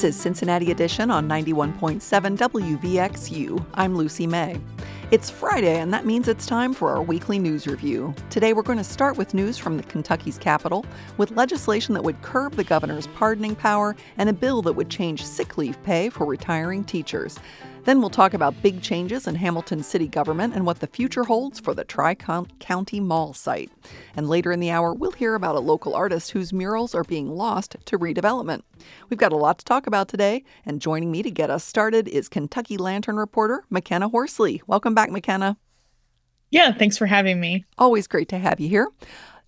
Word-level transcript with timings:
This 0.00 0.16
is 0.16 0.22
Cincinnati 0.22 0.70
Edition 0.70 1.10
on 1.10 1.28
91.7 1.28 2.00
WVXU. 2.38 3.66
I'm 3.74 3.94
Lucy 3.94 4.26
May. 4.26 4.58
It's 5.10 5.28
Friday, 5.28 5.78
and 5.78 5.92
that 5.92 6.06
means 6.06 6.26
it's 6.26 6.46
time 6.46 6.72
for 6.72 6.88
our 6.88 7.02
weekly 7.02 7.38
news 7.38 7.66
review. 7.66 8.14
Today, 8.30 8.54
we're 8.54 8.62
going 8.62 8.78
to 8.78 8.82
start 8.84 9.18
with 9.18 9.34
news 9.34 9.58
from 9.58 9.76
the 9.76 9.82
Kentucky's 9.82 10.38
capital, 10.38 10.86
with 11.18 11.32
legislation 11.32 11.92
that 11.92 12.02
would 12.02 12.22
curb 12.22 12.54
the 12.54 12.64
governor's 12.64 13.08
pardoning 13.08 13.54
power 13.54 13.94
and 14.16 14.30
a 14.30 14.32
bill 14.32 14.62
that 14.62 14.72
would 14.72 14.88
change 14.88 15.22
sick 15.22 15.58
leave 15.58 15.76
pay 15.82 16.08
for 16.08 16.24
retiring 16.24 16.82
teachers. 16.82 17.38
Then 17.84 18.00
we'll 18.00 18.10
talk 18.10 18.34
about 18.34 18.62
big 18.62 18.82
changes 18.82 19.26
in 19.26 19.34
Hamilton 19.34 19.82
city 19.82 20.06
government 20.06 20.54
and 20.54 20.66
what 20.66 20.80
the 20.80 20.86
future 20.86 21.24
holds 21.24 21.58
for 21.58 21.74
the 21.74 21.84
Tri 21.84 22.14
County 22.14 23.00
Mall 23.00 23.32
site. 23.32 23.70
And 24.14 24.28
later 24.28 24.52
in 24.52 24.60
the 24.60 24.70
hour, 24.70 24.92
we'll 24.92 25.12
hear 25.12 25.34
about 25.34 25.56
a 25.56 25.60
local 25.60 25.94
artist 25.94 26.32
whose 26.32 26.52
murals 26.52 26.94
are 26.94 27.04
being 27.04 27.30
lost 27.30 27.76
to 27.86 27.98
redevelopment. 27.98 28.62
We've 29.08 29.18
got 29.18 29.32
a 29.32 29.36
lot 29.36 29.58
to 29.58 29.64
talk 29.64 29.86
about 29.86 30.08
today, 30.08 30.44
and 30.66 30.80
joining 30.80 31.10
me 31.10 31.22
to 31.22 31.30
get 31.30 31.50
us 31.50 31.64
started 31.64 32.06
is 32.06 32.28
Kentucky 32.28 32.76
Lantern 32.76 33.16
reporter 33.16 33.64
McKenna 33.70 34.08
Horsley. 34.08 34.62
Welcome 34.66 34.94
back, 34.94 35.10
McKenna. 35.10 35.56
Yeah, 36.50 36.72
thanks 36.72 36.98
for 36.98 37.06
having 37.06 37.40
me. 37.40 37.64
Always 37.78 38.06
great 38.08 38.28
to 38.30 38.38
have 38.38 38.60
you 38.60 38.68
here. 38.68 38.88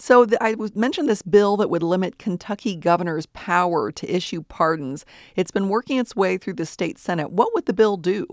So 0.02 0.24
the, 0.24 0.42
I 0.42 0.56
mentioned 0.74 1.08
this 1.08 1.22
bill 1.22 1.56
that 1.58 1.70
would 1.70 1.84
limit 1.84 2.18
Kentucky 2.18 2.74
governor's 2.74 3.26
power 3.26 3.92
to 3.92 4.12
issue 4.12 4.42
pardons. 4.42 5.04
It's 5.36 5.52
been 5.52 5.68
working 5.68 5.98
its 5.98 6.16
way 6.16 6.38
through 6.38 6.54
the 6.54 6.66
state 6.66 6.98
senate. 6.98 7.30
What 7.30 7.54
would 7.54 7.66
the 7.66 7.72
bill 7.72 7.96
do? 7.96 8.26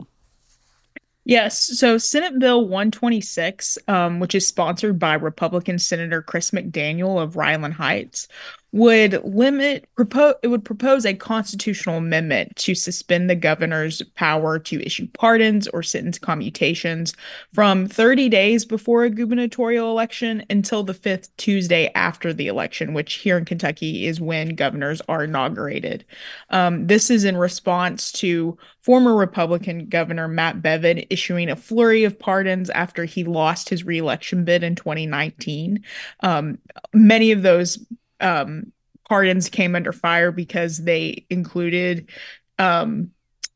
Yes. 1.26 1.78
So 1.78 2.00
Senate 2.00 2.40
Bill 2.40 2.64
126, 2.64 3.78
um, 3.88 4.20
which 4.20 4.34
is 4.34 4.48
sponsored 4.48 4.98
by 4.98 5.14
Republican 5.14 5.78
Senator 5.78 6.24
Chris 6.24 6.50
McDaniel 6.50 7.22
of 7.22 7.36
Ryland 7.36 7.76
Heights, 7.76 8.28
would 8.72 9.24
limit 9.24 9.88
propose 9.96 10.36
it 10.44 10.48
would 10.48 10.64
propose 10.64 11.06
a 11.06 11.14
constitutional 11.14 11.98
amendment 11.98 12.56
to 12.56 12.76
suspend 12.76 13.30
the 13.30 13.36
governor's 13.36 14.02
power 14.16 14.60
to 14.60 14.86
issue 14.86 15.08
pardons 15.14 15.68
or 15.70 15.82
sentence 15.82 16.20
commutations 16.20 17.14
from 17.54 17.88
30 17.88 18.30
days 18.30 18.66
before 18.66 19.04
a 19.04 19.10
gubernatorial 19.10 19.90
election 19.90 20.46
until 20.50 20.84
the 20.84 20.94
fifth 20.94 21.36
Tuesday 21.38 21.92
after 21.96 22.32
the 22.32 22.48
election, 22.48 22.94
which 22.94 23.16
here 23.16 23.38
in 23.38 23.46
Kentucky 23.46 24.06
is 24.06 24.22
when 24.22 24.56
governors 24.56 25.02
are 25.10 25.24
inaugurated. 25.24 26.06
Um, 26.52 26.86
this 26.86 27.10
is 27.10 27.24
in 27.24 27.38
response 27.38 28.12
to 28.14 28.58
former 28.82 29.16
Republican 29.16 29.88
Governor 29.88 30.28
Matt 30.28 30.62
Bevin 30.62 31.06
issuing 31.10 31.50
a 31.50 31.56
flurry 31.56 32.04
of 32.04 32.20
pardons 32.20 32.70
after 32.70 33.06
he 33.06 33.24
lost 33.24 33.70
his 33.70 33.84
reelection 33.84 34.46
bid 34.46 34.64
in 34.64 34.76
2019. 34.76 35.84
Um, 36.22 36.60
many 36.94 37.32
of 37.32 37.42
those 37.42 37.80
um, 38.22 38.72
pardons 39.08 39.50
came 39.50 39.76
under 39.76 39.92
fire 39.92 40.32
because 40.32 40.78
they 40.80 41.26
included 41.30 42.10
um, 42.58 43.12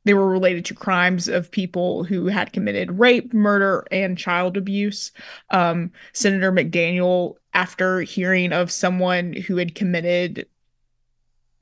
they 0.05 0.13
were 0.13 0.29
related 0.29 0.65
to 0.65 0.73
crimes 0.73 1.27
of 1.27 1.51
people 1.51 2.03
who 2.03 2.27
had 2.27 2.51
committed 2.51 2.99
rape, 2.99 3.33
murder, 3.33 3.85
and 3.91 4.17
child 4.17 4.57
abuse. 4.57 5.11
Um, 5.49 5.91
Senator 6.11 6.51
McDaniel, 6.51 7.35
after 7.53 8.01
hearing 8.01 8.51
of 8.51 8.71
someone 8.71 9.33
who 9.33 9.57
had 9.57 9.75
committed 9.75 10.47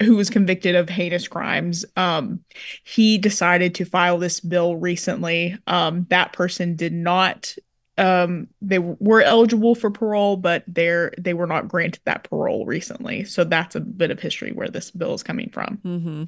who 0.01 0.15
was 0.15 0.31
convicted 0.31 0.73
of 0.73 0.89
heinous 0.89 1.27
crimes. 1.27 1.85
Um, 1.95 2.39
he 2.83 3.19
decided 3.19 3.75
to 3.75 3.85
file 3.85 4.17
this 4.17 4.39
bill 4.39 4.75
recently. 4.75 5.57
Um, 5.67 6.07
that 6.09 6.33
person 6.33 6.75
did 6.75 6.91
not 6.91 7.55
um, 8.01 8.47
they 8.61 8.79
were 8.79 9.21
eligible 9.21 9.75
for 9.75 9.91
parole, 9.91 10.35
but 10.35 10.63
they're 10.67 11.13
they 11.19 11.35
were 11.35 11.45
not 11.45 11.67
granted 11.67 12.01
that 12.05 12.23
parole 12.23 12.65
recently. 12.65 13.23
So 13.23 13.43
that's 13.43 13.75
a 13.75 13.79
bit 13.79 14.09
of 14.09 14.19
history 14.19 14.51
where 14.51 14.67
this 14.67 14.89
bill 14.89 15.13
is 15.13 15.21
coming 15.21 15.51
from. 15.51 15.79
Mm-hmm. 15.85 16.23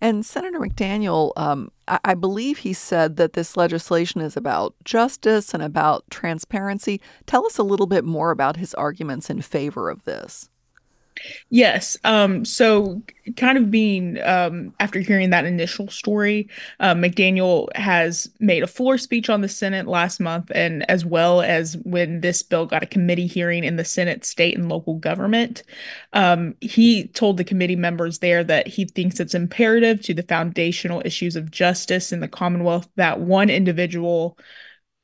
And 0.00 0.26
Senator 0.26 0.58
McDaniel, 0.58 1.32
um, 1.36 1.72
I-, 1.88 2.00
I 2.04 2.14
believe 2.14 2.58
he 2.58 2.74
said 2.74 3.16
that 3.16 3.32
this 3.32 3.56
legislation 3.56 4.20
is 4.20 4.36
about 4.36 4.74
justice 4.84 5.54
and 5.54 5.62
about 5.62 6.04
transparency. 6.10 7.00
Tell 7.24 7.46
us 7.46 7.56
a 7.56 7.62
little 7.62 7.86
bit 7.86 8.04
more 8.04 8.30
about 8.30 8.58
his 8.58 8.74
arguments 8.74 9.30
in 9.30 9.40
favor 9.40 9.88
of 9.88 10.04
this. 10.04 10.50
Yes. 11.50 11.96
Um, 12.04 12.44
so, 12.44 13.02
kind 13.36 13.58
of 13.58 13.70
being 13.70 14.20
um, 14.22 14.74
after 14.78 15.00
hearing 15.00 15.30
that 15.30 15.44
initial 15.44 15.88
story, 15.88 16.48
uh, 16.80 16.94
McDaniel 16.94 17.74
has 17.74 18.30
made 18.38 18.62
a 18.62 18.66
floor 18.68 18.98
speech 18.98 19.28
on 19.28 19.40
the 19.40 19.48
Senate 19.48 19.86
last 19.86 20.20
month, 20.20 20.50
and 20.54 20.88
as 20.90 21.04
well 21.04 21.42
as 21.42 21.76
when 21.78 22.20
this 22.20 22.42
bill 22.42 22.66
got 22.66 22.82
a 22.82 22.86
committee 22.86 23.26
hearing 23.26 23.64
in 23.64 23.76
the 23.76 23.84
Senate, 23.84 24.24
state, 24.24 24.56
and 24.56 24.68
local 24.68 24.94
government. 24.96 25.62
Um, 26.12 26.54
he 26.60 27.08
told 27.08 27.36
the 27.36 27.44
committee 27.44 27.76
members 27.76 28.18
there 28.18 28.44
that 28.44 28.66
he 28.66 28.84
thinks 28.84 29.18
it's 29.20 29.34
imperative 29.34 30.02
to 30.02 30.14
the 30.14 30.22
foundational 30.22 31.02
issues 31.04 31.36
of 31.36 31.50
justice 31.50 32.12
in 32.12 32.20
the 32.20 32.28
Commonwealth 32.28 32.88
that 32.96 33.20
one 33.20 33.50
individual 33.50 34.38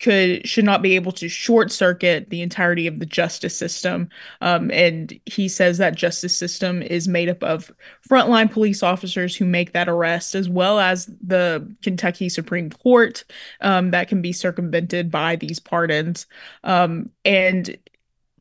could 0.03 0.47
should 0.47 0.65
not 0.65 0.83
be 0.83 0.97
able 0.97 1.13
to 1.13 1.29
short 1.29 1.71
circuit 1.71 2.29
the 2.29 2.43
entirety 2.43 2.87
of 2.87 2.99
the 2.99 3.07
justice 3.07 3.57
system. 3.57 4.09
Um, 4.41 4.71
and 4.73 5.19
he 5.27 5.49
says 5.49 5.79
that 5.79 5.95
justice 5.95 6.37
system 6.37 6.83
is 6.83 7.09
made 7.09 7.29
up 7.29 7.43
of 7.43 7.73
frontline 8.09 8.51
police 8.51 8.83
officers 8.83 9.37
who 9.37 9.45
make 9.45 9.73
that 9.73 9.89
arrest, 9.89 10.35
as 10.35 10.49
well 10.49 10.81
as 10.81 11.07
the 11.25 11.73
Kentucky 11.83 12.29
Supreme 12.29 12.71
Court 12.71 13.25
um, 13.61 13.93
that 13.93 14.09
can 14.09 14.21
be 14.21 14.33
circumvented 14.33 15.11
by 15.11 15.37
these 15.37 15.61
pardons. 15.61 16.27
Um, 16.65 17.11
and 17.25 17.77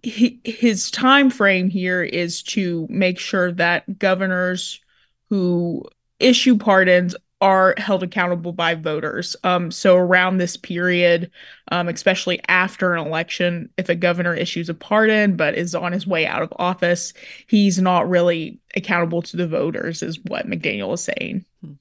he, 0.03 0.41
his 0.43 0.89
time 0.89 1.29
frame 1.29 1.69
here 1.69 2.01
is 2.01 2.41
to 2.43 2.87
make 2.89 3.19
sure 3.19 3.51
that 3.53 3.99
governors 3.99 4.81
who 5.29 5.85
issue 6.19 6.57
pardons 6.57 7.15
are 7.41 7.73
held 7.77 8.03
accountable 8.03 8.53
by 8.53 8.75
voters. 8.75 9.35
Um, 9.43 9.71
so 9.71 9.97
around 9.97 10.37
this 10.37 10.55
period, 10.55 11.29
um, 11.71 11.89
especially 11.89 12.39
after 12.47 12.93
an 12.93 13.05
election, 13.05 13.69
if 13.77 13.89
a 13.89 13.95
governor 13.95 14.33
issues 14.33 14.69
a 14.69 14.73
pardon 14.73 15.35
but 15.35 15.55
is 15.55 15.73
on 15.73 15.91
his 15.91 16.05
way 16.05 16.25
out 16.25 16.43
of 16.43 16.53
office, 16.57 17.13
he's 17.47 17.79
not 17.79 18.07
really 18.07 18.59
accountable 18.75 19.23
to 19.23 19.37
the 19.37 19.47
voters, 19.47 20.03
is 20.03 20.19
what 20.27 20.47
McDaniel 20.47 20.93
is 20.93 21.03
saying. 21.03 21.43
Hmm. 21.61 21.73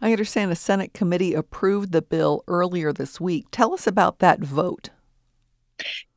I 0.00 0.12
understand 0.12 0.50
the 0.50 0.56
Senate 0.56 0.92
committee 0.92 1.34
approved 1.34 1.92
the 1.92 2.02
bill 2.02 2.42
earlier 2.48 2.92
this 2.92 3.20
week. 3.20 3.46
Tell 3.50 3.72
us 3.72 3.86
about 3.86 4.18
that 4.18 4.40
vote. 4.40 4.90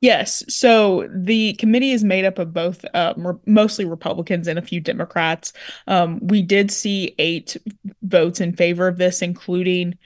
Yes. 0.01 0.43
So 0.47 1.07
the 1.13 1.53
committee 1.53 1.91
is 1.91 2.03
made 2.03 2.25
up 2.25 2.39
of 2.39 2.53
both 2.53 2.85
uh, 2.93 3.13
re- 3.17 3.33
mostly 3.45 3.85
Republicans 3.85 4.47
and 4.47 4.57
a 4.57 4.61
few 4.61 4.79
Democrats. 4.79 5.51
Um, 5.87 6.19
we 6.21 6.41
did 6.41 6.71
see 6.71 7.15
eight 7.19 7.57
votes 8.01 8.39
in 8.39 8.55
favor 8.55 8.87
of 8.87 8.97
this, 8.97 9.21
including 9.21 9.97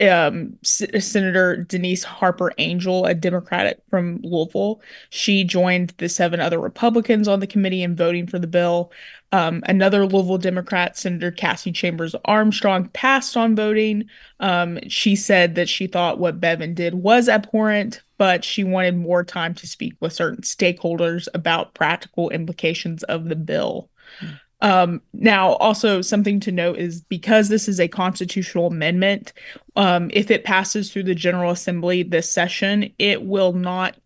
um, 0.00 0.58
S- 0.64 1.06
Senator 1.06 1.56
Denise 1.56 2.04
Harper 2.04 2.52
Angel, 2.58 3.06
a 3.06 3.14
Democrat 3.14 3.80
from 3.90 4.20
Louisville. 4.22 4.82
She 5.10 5.44
joined 5.44 5.94
the 5.98 6.08
seven 6.08 6.40
other 6.40 6.60
Republicans 6.60 7.28
on 7.28 7.40
the 7.40 7.46
committee 7.46 7.82
in 7.82 7.96
voting 7.96 8.26
for 8.26 8.38
the 8.38 8.46
bill. 8.46 8.92
Um, 9.34 9.64
another 9.66 10.06
Louisville 10.06 10.38
Democrat, 10.38 10.96
Senator 10.96 11.32
Cassie 11.32 11.72
Chambers 11.72 12.14
Armstrong, 12.24 12.88
passed 12.90 13.36
on 13.36 13.56
voting. 13.56 14.04
Um, 14.38 14.78
she 14.86 15.16
said 15.16 15.56
that 15.56 15.68
she 15.68 15.88
thought 15.88 16.20
what 16.20 16.40
Bevin 16.40 16.72
did 16.72 16.94
was 16.94 17.28
abhorrent, 17.28 18.04
but 18.16 18.44
she 18.44 18.62
wanted 18.62 18.96
more 18.96 19.24
time 19.24 19.52
to 19.54 19.66
speak 19.66 19.94
with 19.98 20.12
certain 20.12 20.42
stakeholders 20.42 21.26
about 21.34 21.74
practical 21.74 22.30
implications 22.30 23.02
of 23.02 23.24
the 23.24 23.34
bill. 23.34 23.90
Mm. 24.20 24.40
Um, 24.60 25.02
now, 25.12 25.54
also 25.54 26.00
something 26.00 26.38
to 26.38 26.52
note 26.52 26.78
is 26.78 27.00
because 27.00 27.48
this 27.48 27.66
is 27.66 27.80
a 27.80 27.88
constitutional 27.88 28.68
amendment, 28.68 29.32
um, 29.74 30.12
if 30.14 30.30
it 30.30 30.44
passes 30.44 30.92
through 30.92 31.02
the 31.02 31.14
General 31.14 31.50
Assembly 31.50 32.04
this 32.04 32.30
session, 32.30 32.94
it 33.00 33.24
will 33.24 33.52
not 33.52 33.96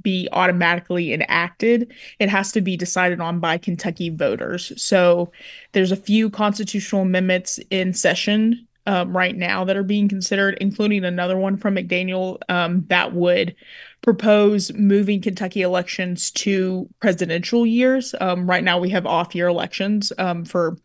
be 0.00 0.28
automatically 0.32 1.12
enacted. 1.12 1.92
It 2.18 2.28
has 2.28 2.52
to 2.52 2.60
be 2.60 2.76
decided 2.76 3.20
on 3.20 3.40
by 3.40 3.58
Kentucky 3.58 4.10
voters. 4.10 4.72
So 4.82 5.32
there's 5.72 5.92
a 5.92 5.96
few 5.96 6.30
constitutional 6.30 7.02
amendments 7.02 7.58
in 7.70 7.92
session 7.92 8.66
um, 8.86 9.16
right 9.16 9.36
now 9.36 9.64
that 9.64 9.76
are 9.76 9.84
being 9.84 10.08
considered, 10.08 10.58
including 10.60 11.04
another 11.04 11.36
one 11.36 11.56
from 11.56 11.76
McDaniel 11.76 12.38
um, 12.48 12.84
that 12.88 13.12
would 13.12 13.54
propose 14.02 14.72
moving 14.72 15.20
Kentucky 15.20 15.62
elections 15.62 16.30
to 16.32 16.88
presidential 17.00 17.64
years. 17.64 18.14
Um, 18.20 18.48
right 18.48 18.64
now, 18.64 18.80
we 18.80 18.90
have 18.90 19.06
off 19.06 19.34
year 19.34 19.46
elections 19.46 20.12
um, 20.18 20.44
for 20.44 20.76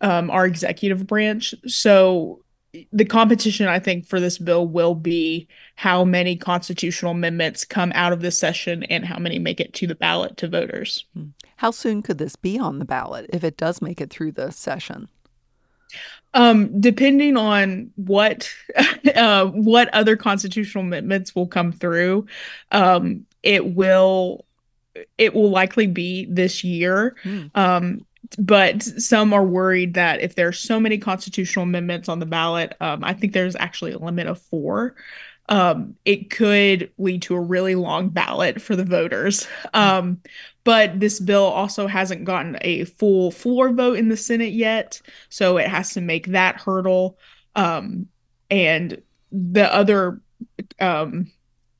um, 0.00 0.30
our 0.30 0.46
executive 0.46 1.06
branch. 1.06 1.54
So 1.66 2.42
the 2.92 3.04
competition, 3.04 3.68
I 3.68 3.78
think, 3.78 4.06
for 4.06 4.18
this 4.18 4.38
bill 4.38 4.66
will 4.66 4.94
be 4.94 5.46
how 5.76 6.04
many 6.04 6.36
constitutional 6.36 7.12
amendments 7.12 7.64
come 7.64 7.92
out 7.94 8.12
of 8.12 8.20
this 8.20 8.38
session 8.38 8.82
and 8.84 9.04
how 9.04 9.18
many 9.18 9.38
make 9.38 9.60
it 9.60 9.74
to 9.74 9.86
the 9.86 9.94
ballot 9.94 10.36
to 10.38 10.48
voters. 10.48 11.04
Hmm. 11.14 11.28
How 11.56 11.70
soon 11.70 12.02
could 12.02 12.18
this 12.18 12.34
be 12.34 12.58
on 12.58 12.78
the 12.78 12.84
ballot 12.84 13.26
if 13.32 13.44
it 13.44 13.56
does 13.56 13.82
make 13.82 14.00
it 14.00 14.10
through 14.10 14.32
the 14.32 14.50
session? 14.50 15.08
Um, 16.34 16.80
depending 16.80 17.36
on 17.36 17.90
what 17.96 18.50
uh, 19.14 19.46
what 19.46 19.92
other 19.92 20.16
constitutional 20.16 20.84
amendments 20.84 21.34
will 21.34 21.46
come 21.46 21.72
through, 21.72 22.26
um, 22.70 23.26
it 23.42 23.74
will 23.74 24.46
it 25.18 25.34
will 25.34 25.50
likely 25.50 25.86
be 25.86 26.26
this 26.26 26.64
year. 26.64 27.16
Mm. 27.24 27.50
Um, 27.54 28.06
but 28.38 28.82
some 28.82 29.32
are 29.32 29.44
worried 29.44 29.94
that 29.94 30.20
if 30.20 30.34
there's 30.34 30.58
so 30.58 30.80
many 30.80 30.98
constitutional 30.98 31.64
amendments 31.64 32.08
on 32.08 32.18
the 32.18 32.26
ballot, 32.26 32.74
um, 32.80 33.04
I 33.04 33.14
think 33.14 33.32
there's 33.32 33.56
actually 33.56 33.92
a 33.92 33.98
limit 33.98 34.26
of 34.26 34.40
four. 34.40 34.94
Um, 35.48 35.96
it 36.04 36.30
could 36.30 36.92
lead 36.98 37.22
to 37.22 37.34
a 37.34 37.40
really 37.40 37.74
long 37.74 38.08
ballot 38.08 38.62
for 38.62 38.76
the 38.76 38.84
voters. 38.84 39.46
Um, 39.74 40.20
but 40.64 41.00
this 41.00 41.18
bill 41.18 41.44
also 41.44 41.86
hasn't 41.86 42.24
gotten 42.24 42.56
a 42.60 42.84
full 42.84 43.30
floor 43.32 43.72
vote 43.72 43.98
in 43.98 44.08
the 44.08 44.16
Senate 44.16 44.52
yet, 44.52 45.02
so 45.28 45.58
it 45.58 45.66
has 45.66 45.94
to 45.94 46.00
make 46.00 46.28
that 46.28 46.60
hurdle. 46.60 47.18
Um, 47.56 48.06
and 48.50 49.02
the 49.32 49.72
other 49.72 50.20
um, 50.78 51.30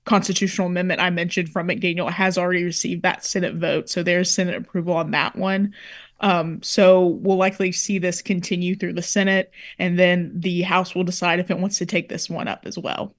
constitutional 0.04 0.66
amendment 0.66 1.00
I 1.00 1.10
mentioned 1.10 1.50
from 1.50 1.68
McDaniel 1.68 2.10
has 2.10 2.36
already 2.36 2.64
received 2.64 3.02
that 3.02 3.24
Senate 3.24 3.54
vote, 3.54 3.88
so 3.88 4.02
there's 4.02 4.30
Senate 4.30 4.56
approval 4.56 4.94
on 4.94 5.12
that 5.12 5.36
one. 5.36 5.74
Um, 6.22 6.62
so 6.62 7.06
we'll 7.20 7.36
likely 7.36 7.72
see 7.72 7.98
this 7.98 8.22
continue 8.22 8.76
through 8.76 8.94
the 8.94 9.02
Senate, 9.02 9.50
and 9.78 9.98
then 9.98 10.32
the 10.34 10.62
House 10.62 10.94
will 10.94 11.04
decide 11.04 11.40
if 11.40 11.50
it 11.50 11.58
wants 11.58 11.78
to 11.78 11.86
take 11.86 12.08
this 12.08 12.30
one 12.30 12.48
up 12.48 12.62
as 12.64 12.78
well. 12.78 13.14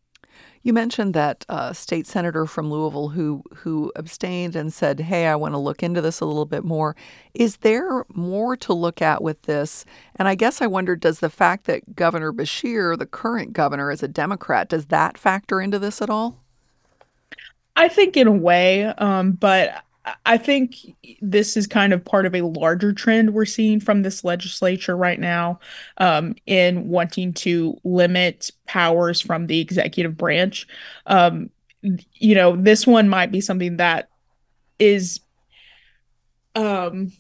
You 0.66 0.72
mentioned 0.72 1.14
that 1.14 1.46
uh, 1.50 1.74
state 1.74 2.08
senator 2.08 2.46
from 2.46 2.72
Louisville 2.72 3.10
who 3.10 3.44
who 3.54 3.92
abstained 3.98 4.56
and 4.56 4.72
said, 4.72 5.02
"Hey, 5.02 5.28
I 5.28 5.36
want 5.36 5.54
to 5.54 5.58
look 5.58 5.84
into 5.84 6.00
this 6.00 6.22
a 6.22 6.26
little 6.26 6.46
bit 6.46 6.64
more." 6.64 6.96
Is 7.34 7.58
there 7.58 8.06
more 8.08 8.56
to 8.56 8.74
look 8.74 9.02
at 9.02 9.22
with 9.22 9.42
this? 9.42 9.84
And 10.16 10.30
I 10.30 10.36
guess 10.36 10.62
I 10.62 10.68
wonder, 10.68 10.96
does 10.96 11.20
the 11.20 11.30
fact 11.30 11.66
that 11.66 11.96
Governor 11.96 12.32
Beshear, 12.32 12.98
the 12.98 13.06
current 13.06 13.52
governor, 13.52 13.92
is 13.92 14.04
a 14.04 14.08
Democrat, 14.08 14.70
does 14.70 14.86
that 14.86 15.18
factor 15.18 15.60
into 15.60 15.80
this 15.80 16.02
at 16.02 16.10
all? 16.10 16.40
I 17.76 17.90
think 17.90 18.16
in 18.16 18.28
a 18.28 18.32
way, 18.32 18.86
um, 18.86 19.34
but 19.34 19.84
I 20.26 20.38
think 20.38 20.76
this 21.22 21.56
is 21.56 21.66
kind 21.66 21.94
of 21.94 22.04
part 22.04 22.26
of 22.26 22.36
a 22.36 22.42
larger 22.42 22.92
trend 22.92 23.34
we're 23.34 23.46
seeing 23.46 23.80
from 23.80 24.02
this 24.02 24.24
legislature 24.24 24.98
right 24.98 25.20
now 25.20 25.60
um, 25.98 26.36
in 26.46 26.90
wanting 26.90 27.34
to 27.34 27.80
limit 27.86 28.52
powers 28.66 29.22
from 29.22 29.48
the 29.48 29.62
executive 29.62 30.18
branch. 30.18 30.68
Um, 31.06 31.50
you 31.82 32.36
know, 32.36 32.56
this 32.56 32.86
one 32.86 33.08
might 33.08 33.32
be 33.32 33.40
something 33.40 33.78
that 33.78 34.10
is 34.78 35.22
um, 36.56 37.12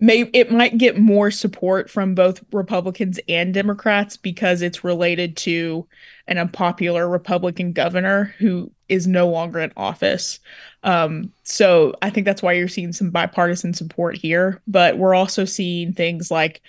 may 0.00 0.22
it 0.32 0.52
might 0.52 0.78
get 0.78 0.98
more 0.98 1.30
support 1.30 1.90
from 1.90 2.14
both 2.14 2.44
Republicans 2.52 3.18
and 3.28 3.54
Democrats 3.54 4.16
because 4.16 4.62
it's 4.62 4.84
related 4.84 5.36
to 5.38 5.86
an 6.26 6.38
unpopular 6.38 7.08
Republican 7.08 7.72
governor 7.72 8.34
who 8.38 8.70
is 8.88 9.06
no 9.06 9.28
longer 9.28 9.60
in 9.60 9.72
office. 9.76 10.40
Um, 10.82 11.32
so 11.42 11.94
I 12.02 12.10
think 12.10 12.26
that's 12.26 12.42
why 12.42 12.52
you're 12.52 12.68
seeing 12.68 12.92
some 12.92 13.10
bipartisan 13.10 13.74
support 13.74 14.16
here. 14.16 14.60
But 14.66 14.98
we're 14.98 15.14
also 15.14 15.44
seeing 15.44 15.92
things 15.92 16.30
like 16.30 16.62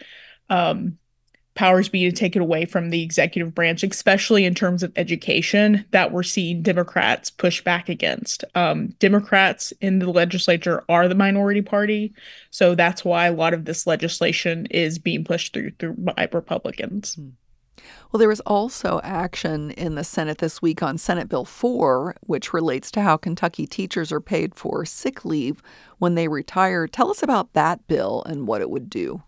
um, 0.49 0.97
powers 1.55 1.87
being 1.89 2.11
taken 2.11 2.41
away 2.41 2.65
from 2.65 2.89
the 2.89 3.01
executive 3.01 3.55
branch, 3.55 3.81
especially 3.83 4.45
in 4.45 4.53
terms 4.53 4.83
of 4.83 4.91
education, 4.95 5.85
that 5.91 6.11
we're 6.11 6.23
seeing 6.23 6.61
Democrats 6.61 7.29
push 7.29 7.63
back 7.63 7.89
against. 7.89 8.43
Um, 8.55 8.89
Democrats 8.99 9.71
in 9.81 9.99
the 9.99 10.09
legislature 10.09 10.83
are 10.89 11.07
the 11.07 11.15
minority 11.15 11.61
party, 11.61 12.13
so 12.51 12.75
that's 12.75 13.03
why 13.03 13.27
a 13.27 13.33
lot 13.33 13.53
of 13.53 13.65
this 13.65 13.87
legislation 13.87 14.67
is 14.67 14.99
being 14.99 15.23
pushed 15.23 15.53
through 15.53 15.71
through 15.79 15.95
by 15.97 16.27
Republicans. 16.31 17.15
Hmm. 17.15 17.29
Well, 18.15 18.19
there 18.21 18.29
was 18.29 18.39
also 18.45 19.01
action 19.03 19.71
in 19.71 19.95
the 19.95 20.03
Senate 20.05 20.37
this 20.37 20.61
week 20.61 20.81
on 20.81 20.97
Senate 20.97 21.27
Bill 21.27 21.43
4, 21.43 22.15
which 22.21 22.53
relates 22.53 22.89
to 22.91 23.01
how 23.01 23.17
Kentucky 23.17 23.67
teachers 23.67 24.09
are 24.09 24.21
paid 24.21 24.55
for 24.55 24.85
sick 24.85 25.25
leave 25.25 25.61
when 25.97 26.15
they 26.15 26.29
retire. 26.29 26.87
Tell 26.87 27.11
us 27.11 27.21
about 27.21 27.51
that 27.51 27.85
bill 27.89 28.23
and 28.25 28.47
what 28.47 28.61
it 28.61 28.69
would 28.69 28.89
do. 28.89 29.21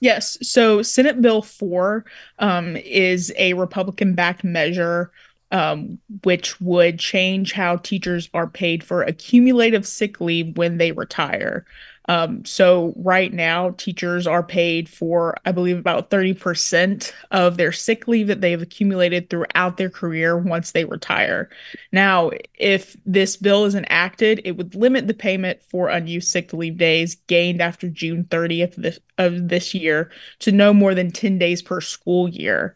Yes. 0.00 0.36
So 0.42 0.82
Senate 0.82 1.22
Bill 1.22 1.42
4 1.42 2.04
um, 2.40 2.76
is 2.76 3.32
a 3.38 3.54
Republican 3.54 4.16
backed 4.16 4.42
measure 4.42 5.12
um, 5.52 5.98
which 6.24 6.60
would 6.60 6.98
change 6.98 7.52
how 7.52 7.76
teachers 7.76 8.28
are 8.34 8.46
paid 8.46 8.84
for 8.84 9.02
accumulative 9.02 9.86
sick 9.86 10.20
leave 10.20 10.56
when 10.56 10.78
they 10.78 10.92
retire. 10.92 11.64
Um, 12.08 12.44
so 12.44 12.92
right 12.96 13.32
now, 13.32 13.70
teachers 13.70 14.26
are 14.26 14.42
paid 14.42 14.88
for, 14.88 15.36
I 15.44 15.52
believe, 15.52 15.78
about 15.78 16.10
30% 16.10 17.12
of 17.30 17.56
their 17.56 17.72
sick 17.72 18.08
leave 18.08 18.26
that 18.26 18.40
they've 18.40 18.60
accumulated 18.60 19.30
throughout 19.30 19.76
their 19.76 19.90
career 19.90 20.36
once 20.36 20.72
they 20.72 20.84
retire. 20.84 21.50
Now, 21.92 22.30
if 22.54 22.96
this 23.06 23.36
bill 23.36 23.64
is 23.64 23.74
enacted, 23.74 24.40
it 24.44 24.56
would 24.56 24.74
limit 24.74 25.06
the 25.06 25.14
payment 25.14 25.62
for 25.62 25.88
unused 25.88 26.28
sick 26.28 26.52
leave 26.52 26.78
days 26.78 27.16
gained 27.26 27.60
after 27.60 27.88
June 27.88 28.24
30th 28.24 28.76
of 28.76 28.82
this, 28.82 28.98
of 29.18 29.48
this 29.48 29.74
year 29.74 30.10
to 30.40 30.52
no 30.52 30.72
more 30.72 30.94
than 30.94 31.10
10 31.12 31.38
days 31.38 31.62
per 31.62 31.80
school 31.80 32.28
year. 32.28 32.74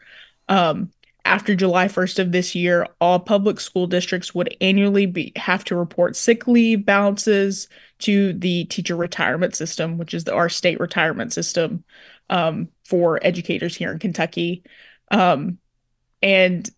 Um, 0.49 0.91
after 1.25 1.55
July 1.55 1.89
1st 1.89 2.19
of 2.19 2.33
this 2.33 2.55
year, 2.55 2.87
all 3.01 3.19
public 3.19 3.59
school 3.59 3.87
districts 3.87 4.35
would 4.35 4.55
annually 4.61 5.07
be, 5.07 5.33
have 5.37 5.65
to 5.65 5.77
report 5.77 6.17
sick 6.17 6.47
leave 6.47 6.85
balances 6.85 7.69
to 8.01 8.35
the 8.35 8.65
teacher 8.67 8.95
retirement 8.95 9.55
system, 9.55 9.97
which 9.97 10.13
is 10.13 10.25
the, 10.25 10.35
our 10.35 10.49
state 10.49 10.79
retirement 10.81 11.33
system 11.33 11.83
um, 12.29 12.69
for 12.85 13.19
educators 13.23 13.75
here 13.75 13.91
in 13.91 13.99
Kentucky. 13.99 14.63
Um, 15.11 15.59
and, 16.23 16.69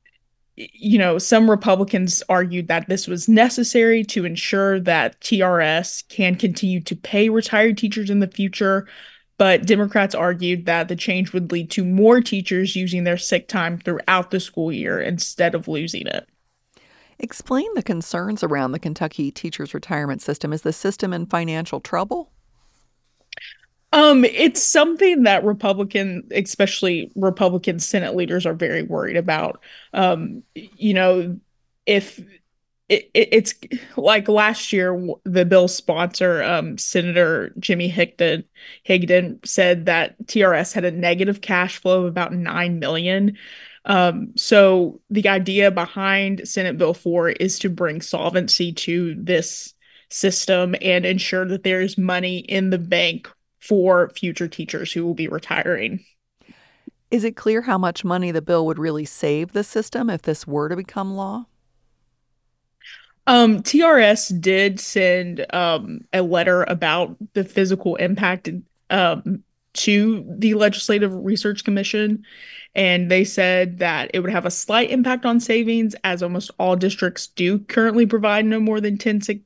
you 0.54 0.98
know, 0.98 1.18
some 1.18 1.50
Republicans 1.50 2.22
argued 2.28 2.68
that 2.68 2.88
this 2.88 3.08
was 3.08 3.28
necessary 3.28 4.04
to 4.04 4.24
ensure 4.24 4.78
that 4.80 5.20
TRS 5.20 6.06
can 6.08 6.36
continue 6.36 6.80
to 6.82 6.94
pay 6.94 7.28
retired 7.28 7.78
teachers 7.78 8.10
in 8.10 8.20
the 8.20 8.28
future 8.28 8.86
but 9.38 9.66
Democrats 9.66 10.14
argued 10.14 10.66
that 10.66 10.88
the 10.88 10.96
change 10.96 11.32
would 11.32 11.52
lead 11.52 11.70
to 11.70 11.84
more 11.84 12.20
teachers 12.20 12.76
using 12.76 13.04
their 13.04 13.18
sick 13.18 13.48
time 13.48 13.78
throughout 13.78 14.30
the 14.30 14.40
school 14.40 14.72
year 14.72 15.00
instead 15.00 15.54
of 15.54 15.68
losing 15.68 16.06
it. 16.06 16.28
Explain 17.18 17.68
the 17.74 17.82
concerns 17.82 18.42
around 18.42 18.72
the 18.72 18.78
Kentucky 18.78 19.30
teachers 19.30 19.72
retirement 19.72 20.20
system. 20.20 20.52
Is 20.52 20.62
the 20.62 20.72
system 20.72 21.12
in 21.12 21.26
financial 21.26 21.80
trouble? 21.80 22.30
Um, 23.92 24.24
it's 24.24 24.62
something 24.62 25.22
that 25.22 25.44
Republican, 25.44 26.28
especially 26.32 27.10
Republican 27.14 27.78
Senate 27.78 28.14
leaders, 28.14 28.44
are 28.44 28.52
very 28.52 28.82
worried 28.82 29.16
about. 29.16 29.62
Um, 29.94 30.42
you 30.54 30.92
know, 30.92 31.38
if 31.86 32.20
it, 32.88 33.10
it, 33.14 33.28
it's 33.32 33.54
like 33.96 34.28
last 34.28 34.72
year 34.72 34.98
the 35.24 35.44
bill 35.44 35.68
sponsor 35.68 36.42
um, 36.42 36.78
senator 36.78 37.52
jimmy 37.58 37.90
higdon 37.90 38.44
higdon 38.86 39.44
said 39.46 39.86
that 39.86 40.16
trs 40.26 40.72
had 40.72 40.84
a 40.84 40.90
negative 40.90 41.40
cash 41.40 41.78
flow 41.78 42.00
of 42.00 42.06
about 42.06 42.32
9 42.32 42.78
million. 42.78 43.36
Um, 43.84 44.32
so 44.36 45.00
the 45.10 45.28
idea 45.28 45.70
behind 45.70 46.48
senate 46.48 46.78
bill 46.78 46.94
4 46.94 47.30
is 47.30 47.58
to 47.60 47.68
bring 47.68 48.00
solvency 48.00 48.72
to 48.72 49.14
this 49.16 49.74
system 50.08 50.74
and 50.80 51.04
ensure 51.04 51.44
that 51.44 51.64
there's 51.64 51.98
money 51.98 52.38
in 52.38 52.70
the 52.70 52.78
bank 52.78 53.28
for 53.60 54.10
future 54.10 54.46
teachers 54.46 54.92
who 54.92 55.04
will 55.04 55.14
be 55.14 55.26
retiring. 55.26 56.04
Is 57.10 57.24
it 57.24 57.36
clear 57.36 57.62
how 57.62 57.78
much 57.78 58.04
money 58.04 58.30
the 58.30 58.42
bill 58.42 58.66
would 58.66 58.78
really 58.78 59.04
save 59.04 59.52
the 59.52 59.64
system 59.64 60.08
if 60.08 60.22
this 60.22 60.46
were 60.46 60.68
to 60.68 60.76
become 60.76 61.14
law 61.14 61.46
um, 63.26 63.62
TRS 63.62 64.40
did 64.40 64.78
send 64.78 65.46
um, 65.52 66.02
a 66.12 66.22
letter 66.22 66.62
about 66.64 67.16
the 67.34 67.44
physical 67.44 67.96
impact 67.96 68.48
um, 68.90 69.42
to 69.74 70.24
the 70.38 70.54
Legislative 70.54 71.12
Research 71.14 71.64
Commission, 71.64 72.24
and 72.74 73.10
they 73.10 73.24
said 73.24 73.78
that 73.78 74.10
it 74.14 74.20
would 74.20 74.30
have 74.30 74.46
a 74.46 74.50
slight 74.50 74.90
impact 74.90 75.24
on 75.24 75.40
savings, 75.40 75.94
as 76.04 76.22
almost 76.22 76.50
all 76.58 76.76
districts 76.76 77.26
do 77.26 77.58
currently 77.58 78.06
provide 78.06 78.44
no 78.44 78.60
more 78.60 78.80
than 78.80 78.98
10 78.98 79.20
sick, 79.20 79.40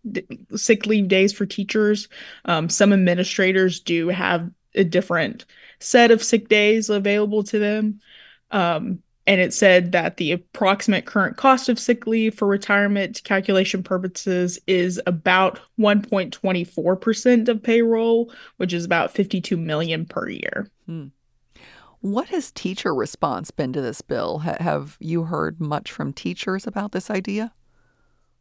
sick 0.57 0.87
leave 0.87 1.09
days 1.09 1.33
for 1.33 1.47
teachers. 1.47 2.09
Um, 2.45 2.69
some 2.69 2.93
administrators 2.93 3.81
do 3.81 4.09
have 4.09 4.51
a 4.75 4.85
different 4.85 5.47
set 5.81 6.11
of 6.11 6.23
sick 6.23 6.49
days 6.49 6.91
available 6.91 7.43
to 7.45 7.59
them. 7.59 8.01
And 9.27 9.41
it 9.41 9.53
said 9.53 9.93
that 9.93 10.17
the 10.17 10.33
approximate 10.33 11.05
current 11.05 11.37
cost 11.37 11.69
of 11.69 11.79
sick 11.79 12.07
leave 12.07 12.35
for 12.35 12.49
retirement 12.49 13.23
calculation 13.23 13.83
purposes 13.83 14.59
is 14.67 15.01
about 15.07 15.61
1.24% 15.79 17.49
of 17.49 17.63
payroll, 17.63 18.33
which 18.57 18.73
is 18.73 18.85
about 18.85 19.13
52 19.13 19.57
million 19.57 20.07
per 20.07 20.29
year. 20.29 20.69
Hmm. 20.87 21.09
What 22.01 22.29
has 22.31 22.51
teacher 22.51 22.95
response 22.95 23.51
been 23.51 23.75
to 23.75 23.83
this 23.83 24.01
bill? 24.01 24.39
Have 24.39 24.97
you 25.01 25.25
heard 25.25 25.61
much 25.61 25.93
from 25.93 26.15
teachers 26.15 26.67
about 26.67 26.93
this 26.93 27.11
idea? 27.11 27.53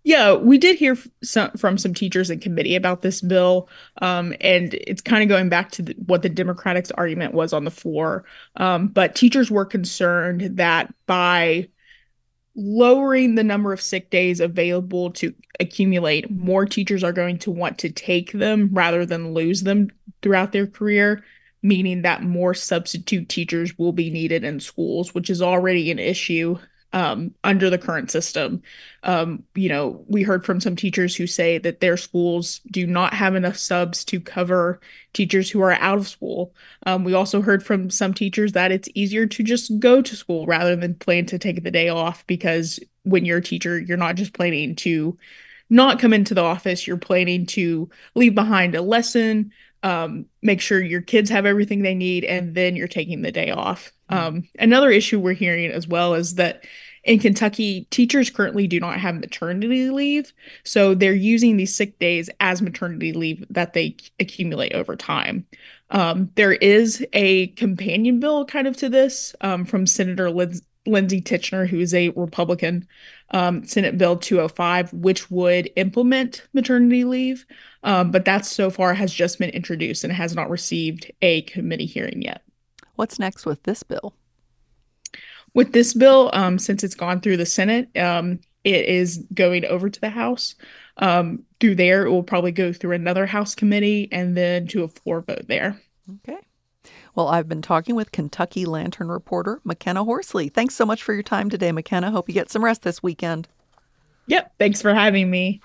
Yeah, 0.10 0.34
we 0.34 0.58
did 0.58 0.80
hear 0.80 0.98
some, 1.22 1.52
from 1.52 1.78
some 1.78 1.94
teachers 1.94 2.32
in 2.32 2.40
committee 2.40 2.76
about 2.76 3.04
this 3.04 3.22
bill, 3.22 3.70
um, 4.02 4.34
and 4.42 4.74
it's 4.74 5.04
kind 5.04 5.22
of 5.22 5.30
going 5.30 5.50
back 5.50 5.70
to 5.74 5.84
the, 5.84 5.96
what 6.08 6.24
the 6.24 6.30
Democrats' 6.30 6.90
argument 6.90 7.36
was 7.36 7.54
on 7.54 7.64
the 7.64 7.70
floor. 7.70 8.26
Um, 8.56 8.88
but 8.88 9.14
teachers 9.14 9.52
were 9.52 9.66
concerned 9.66 10.58
that 10.58 10.92
by 11.06 11.70
lowering 12.56 13.36
the 13.36 13.44
number 13.44 13.72
of 13.72 13.84
sick 13.84 14.10
days 14.10 14.40
available 14.40 15.12
to 15.12 15.32
accumulate, 15.60 16.32
more 16.32 16.66
teachers 16.66 17.04
are 17.04 17.14
going 17.14 17.38
to 17.38 17.52
want 17.52 17.78
to 17.78 17.92
take 17.92 18.32
them 18.32 18.72
rather 18.74 19.06
than 19.06 19.36
lose 19.36 19.62
them 19.62 19.92
throughout 20.24 20.54
their 20.54 20.66
career, 20.66 21.24
meaning 21.62 22.02
that 22.02 22.24
more 22.24 22.56
substitute 22.56 23.30
teachers 23.30 23.78
will 23.78 23.94
be 23.94 24.10
needed 24.10 24.44
in 24.44 24.60
schools, 24.60 25.14
which 25.14 25.30
is 25.30 25.40
already 25.40 25.92
an 25.92 26.00
issue 26.00 26.58
um, 26.94 27.34
under 27.44 27.70
the 27.70 27.78
current 27.78 28.10
system. 28.10 28.62
Um, 29.04 29.44
you 29.56 29.70
know, 29.70 30.04
we 30.08 30.24
heard 30.24 30.46
from 30.46 30.60
some 30.60 30.76
teachers 30.76 31.16
who 31.16 31.28
say 31.28 31.58
that 31.60 31.80
their 31.80 31.98
schools 31.98 32.62
do 32.72 32.88
not 32.88 33.14
have 33.14 33.36
enough 33.36 33.58
subs 33.58 34.04
to 34.06 34.20
cover 34.20 34.80
teachers 35.14 35.50
who 35.50 35.62
are 35.62 35.74
out 35.74 36.00
of 36.00 36.08
school. 36.08 36.54
Um, 36.86 37.04
we 37.04 37.14
also 37.14 37.42
heard 37.42 37.64
from 37.64 37.90
some 37.90 38.14
teachers 38.14 38.54
that 38.54 38.72
it's 38.72 38.90
easier 38.96 39.28
to 39.28 39.44
just 39.44 39.80
go 39.80 40.02
to 40.02 40.16
school 40.16 40.46
rather 40.46 40.76
than 40.76 40.96
plan 40.96 41.26
to 41.28 41.40
take 41.40 41.64
the 41.64 41.72
day 41.72 41.90
off 41.90 42.26
because 42.28 42.80
when 43.04 43.26
you're 43.26 43.38
a 43.38 43.44
teacher, 43.44 43.80
you're 43.80 43.98
not 43.98 44.16
just 44.16 44.34
planning 44.34 44.76
to 44.78 45.18
not 45.70 46.00
come 46.00 46.14
into 46.14 46.34
the 46.34 46.42
office, 46.42 46.88
you're 46.88 46.98
planning 46.98 47.46
to 47.46 47.90
leave 48.16 48.34
behind 48.34 48.74
a 48.74 48.82
lesson, 48.82 49.52
um, 49.84 50.26
make 50.42 50.62
sure 50.62 50.82
your 50.82 51.02
kids 51.02 51.30
have 51.30 51.46
everything 51.46 51.84
they 51.84 51.96
need, 51.96 52.24
and 52.26 52.56
then 52.56 52.76
you're 52.76 52.88
taking 52.88 53.22
the 53.22 53.32
day 53.32 53.52
off. 53.52 53.92
Mm-hmm. 54.10 54.28
Um, 54.28 54.44
another 54.60 54.90
issue 54.90 55.20
we're 55.20 55.34
hearing 55.34 55.72
as 55.72 55.88
well 55.88 56.14
is 56.14 56.36
that 56.36 56.66
in 57.04 57.20
Kentucky, 57.20 57.88
teachers 57.92 58.30
currently 58.30 58.68
do 58.68 58.80
not 58.80 59.00
have 59.00 59.20
maternity 59.20 59.90
leave. 59.90 60.34
So 60.64 60.94
they're 60.94 61.14
using 61.14 61.58
these 61.58 61.74
sick 61.74 61.98
days 62.00 62.30
as 62.40 62.62
maternity 62.62 63.14
leave 63.14 63.46
that 63.50 63.74
they 63.74 63.96
accumulate 64.20 64.74
over 64.74 64.96
time. 64.96 65.46
Um, 65.92 66.30
there 66.36 66.54
is 66.54 67.06
a 67.14 67.48
companion 67.48 68.20
bill 68.20 68.46
kind 68.46 68.68
of 68.68 68.78
to 68.78 68.90
this 68.90 69.36
um, 69.42 69.66
from 69.66 69.88
Senator 69.88 70.30
Liz- 70.30 70.62
Lindsey 70.86 71.22
Tichenor, 71.22 71.68
who 71.68 71.80
is 71.80 71.94
a 71.94 72.10
Republican, 72.10 72.88
um, 73.32 73.64
Senate 73.66 73.98
Bill 73.98 74.18
205, 74.18 74.94
which 74.94 75.32
would 75.32 75.70
implement 75.76 76.48
maternity 76.54 77.06
leave. 77.06 77.46
Um, 77.84 78.12
but 78.12 78.26
that 78.26 78.46
so 78.46 78.70
far 78.70 78.94
has 78.94 79.14
just 79.14 79.40
been 79.40 79.50
introduced 79.52 80.04
and 80.04 80.12
has 80.12 80.36
not 80.36 80.50
received 80.50 81.12
a 81.22 81.44
committee 81.44 81.86
hearing 81.86 82.22
yet. 82.22 82.44
What's 83.00 83.18
next 83.18 83.46
with 83.46 83.64
this 83.64 83.82
bill? 83.82 84.14
With 85.54 85.72
this 85.72 85.94
bill, 85.94 86.32
um, 86.34 86.60
since 86.60 86.84
it's 86.84 86.96
gone 86.96 87.22
through 87.22 87.38
the 87.38 87.46
Senate, 87.46 87.88
um, 87.98 88.42
it 88.66 88.88
is 88.88 89.24
going 89.34 89.64
over 89.64 89.90
to 89.90 90.02
the 90.02 90.10
House. 90.10 90.56
Um, 90.98 91.46
through 91.62 91.76
there, 91.76 92.06
it 92.06 92.10
will 92.10 92.24
probably 92.24 92.52
go 92.52 92.74
through 92.74 92.92
another 92.92 93.26
House 93.26 93.56
committee 93.56 94.10
and 94.12 94.36
then 94.36 94.68
to 94.68 94.84
a 94.84 94.90
floor 94.90 95.22
vote 95.22 95.46
there. 95.48 95.80
Okay. 96.28 96.40
Well, 97.16 97.30
I've 97.30 97.48
been 97.48 97.62
talking 97.62 97.96
with 97.96 98.12
Kentucky 98.12 98.66
Lantern 98.66 99.08
reporter 99.08 99.62
McKenna 99.64 100.04
Horsley. 100.04 100.50
Thanks 100.50 100.76
so 100.76 100.86
much 100.86 101.02
for 101.02 101.14
your 101.14 101.24
time 101.24 101.50
today, 101.50 101.72
McKenna. 101.72 102.12
Hope 102.12 102.28
you 102.28 102.34
get 102.34 102.52
some 102.52 102.66
rest 102.66 102.82
this 102.82 103.02
weekend. 103.02 103.48
Yep. 104.28 104.56
Thanks 104.60 104.82
for 104.82 104.94
having 104.94 105.32
me. 105.32 105.62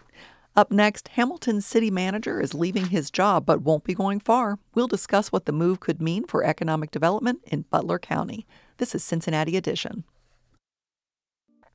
Up 0.57 0.71
next, 0.71 1.09
Hamilton's 1.09 1.67
city 1.67 1.91
manager 1.91 2.41
is 2.41 2.55
leaving 2.55 2.87
his 2.87 3.11
job 3.11 3.45
but 3.45 3.63
won't 3.63 3.83
be 3.83 3.93
going 3.93 4.21
far. 4.21 4.61
We'll 4.73 4.87
discuss 4.87 5.33
what 5.33 5.47
the 5.47 5.53
move 5.53 5.81
could 5.81 6.01
mean 6.01 6.27
for 6.27 6.45
economic 6.45 6.93
development 6.93 7.41
in 7.45 7.63
Butler 7.63 7.99
County. 7.99 8.47
This 8.77 8.95
is 8.95 9.03
Cincinnati 9.03 9.57
Edition. 9.57 10.05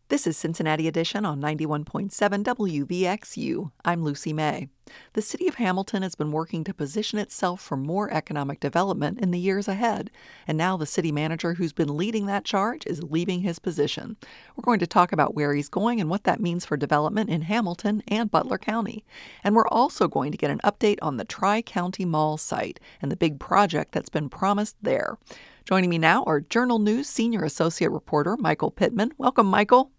This 0.10 0.26
is 0.26 0.38
Cincinnati 0.38 0.88
Edition 0.88 1.24
on 1.24 1.40
91.7 1.40 2.10
WVXU. 2.44 3.72
I'm 3.86 4.04
Lucy 4.04 4.34
May. 4.34 4.68
The 5.14 5.22
city 5.22 5.48
of 5.48 5.54
Hamilton 5.54 6.02
has 6.02 6.16
been 6.16 6.32
working 6.32 6.64
to 6.64 6.74
position 6.74 7.20
itself 7.20 7.62
for 7.62 7.78
more 7.78 8.12
economic 8.12 8.60
development 8.60 9.20
in 9.20 9.30
the 9.30 9.38
years 9.38 9.68
ahead, 9.68 10.10
and 10.48 10.58
now 10.58 10.78
the 10.78 10.88
city 10.88 11.12
manager 11.12 11.54
who's 11.54 11.74
been 11.74 11.96
leading 11.96 12.26
that 12.26 12.44
charge 12.44 12.88
is 12.88 13.04
leaving 13.04 13.42
his 13.42 13.60
position. 13.60 14.18
We're 14.56 14.64
going 14.64 14.80
to 14.80 14.88
talk 14.88 15.12
about 15.12 15.36
where 15.36 15.54
he's 15.54 15.70
going 15.70 16.02
and 16.02 16.10
what 16.10 16.24
that 16.24 16.42
means 16.42 16.66
for 16.66 16.76
development 16.76 17.30
in 17.30 17.44
Hamilton 17.44 18.02
and 18.08 18.32
Butler 18.32 18.58
County. 18.58 19.06
And 19.44 19.56
we're 19.56 19.68
also 19.68 20.08
going 20.08 20.32
to 20.32 20.40
get 20.40 20.50
an 20.50 20.62
update 20.64 20.98
on 21.04 21.18
the 21.18 21.24
Tri 21.24 21.62
County 21.62 22.06
Mall 22.06 22.38
site 22.38 22.80
and 23.00 23.12
the 23.12 23.16
big 23.16 23.40
project 23.40 23.92
that's 23.92 24.10
been 24.10 24.28
promised 24.28 24.76
there. 24.82 25.20
Joining 25.66 25.92
me 25.92 26.00
now 26.00 26.24
are 26.24 26.42
Journal 26.42 26.80
News 26.80 27.08
senior 27.08 27.44
associate 27.44 27.92
reporter 27.92 28.36
Michael 28.38 28.72
Pittman. 28.72 29.12
Welcome, 29.20 29.46
Michael. 29.46 29.92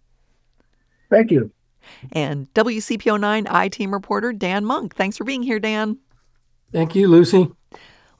Thank 1.11 1.29
you. 1.29 1.51
And 2.13 2.51
WCPO9 2.53 3.47
I 3.49 3.67
Team 3.67 3.93
reporter 3.93 4.33
Dan 4.33 4.65
Monk. 4.65 4.95
Thanks 4.95 5.17
for 5.17 5.25
being 5.25 5.43
here, 5.43 5.59
Dan. 5.59 5.97
Thank 6.71 6.95
you, 6.95 7.07
Lucy. 7.07 7.51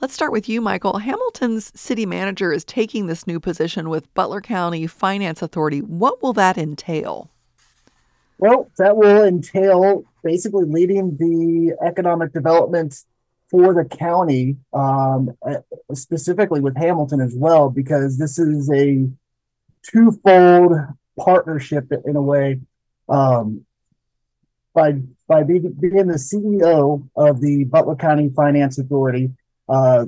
Let's 0.01 0.13
start 0.13 0.31
with 0.31 0.49
you, 0.49 0.61
Michael. 0.61 0.97
Hamilton's 0.97 1.71
city 1.79 2.05
manager 2.05 2.51
is 2.51 2.65
taking 2.65 3.05
this 3.05 3.25
new 3.25 3.39
position 3.39 3.87
with 3.87 4.13
Butler 4.13 4.41
County 4.41 4.87
Finance 4.87 5.41
Authority. 5.41 5.79
What 5.79 6.21
will 6.21 6.33
that 6.33 6.57
entail? 6.57 7.31
Well, 8.39 8.69
that 8.77 8.97
will 8.97 9.23
entail 9.23 10.03
basically 10.23 10.65
leading 10.65 11.15
the 11.17 11.75
economic 11.85 12.33
development 12.33 12.95
for 13.47 13.73
the 13.73 13.85
county, 13.85 14.57
um, 14.73 15.37
specifically 15.93 16.61
with 16.61 16.75
Hamilton 16.75 17.21
as 17.21 17.35
well, 17.35 17.69
because 17.69 18.17
this 18.17 18.39
is 18.39 18.69
a 18.71 19.07
twofold 19.83 20.73
partnership 21.19 21.91
in 22.05 22.15
a 22.15 22.21
way 22.21 22.59
um, 23.11 23.65
by 24.73 24.93
by 25.27 25.43
being, 25.43 25.71
being 25.79 26.07
the 26.07 26.15
CEO 26.15 27.07
of 27.15 27.41
the 27.41 27.65
Butler 27.65 27.95
County 27.95 28.29
Finance 28.35 28.77
Authority, 28.79 29.31
uh, 29.69 30.05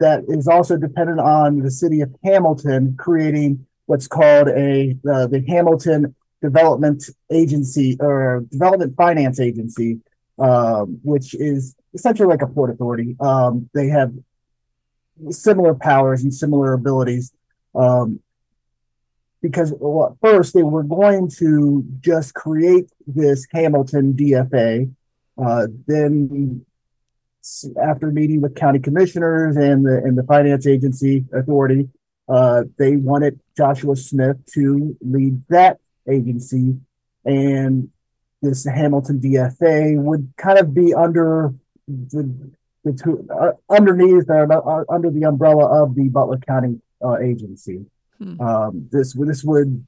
that 0.00 0.24
is 0.28 0.48
also 0.48 0.76
dependent 0.76 1.20
on 1.20 1.60
the 1.60 1.70
city 1.70 2.00
of 2.00 2.14
Hamilton 2.24 2.96
creating 2.98 3.66
what's 3.86 4.08
called 4.08 4.48
a 4.48 4.96
uh, 5.10 5.26
the 5.26 5.44
Hamilton 5.46 6.14
Development 6.42 7.02
Agency 7.30 7.96
or 8.00 8.44
Development 8.50 8.94
Finance 8.96 9.40
Agency, 9.40 10.00
um, 10.38 10.98
which 11.02 11.34
is 11.34 11.74
essentially 11.94 12.28
like 12.28 12.42
a 12.42 12.46
port 12.46 12.70
authority. 12.70 13.16
Um, 13.20 13.70
they 13.74 13.88
have 13.88 14.12
similar 15.30 15.74
powers 15.74 16.22
and 16.22 16.32
similar 16.32 16.72
abilities. 16.74 17.32
Um, 17.74 18.20
because 19.46 19.72
well, 19.78 20.18
first 20.20 20.54
they 20.54 20.62
were 20.62 20.82
going 20.82 21.30
to 21.38 21.84
just 22.00 22.34
create 22.34 22.90
this 23.06 23.46
Hamilton 23.52 24.14
DFA. 24.14 24.92
Uh, 25.38 25.66
then, 25.86 26.64
after 27.80 28.10
meeting 28.10 28.40
with 28.40 28.56
county 28.56 28.80
commissioners 28.80 29.56
and 29.56 29.86
the 29.86 29.98
and 30.04 30.18
the 30.18 30.24
finance 30.24 30.66
agency 30.66 31.24
authority, 31.32 31.88
uh, 32.28 32.64
they 32.76 32.96
wanted 32.96 33.38
Joshua 33.56 33.96
Smith 33.96 34.36
to 34.54 34.96
lead 35.00 35.42
that 35.48 35.78
agency, 36.08 36.76
and 37.24 37.90
this 38.42 38.64
Hamilton 38.64 39.20
DFA 39.20 39.96
would 39.96 40.32
kind 40.36 40.58
of 40.58 40.74
be 40.74 40.92
under 40.92 41.54
the, 41.86 42.50
the 42.84 42.92
two, 42.92 43.26
uh, 43.30 43.52
underneath 43.70 44.28
or 44.28 44.52
uh, 44.52 44.84
under 44.92 45.10
the 45.10 45.24
umbrella 45.24 45.82
of 45.82 45.94
the 45.94 46.08
Butler 46.08 46.38
County 46.38 46.80
uh, 47.04 47.18
agency. 47.18 47.86
Hmm. 48.18 48.40
Um, 48.40 48.88
this 48.90 49.14
this 49.14 49.44
would 49.44 49.86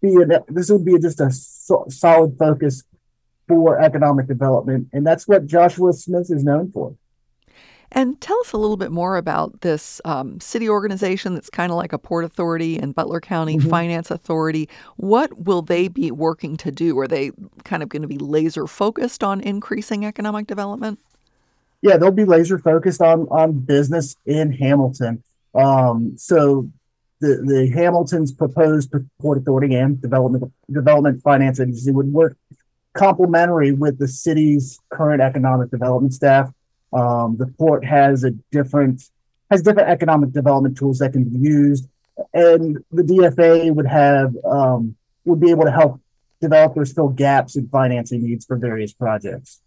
be 0.00 0.14
an, 0.16 0.32
this 0.48 0.70
would 0.70 0.84
be 0.84 0.98
just 0.98 1.20
a 1.20 1.30
so, 1.30 1.86
solid 1.88 2.36
focus 2.38 2.84
for 3.48 3.80
economic 3.80 4.26
development, 4.26 4.88
and 4.92 5.06
that's 5.06 5.26
what 5.26 5.46
Joshua 5.46 5.92
Smith 5.92 6.30
is 6.30 6.44
known 6.44 6.70
for. 6.70 6.94
And 7.92 8.20
tell 8.20 8.38
us 8.40 8.52
a 8.52 8.56
little 8.56 8.76
bit 8.76 8.92
more 8.92 9.16
about 9.16 9.62
this 9.62 10.00
um, 10.04 10.38
city 10.38 10.68
organization 10.68 11.34
that's 11.34 11.50
kind 11.50 11.72
of 11.72 11.76
like 11.76 11.92
a 11.92 11.98
port 11.98 12.24
authority 12.24 12.78
and 12.78 12.94
Butler 12.94 13.20
County 13.20 13.56
mm-hmm. 13.56 13.68
Finance 13.68 14.12
Authority. 14.12 14.68
What 14.96 15.44
will 15.44 15.62
they 15.62 15.88
be 15.88 16.12
working 16.12 16.56
to 16.58 16.70
do? 16.70 16.96
Are 17.00 17.08
they 17.08 17.32
kind 17.64 17.82
of 17.82 17.88
going 17.88 18.02
to 18.02 18.08
be 18.08 18.18
laser 18.18 18.68
focused 18.68 19.24
on 19.24 19.40
increasing 19.40 20.04
economic 20.04 20.46
development? 20.46 21.00
Yeah, 21.82 21.96
they'll 21.96 22.12
be 22.12 22.24
laser 22.24 22.58
focused 22.58 23.00
on 23.00 23.22
on 23.28 23.58
business 23.58 24.14
in 24.24 24.52
Hamilton. 24.52 25.24
Um, 25.54 26.16
so 26.16 26.70
the, 27.20 27.42
the 27.44 27.70
Hamilton's 27.74 28.32
proposed 28.32 28.92
Port 29.20 29.38
Authority 29.38 29.74
and 29.74 30.00
Development 30.00 30.52
Development 30.70 31.22
Finance 31.22 31.60
Agency 31.60 31.90
would 31.90 32.12
work 32.12 32.36
complementary 32.94 33.72
with 33.72 33.98
the 33.98 34.08
city's 34.08 34.80
current 34.90 35.22
economic 35.22 35.70
development 35.70 36.14
staff. 36.14 36.50
Um, 36.92 37.36
the 37.36 37.46
port 37.46 37.84
has 37.84 38.24
a 38.24 38.32
different 38.50 39.02
has 39.50 39.62
different 39.62 39.88
economic 39.88 40.32
development 40.32 40.78
tools 40.78 40.98
that 40.98 41.12
can 41.12 41.24
be 41.24 41.38
used, 41.38 41.88
and 42.32 42.78
the 42.90 43.02
DFA 43.02 43.74
would 43.74 43.86
have 43.86 44.34
um, 44.44 44.96
would 45.24 45.40
be 45.40 45.50
able 45.50 45.64
to 45.64 45.70
help 45.70 46.00
developers 46.40 46.92
fill 46.92 47.08
gaps 47.08 47.54
in 47.54 47.68
financing 47.68 48.22
needs 48.22 48.46
for 48.46 48.56
various 48.56 48.92
projects. 48.92 49.60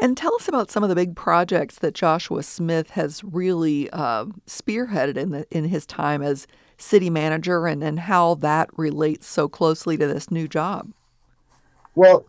And 0.00 0.16
tell 0.16 0.34
us 0.34 0.48
about 0.48 0.70
some 0.70 0.82
of 0.82 0.88
the 0.88 0.94
big 0.94 1.14
projects 1.14 1.78
that 1.78 1.94
Joshua 1.94 2.42
Smith 2.42 2.90
has 2.90 3.22
really 3.22 3.88
uh, 3.90 4.26
spearheaded 4.46 5.16
in 5.16 5.30
the, 5.30 5.46
in 5.50 5.64
his 5.64 5.86
time 5.86 6.22
as 6.22 6.46
city 6.76 7.08
manager, 7.08 7.66
and, 7.66 7.84
and 7.84 8.00
how 8.00 8.34
that 8.34 8.68
relates 8.76 9.26
so 9.26 9.48
closely 9.48 9.96
to 9.96 10.06
this 10.06 10.30
new 10.30 10.48
job. 10.48 10.90
Well, 11.94 12.26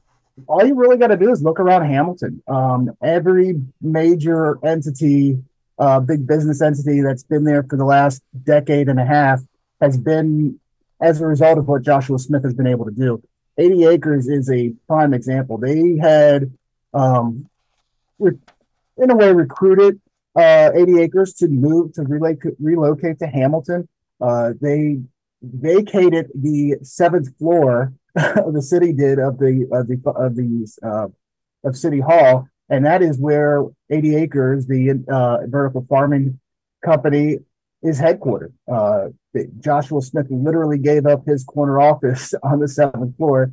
all 0.47 0.65
you 0.65 0.75
really 0.75 0.97
got 0.97 1.07
to 1.07 1.17
do 1.17 1.31
is 1.31 1.41
look 1.41 1.59
around 1.59 1.85
Hamilton. 1.85 2.43
Um, 2.47 2.91
every 3.01 3.61
major 3.81 4.59
entity, 4.63 5.39
uh, 5.79 5.99
big 5.99 6.27
business 6.27 6.61
entity 6.61 7.01
that's 7.01 7.23
been 7.23 7.43
there 7.43 7.63
for 7.63 7.77
the 7.77 7.85
last 7.85 8.21
decade 8.43 8.89
and 8.89 8.99
a 8.99 9.05
half 9.05 9.41
has 9.81 9.97
been 9.97 10.59
as 11.01 11.21
a 11.21 11.25
result 11.25 11.57
of 11.57 11.67
what 11.67 11.81
Joshua 11.81 12.19
Smith 12.19 12.43
has 12.43 12.53
been 12.53 12.67
able 12.67 12.85
to 12.85 12.91
do. 12.91 13.21
80 13.57 13.85
Acres 13.85 14.27
is 14.27 14.49
a 14.51 14.73
prime 14.87 15.13
example. 15.13 15.57
They 15.57 15.97
had 15.97 16.51
um, 16.93 17.49
in 18.19 19.11
a 19.11 19.15
way 19.15 19.31
recruited 19.31 19.99
uh, 20.35 20.71
80 20.75 21.01
acres 21.01 21.33
to 21.35 21.47
move 21.47 21.93
to 21.93 22.03
relocate 22.03 22.53
relocate 22.59 23.19
to 23.19 23.27
Hamilton. 23.27 23.87
Uh, 24.21 24.51
they 24.61 24.99
vacated 25.41 26.27
the 26.33 26.77
seventh 26.81 27.37
floor 27.37 27.93
the 28.15 28.61
city 28.61 28.93
did 28.93 29.19
of 29.19 29.37
the 29.39 29.67
of 29.71 29.87
the 29.87 30.01
of 30.11 30.35
the 30.35 30.67
uh, 30.83 31.07
of 31.67 31.75
City 31.75 31.99
Hall, 31.99 32.47
and 32.69 32.85
that 32.85 33.01
is 33.01 33.19
where 33.19 33.63
80 33.89 34.15
Acres, 34.15 34.67
the 34.67 35.03
uh, 35.09 35.37
vertical 35.47 35.85
farming 35.89 36.39
company, 36.83 37.39
is 37.81 37.99
headquartered. 37.99 38.53
Uh, 38.71 39.07
Joshua 39.59 40.01
Smith 40.01 40.27
literally 40.29 40.77
gave 40.77 41.05
up 41.05 41.25
his 41.25 41.43
corner 41.43 41.81
office 41.81 42.33
on 42.43 42.59
the 42.59 42.67
seventh 42.67 43.17
floor 43.17 43.51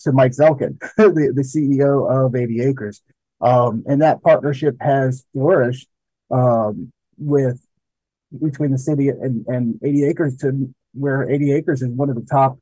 to 0.00 0.12
Mike 0.12 0.32
Zelkind, 0.32 0.78
the, 0.96 1.32
the 1.34 1.42
CEO 1.42 2.26
of 2.26 2.36
80 2.36 2.60
Acres. 2.60 3.02
Um, 3.40 3.84
and 3.86 4.02
that 4.02 4.22
partnership 4.22 4.76
has 4.80 5.24
flourished 5.32 5.88
um, 6.30 6.92
with 7.18 7.60
between 8.42 8.72
the 8.72 8.78
city 8.78 9.08
and, 9.08 9.46
and 9.46 9.78
80 9.82 10.04
Acres 10.04 10.36
to 10.38 10.74
where 10.94 11.28
80 11.30 11.52
Acres 11.52 11.82
is 11.82 11.90
one 11.90 12.10
of 12.10 12.16
the 12.16 12.26
top 12.28 12.58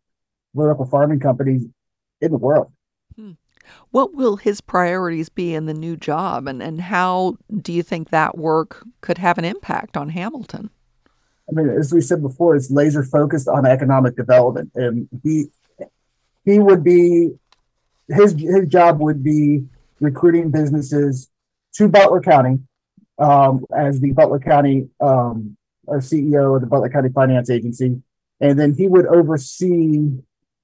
vertical 0.54 0.85
farming 0.85 1.21
companies 1.21 1.64
in 2.21 2.31
the 2.31 2.38
world. 2.38 2.73
Hmm. 3.16 3.33
What 3.90 4.14
will 4.14 4.37
his 4.37 4.61
priorities 4.61 5.28
be 5.28 5.54
in 5.54 5.66
the 5.66 5.75
new 5.75 5.97
job, 5.97 6.47
and, 6.47 6.62
and 6.62 6.83
how 6.83 7.38
do 7.62 7.73
you 7.73 7.83
think 7.83 8.11
that 8.11 8.37
work 8.37 8.85
could 9.00 9.19
have 9.19 9.38
an 9.38 9.45
impact 9.45 9.97
on 9.97 10.11
Hamilton? 10.11 10.71
I 11.49 11.52
mean, 11.52 11.71
as 11.71 11.93
we 11.93 12.00
said 12.00 12.23
before, 12.23 12.57
it's 12.57 12.71
laser 12.71 13.02
focused 13.02 13.49
on 13.49 13.66
economic 13.66 14.16
development, 14.16 14.71
and 14.75 15.09
he 15.23 15.47
he 16.45 16.59
would 16.59 16.85
be 16.85 17.31
his 18.09 18.33
his 18.33 18.69
job 18.69 19.00
would 19.00 19.23
be 19.23 19.64
recruiting 20.04 20.50
businesses 20.50 21.30
to 21.75 21.88
Butler 21.88 22.20
County 22.20 22.61
um, 23.18 23.64
as 23.76 24.00
the 24.00 24.12
Butler 24.12 24.38
County 24.38 24.88
um, 25.00 25.56
CEO 25.88 26.54
of 26.54 26.61
the 26.61 26.66
Butler 26.66 26.90
County 26.90 27.11
Finance 27.11 27.50
Agency, 27.50 28.00
and 28.40 28.58
then 28.58 28.75
he 28.75 28.88
would 28.88 29.06
oversee 29.06 30.11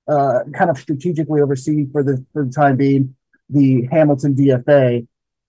uh, 0.09 0.41
kind 0.53 0.71
of 0.71 0.79
strategically 0.79 1.41
oversee 1.41 1.87
for 1.93 2.03
the 2.03 2.25
for 2.33 2.45
the 2.45 2.53
time 2.53 2.77
being 2.77 3.15
the 3.49 3.89
Hamilton 3.91 4.35
DFA, 4.35 5.07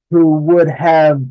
who 0.10 0.36
would 0.38 0.69
have 0.69 1.24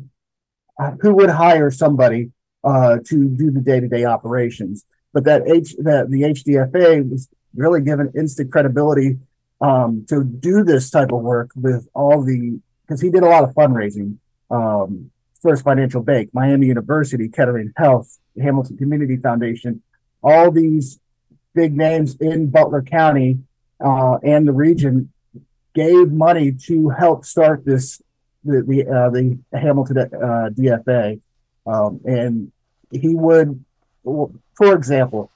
who 1.01 1.13
would 1.15 1.29
hire 1.29 1.69
somebody 1.69 2.31
uh, 2.63 2.97
to 3.05 3.29
do 3.29 3.51
the 3.51 3.61
day 3.61 3.79
to 3.79 3.87
day 3.87 4.05
operations. 4.05 4.85
But 5.13 5.25
that 5.25 5.47
H 5.47 5.75
that 5.79 6.09
the 6.09 6.21
HDFA 6.21 7.09
was 7.09 7.29
really 7.55 7.81
given 7.81 8.11
instant 8.15 8.51
credibility 8.51 9.19
um, 9.61 10.05
to 10.09 10.23
do 10.23 10.63
this 10.63 10.89
type 10.89 11.11
of 11.11 11.21
work 11.21 11.51
with 11.55 11.87
all 11.93 12.23
the 12.23 12.59
because 12.85 13.01
he 13.01 13.09
did 13.09 13.23
a 13.23 13.27
lot 13.27 13.43
of 13.43 13.51
fundraising. 13.51 14.17
Um, 14.49 15.11
First 15.41 15.63
Financial 15.63 16.03
Bank, 16.03 16.29
Miami 16.33 16.67
University, 16.67 17.27
Kettering 17.27 17.73
Health, 17.75 18.17
Hamilton 18.39 18.77
Community 18.77 19.17
Foundation, 19.17 19.81
all 20.21 20.51
these 20.51 20.99
big 21.55 21.75
names 21.75 22.15
in 22.17 22.47
Butler 22.47 22.83
County 22.83 23.39
uh, 23.83 24.17
and 24.23 24.47
the 24.47 24.53
region 24.53 25.11
gave 25.73 26.11
money 26.11 26.51
to 26.51 26.89
help 26.89 27.25
start 27.25 27.65
this 27.65 28.01
the 28.43 28.63
the, 28.63 28.87
uh, 28.87 29.09
the 29.09 29.39
Hamilton 29.53 29.97
uh, 29.97 30.49
DFA, 30.49 31.21
um, 31.65 32.01
and 32.05 32.51
he 32.91 33.15
would, 33.15 33.63
for 34.03 34.73
example, 34.73 35.31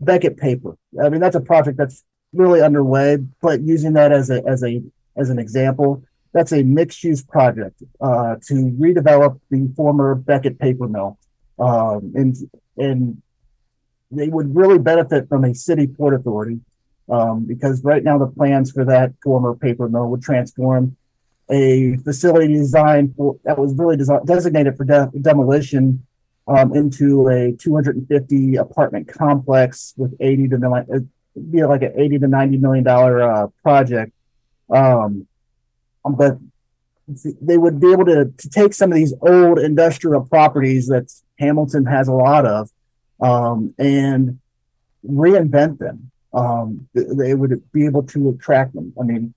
Beckett 0.00 0.36
Paper. 0.36 0.76
I 1.02 1.08
mean, 1.08 1.20
that's 1.20 1.36
a 1.36 1.40
project 1.40 1.78
that's 1.78 2.04
really 2.32 2.62
underway, 2.62 3.18
but 3.40 3.60
using 3.60 3.94
that 3.94 4.12
as 4.12 4.30
a 4.30 4.42
as 4.46 4.62
a 4.64 4.82
as 5.16 5.30
an 5.30 5.38
example, 5.38 6.02
that's 6.32 6.52
a 6.52 6.62
mixed 6.62 7.02
use 7.02 7.22
project 7.22 7.82
uh, 8.00 8.36
to 8.46 8.54
redevelop 8.78 9.40
the 9.50 9.72
former 9.76 10.14
Beckett 10.14 10.58
paper 10.58 10.88
mill, 10.88 11.18
um, 11.58 12.12
and 12.14 12.36
and 12.76 13.22
they 14.10 14.28
would 14.28 14.54
really 14.54 14.78
benefit 14.78 15.28
from 15.28 15.44
a 15.44 15.54
city 15.54 15.86
port 15.86 16.14
authority 16.14 16.60
um, 17.08 17.44
because 17.46 17.84
right 17.84 18.02
now 18.02 18.18
the 18.18 18.26
plans 18.26 18.70
for 18.70 18.84
that 18.84 19.12
former 19.22 19.54
paper 19.54 19.88
mill 19.88 20.08
would 20.08 20.22
transform 20.22 20.96
a 21.50 21.96
facility 21.98 22.54
designed 22.54 23.14
for 23.16 23.36
that 23.44 23.58
was 23.58 23.74
really 23.74 23.96
designed, 23.96 24.26
designated 24.26 24.76
for 24.76 24.84
de- 24.84 25.10
demolition 25.20 26.06
um, 26.46 26.74
into 26.74 27.28
a 27.28 27.52
250 27.52 28.56
apartment 28.56 29.08
complex 29.08 29.94
with 29.96 30.14
80 30.20 30.48
to 30.48 30.58
be 31.50 31.62
like 31.64 31.82
an 31.82 31.92
80 31.96 32.18
to 32.20 32.28
90 32.28 32.58
million 32.58 32.84
dollar 32.84 33.22
uh, 33.22 33.46
project. 33.62 34.12
Um, 34.68 35.26
but 36.04 36.38
they 37.40 37.58
would 37.58 37.80
be 37.80 37.92
able 37.92 38.04
to, 38.06 38.32
to 38.36 38.50
take 38.50 38.72
some 38.74 38.90
of 38.90 38.96
these 38.96 39.14
old 39.20 39.58
industrial 39.58 40.22
properties 40.22 40.86
that 40.88 41.12
Hamilton 41.38 41.86
has 41.86 42.08
a 42.08 42.12
lot 42.12 42.46
of 42.46 42.70
um, 43.20 43.74
and 43.78 44.38
reinvent 45.06 45.78
them. 45.78 46.10
Um, 46.32 46.88
they 46.94 47.34
would 47.34 47.62
be 47.72 47.86
able 47.86 48.04
to 48.04 48.30
attract 48.30 48.74
them. 48.74 48.92
I 49.00 49.02
mean, 49.02 49.34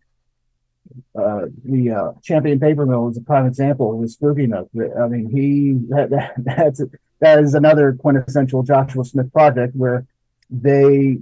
uh, 1.15 1.45
the 1.63 1.91
uh, 1.91 2.11
Champion 2.21 2.59
Paper 2.59 2.85
Mill 2.85 3.09
is 3.09 3.17
a 3.17 3.21
prime 3.21 3.47
example 3.47 3.97
with 3.97 4.15
Nook. 4.21 4.69
I 4.75 5.07
mean, 5.07 5.29
he 5.29 5.73
that, 5.93 6.11
that 6.11 6.33
that's 6.37 6.81
that 7.19 7.39
is 7.39 7.53
another 7.55 7.93
quintessential 7.93 8.63
Joshua 8.63 9.05
Smith 9.05 9.31
project 9.33 9.75
where 9.75 10.05
they 10.51 11.19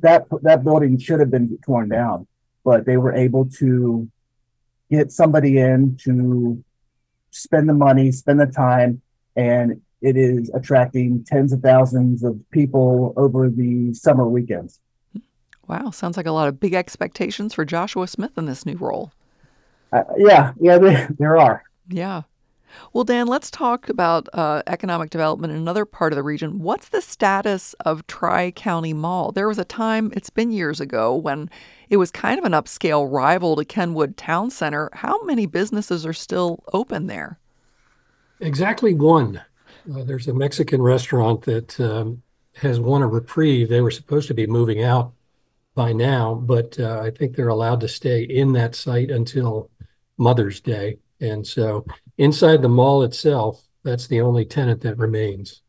that 0.00 0.26
that 0.42 0.64
building 0.64 0.98
should 0.98 1.20
have 1.20 1.30
been 1.30 1.58
torn 1.64 1.88
down, 1.88 2.26
but 2.64 2.86
they 2.86 2.96
were 2.96 3.14
able 3.14 3.46
to 3.58 4.08
get 4.90 5.12
somebody 5.12 5.58
in 5.58 5.98
to 6.04 6.62
spend 7.30 7.68
the 7.68 7.74
money, 7.74 8.12
spend 8.12 8.40
the 8.40 8.46
time, 8.46 9.02
and 9.34 9.80
it 10.00 10.16
is 10.16 10.50
attracting 10.54 11.24
tens 11.24 11.52
of 11.52 11.60
thousands 11.60 12.22
of 12.22 12.38
people 12.50 13.12
over 13.16 13.48
the 13.48 13.92
summer 13.94 14.28
weekends. 14.28 14.80
Wow, 15.66 15.90
sounds 15.90 16.16
like 16.16 16.26
a 16.26 16.32
lot 16.32 16.48
of 16.48 16.60
big 16.60 16.74
expectations 16.74 17.52
for 17.54 17.64
Joshua 17.64 18.06
Smith 18.06 18.38
in 18.38 18.46
this 18.46 18.64
new 18.64 18.76
role. 18.76 19.12
Uh, 19.92 20.04
yeah, 20.16 20.52
yeah, 20.60 20.78
there, 20.78 21.08
there 21.18 21.36
are. 21.36 21.64
Yeah. 21.88 22.22
Well, 22.92 23.04
Dan, 23.04 23.26
let's 23.26 23.50
talk 23.50 23.88
about 23.88 24.28
uh, 24.32 24.62
economic 24.66 25.10
development 25.10 25.52
in 25.52 25.58
another 25.58 25.84
part 25.84 26.12
of 26.12 26.16
the 26.16 26.22
region. 26.22 26.60
What's 26.60 26.88
the 26.88 27.00
status 27.00 27.74
of 27.80 28.06
Tri 28.06 28.50
County 28.50 28.92
Mall? 28.92 29.32
There 29.32 29.48
was 29.48 29.58
a 29.58 29.64
time, 29.64 30.12
it's 30.14 30.30
been 30.30 30.52
years 30.52 30.80
ago, 30.80 31.14
when 31.14 31.50
it 31.88 31.96
was 31.98 32.10
kind 32.10 32.38
of 32.38 32.44
an 32.44 32.52
upscale 32.52 33.10
rival 33.10 33.56
to 33.56 33.64
Kenwood 33.64 34.16
Towne 34.16 34.50
Centre. 34.50 34.90
How 34.92 35.22
many 35.24 35.46
businesses 35.46 36.06
are 36.06 36.12
still 36.12 36.64
open 36.72 37.06
there? 37.06 37.38
Exactly 38.40 38.94
one. 38.94 39.42
Uh, 39.94 40.02
there's 40.04 40.28
a 40.28 40.34
Mexican 40.34 40.82
restaurant 40.82 41.42
that 41.42 41.78
um, 41.80 42.22
has 42.56 42.80
won 42.80 43.02
a 43.02 43.06
reprieve. 43.06 43.68
They 43.68 43.80
were 43.80 43.90
supposed 43.90 44.28
to 44.28 44.34
be 44.34 44.46
moving 44.46 44.82
out 44.82 45.12
by 45.74 45.92
now, 45.92 46.34
but 46.34 46.78
uh, 46.80 47.00
I 47.04 47.10
think 47.10 47.36
they're 47.36 47.48
allowed 47.48 47.80
to 47.80 47.88
stay 47.88 48.22
in 48.22 48.52
that 48.52 48.74
site 48.74 49.10
until 49.10 49.70
Mother's 50.18 50.60
Day. 50.60 50.98
And 51.20 51.46
so 51.46 51.86
inside 52.18 52.62
the 52.62 52.68
mall 52.68 53.02
itself, 53.02 53.64
that's 53.82 54.06
the 54.06 54.20
only 54.20 54.44
tenant 54.44 54.80
that 54.82 54.98
remains. 54.98 55.62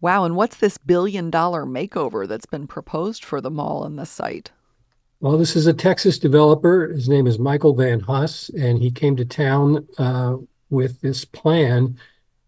Wow. 0.00 0.24
And 0.24 0.34
what's 0.34 0.56
this 0.56 0.78
billion 0.78 1.30
dollar 1.30 1.64
makeover 1.64 2.26
that's 2.26 2.46
been 2.46 2.66
proposed 2.66 3.24
for 3.24 3.40
the 3.40 3.50
mall 3.50 3.84
and 3.84 3.98
the 3.98 4.06
site? 4.06 4.50
Well, 5.20 5.38
this 5.38 5.54
is 5.54 5.68
a 5.68 5.72
Texas 5.72 6.18
developer. 6.18 6.88
His 6.88 7.08
name 7.08 7.28
is 7.28 7.38
Michael 7.38 7.74
Van 7.74 8.00
Huss, 8.00 8.48
and 8.48 8.80
he 8.80 8.90
came 8.90 9.14
to 9.14 9.24
town 9.24 9.86
uh, 9.96 10.38
with 10.68 11.00
this 11.00 11.24
plan 11.24 11.96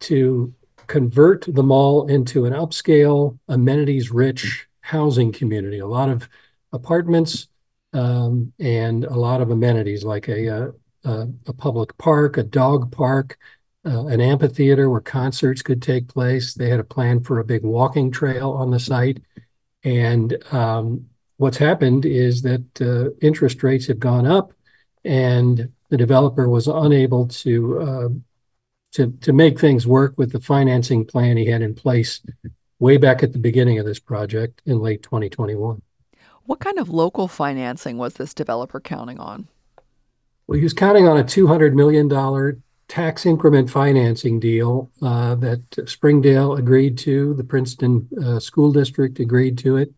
to 0.00 0.52
convert 0.88 1.44
the 1.46 1.62
mall 1.62 2.08
into 2.08 2.44
an 2.46 2.52
upscale, 2.52 3.38
amenities 3.48 4.10
rich 4.10 4.66
housing 4.80 5.30
community. 5.30 5.78
A 5.78 5.86
lot 5.86 6.08
of 6.08 6.28
apartments 6.72 7.46
um, 7.92 8.52
and 8.58 9.04
a 9.04 9.14
lot 9.14 9.40
of 9.40 9.50
amenities 9.50 10.02
like 10.02 10.28
a, 10.28 10.46
a, 10.48 10.72
a, 11.04 11.52
public 11.52 11.96
park, 11.98 12.36
a 12.36 12.42
dog 12.42 12.90
park, 12.90 13.38
uh, 13.86 14.06
an 14.06 14.20
amphitheater 14.20 14.88
where 14.88 15.00
concerts 15.00 15.62
could 15.62 15.82
take 15.82 16.08
place. 16.08 16.54
They 16.54 16.70
had 16.70 16.80
a 16.80 16.84
plan 16.84 17.22
for 17.22 17.38
a 17.38 17.44
big 17.44 17.62
walking 17.62 18.10
trail 18.10 18.50
on 18.52 18.70
the 18.70 18.80
site. 18.80 19.20
And 19.82 20.36
um, 20.52 21.06
what's 21.36 21.58
happened 21.58 22.06
is 22.06 22.42
that 22.42 22.80
uh, 22.80 23.10
interest 23.20 23.62
rates 23.62 23.86
have 23.86 23.98
gone 23.98 24.26
up 24.26 24.52
and 25.04 25.70
the 25.90 25.96
developer 25.96 26.48
was 26.48 26.66
unable 26.66 27.28
to 27.28 27.80
uh, 27.80 28.08
to 28.92 29.12
to 29.20 29.32
make 29.32 29.60
things 29.60 29.86
work 29.86 30.14
with 30.16 30.32
the 30.32 30.40
financing 30.40 31.04
plan 31.04 31.36
he 31.36 31.46
had 31.46 31.62
in 31.62 31.74
place 31.74 32.22
way 32.78 32.96
back 32.96 33.22
at 33.22 33.32
the 33.32 33.38
beginning 33.38 33.78
of 33.78 33.86
this 33.86 34.00
project 34.00 34.62
in 34.64 34.80
late 34.80 35.02
2021. 35.02 35.82
What 36.44 36.60
kind 36.60 36.78
of 36.78 36.88
local 36.88 37.28
financing 37.28 37.96
was 37.96 38.14
this 38.14 38.34
developer 38.34 38.80
counting 38.80 39.18
on? 39.18 39.48
Well, 40.46 40.58
he 40.58 40.64
was 40.64 40.74
counting 40.74 41.08
on 41.08 41.18
a 41.18 41.24
$200 41.24 41.72
million 41.74 42.62
tax 42.88 43.24
increment 43.24 43.70
financing 43.70 44.38
deal 44.38 44.90
uh, 45.00 45.34
that 45.36 45.62
Springdale 45.88 46.54
agreed 46.54 46.98
to, 46.98 47.34
the 47.34 47.44
Princeton 47.44 48.08
uh, 48.22 48.38
School 48.40 48.72
District 48.72 49.18
agreed 49.20 49.56
to 49.58 49.76
it. 49.76 49.92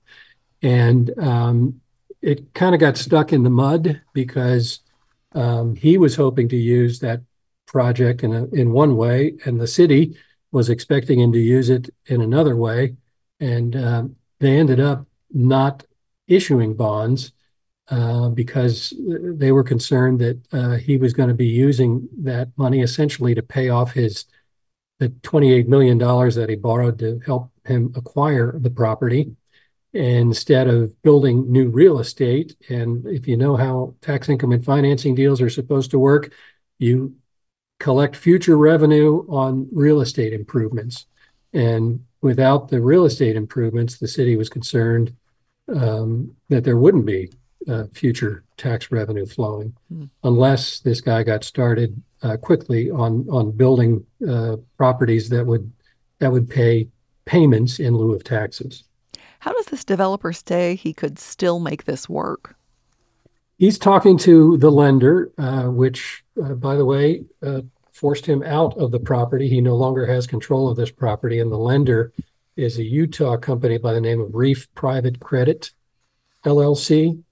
And 0.62 1.16
um, 1.18 1.80
it 2.22 2.54
kind 2.54 2.74
of 2.74 2.80
got 2.80 2.96
stuck 2.96 3.32
in 3.32 3.42
the 3.42 3.50
mud 3.50 4.00
because 4.12 4.80
um, 5.32 5.74
he 5.74 5.98
was 5.98 6.16
hoping 6.16 6.48
to 6.48 6.56
use 6.56 7.00
that 7.00 7.22
project 7.66 8.22
in 8.22 8.32
a, 8.32 8.46
in 8.46 8.72
one 8.72 8.96
way, 8.96 9.34
and 9.44 9.60
the 9.60 9.66
city 9.66 10.16
was 10.52 10.70
expecting 10.70 11.20
him 11.20 11.32
to 11.32 11.38
use 11.38 11.68
it 11.68 11.90
in 12.06 12.20
another 12.20 12.56
way, 12.56 12.96
and 13.40 13.76
um, 13.76 14.16
they 14.38 14.56
ended 14.56 14.80
up 14.80 15.06
not 15.32 15.84
issuing 16.28 16.74
bonds 16.74 17.32
uh, 17.88 18.28
because 18.30 18.92
they 18.98 19.52
were 19.52 19.62
concerned 19.62 20.20
that 20.20 20.40
uh, 20.52 20.76
he 20.76 20.96
was 20.96 21.12
going 21.12 21.28
to 21.28 21.34
be 21.34 21.46
using 21.46 22.08
that 22.18 22.48
money 22.56 22.80
essentially 22.80 23.34
to 23.34 23.42
pay 23.42 23.68
off 23.68 23.92
his 23.92 24.24
the 24.98 25.10
$28 25.10 25.68
million 25.68 25.98
that 25.98 26.46
he 26.48 26.56
borrowed 26.56 26.98
to 26.98 27.20
help 27.26 27.50
him 27.66 27.92
acquire 27.94 28.58
the 28.58 28.70
property 28.70 29.36
instead 29.92 30.68
of 30.68 31.00
building 31.02 31.50
new 31.50 31.68
real 31.68 31.98
estate. 31.98 32.56
And 32.68 33.06
if 33.06 33.28
you 33.28 33.36
know 33.36 33.56
how 33.56 33.94
tax 34.00 34.28
increment 34.28 34.64
financing 34.64 35.14
deals 35.14 35.40
are 35.40 35.50
supposed 35.50 35.90
to 35.90 35.98
work, 35.98 36.32
you 36.78 37.16
collect 37.78 38.16
future 38.16 38.56
revenue 38.56 39.26
on 39.28 39.68
real 39.72 40.00
estate 40.00 40.32
improvements. 40.32 41.06
And 41.52 42.04
without 42.20 42.68
the 42.68 42.80
real 42.80 43.04
estate 43.04 43.36
improvements, 43.36 43.98
the 43.98 44.08
city 44.08 44.36
was 44.36 44.48
concerned 44.48 45.14
um, 45.74 46.32
that 46.48 46.64
there 46.64 46.76
wouldn't 46.76 47.06
be 47.06 47.30
uh, 47.68 47.84
future 47.92 48.44
tax 48.56 48.90
revenue 48.90 49.26
flowing 49.26 49.74
hmm. 49.88 50.04
unless 50.24 50.80
this 50.80 51.00
guy 51.00 51.22
got 51.22 51.44
started 51.44 52.02
uh, 52.22 52.36
quickly 52.36 52.90
on 52.90 53.26
on 53.30 53.50
building 53.50 54.04
uh, 54.28 54.56
properties 54.76 55.28
that 55.28 55.46
would 55.46 55.70
that 56.18 56.32
would 56.32 56.48
pay 56.48 56.88
payments 57.24 57.78
in 57.78 57.96
lieu 57.96 58.14
of 58.14 58.24
taxes. 58.24 58.84
How 59.40 59.52
does 59.52 59.66
this 59.66 59.84
developer 59.84 60.32
say 60.32 60.74
he 60.74 60.92
could 60.92 61.18
still 61.18 61.60
make 61.60 61.84
this 61.84 62.08
work? 62.08 62.56
He's 63.58 63.78
talking 63.78 64.18
to 64.18 64.58
the 64.58 64.70
lender, 64.70 65.32
uh, 65.38 65.64
which, 65.64 66.24
uh, 66.42 66.54
by 66.54 66.76
the 66.76 66.84
way, 66.84 67.24
uh, 67.42 67.62
forced 67.90 68.26
him 68.26 68.42
out 68.42 68.76
of 68.76 68.90
the 68.90 69.00
property. 69.00 69.48
He 69.48 69.60
no 69.60 69.76
longer 69.76 70.06
has 70.06 70.26
control 70.26 70.68
of 70.68 70.76
this 70.76 70.90
property, 70.90 71.40
and 71.40 71.50
the 71.50 71.58
lender 71.58 72.12
is 72.56 72.78
a 72.78 72.84
Utah 72.84 73.36
company 73.36 73.78
by 73.78 73.92
the 73.92 74.00
name 74.00 74.20
of 74.20 74.34
Reef 74.34 74.72
Private 74.74 75.20
Credit 75.20 75.70
LLC, 76.44 77.22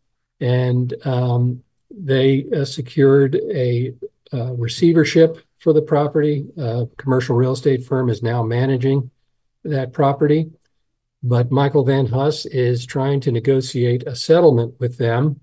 and 0.45 0.95
um, 1.07 1.63
they 1.91 2.45
uh, 2.55 2.67
secured 2.67 3.35
a 3.51 3.95
uh, 4.33 4.53
receivership 4.53 5.39
for 5.59 5.73
the 5.73 5.81
property. 5.81 6.47
A 6.59 6.87
commercial 6.99 7.35
real 7.35 7.53
estate 7.53 7.85
firm 7.87 8.11
is 8.11 8.23
now 8.23 8.43
managing 8.43 9.11
that 9.65 9.95
property, 9.95 10.51
but 11.23 11.51
Michael 11.51 11.85
Van 11.85 12.05
Huss 12.05 12.45
is 12.45 12.85
trying 12.85 13.21
to 13.21 13.33
negotiate 13.33 14.07
a 14.07 14.15
settlement 14.15 14.75
with 14.79 14.99
them 14.99 15.41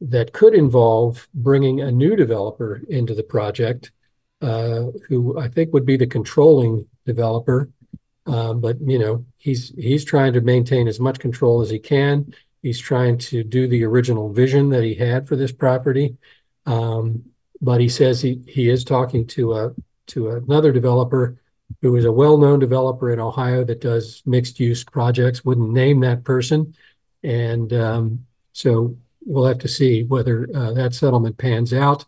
that 0.00 0.32
could 0.32 0.54
involve 0.54 1.28
bringing 1.32 1.80
a 1.80 1.92
new 1.92 2.16
developer 2.16 2.82
into 2.88 3.14
the 3.14 3.22
project, 3.22 3.92
uh, 4.40 4.86
who 5.06 5.38
I 5.38 5.46
think 5.46 5.72
would 5.72 5.86
be 5.86 5.96
the 5.96 6.08
controlling 6.08 6.86
developer. 7.06 7.70
Um, 8.26 8.60
but 8.60 8.80
you 8.80 8.98
know, 8.98 9.24
he's 9.36 9.72
he's 9.76 10.04
trying 10.04 10.32
to 10.32 10.40
maintain 10.40 10.88
as 10.88 10.98
much 10.98 11.20
control 11.20 11.60
as 11.60 11.70
he 11.70 11.78
can. 11.78 12.34
He's 12.62 12.78
trying 12.78 13.18
to 13.18 13.42
do 13.42 13.66
the 13.66 13.84
original 13.84 14.32
vision 14.32 14.70
that 14.70 14.84
he 14.84 14.94
had 14.94 15.26
for 15.26 15.36
this 15.36 15.52
property. 15.52 16.16
Um, 16.64 17.24
but 17.60 17.80
he 17.80 17.88
says 17.88 18.20
he 18.20 18.42
he 18.46 18.68
is 18.68 18.84
talking 18.84 19.26
to 19.28 19.52
a 19.54 19.74
to 20.08 20.30
another 20.30 20.72
developer 20.72 21.38
who 21.80 21.96
is 21.96 22.04
a 22.04 22.12
well-known 22.12 22.58
developer 22.58 23.12
in 23.12 23.20
Ohio 23.20 23.64
that 23.64 23.80
does 23.80 24.22
mixed-use 24.26 24.84
projects. 24.84 25.44
Wouldn't 25.44 25.70
name 25.70 26.00
that 26.00 26.24
person, 26.24 26.74
and 27.22 27.72
um, 27.72 28.26
so 28.52 28.96
we'll 29.24 29.46
have 29.46 29.60
to 29.60 29.68
see 29.68 30.02
whether 30.02 30.48
uh, 30.54 30.72
that 30.72 30.94
settlement 30.94 31.38
pans 31.38 31.72
out, 31.72 32.04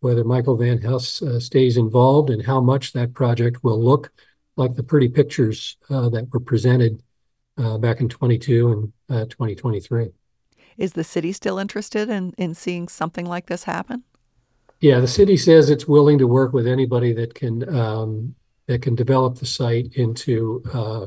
whether 0.00 0.24
Michael 0.24 0.56
Van 0.56 0.80
Huss 0.82 1.22
uh, 1.22 1.38
stays 1.38 1.76
involved, 1.76 2.30
and 2.30 2.44
how 2.44 2.60
much 2.60 2.92
that 2.92 3.14
project 3.14 3.62
will 3.62 3.82
look 3.82 4.10
like 4.56 4.74
the 4.74 4.82
pretty 4.82 5.08
pictures 5.08 5.76
uh, 5.90 6.08
that 6.08 6.32
were 6.32 6.40
presented 6.40 7.02
uh, 7.56 7.78
back 7.78 8.00
in 8.00 8.08
22 8.08 8.72
and 8.72 8.92
uh, 9.16 9.24
2023. 9.26 10.10
Is 10.76 10.94
the 10.94 11.04
city 11.04 11.32
still 11.32 11.58
interested 11.58 12.10
in, 12.10 12.32
in 12.36 12.54
seeing 12.54 12.88
something 12.88 13.26
like 13.26 13.46
this 13.46 13.64
happen? 13.64 14.02
Yeah, 14.80 15.00
the 15.00 15.08
city 15.08 15.36
says 15.36 15.70
it's 15.70 15.86
willing 15.86 16.18
to 16.18 16.26
work 16.26 16.52
with 16.52 16.66
anybody 16.66 17.12
that 17.14 17.34
can 17.34 17.74
um, 17.74 18.34
that 18.66 18.82
can 18.82 18.94
develop 18.94 19.36
the 19.36 19.46
site 19.46 19.94
into 19.94 20.62
uh, 20.74 21.06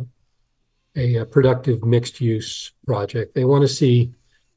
a, 0.95 1.15
a, 1.17 1.25
productive 1.25 1.83
mixed 1.83 2.21
use 2.21 2.71
project. 2.85 3.35
They 3.35 3.45
want 3.45 3.63
to 3.63 3.67
see 3.67 4.13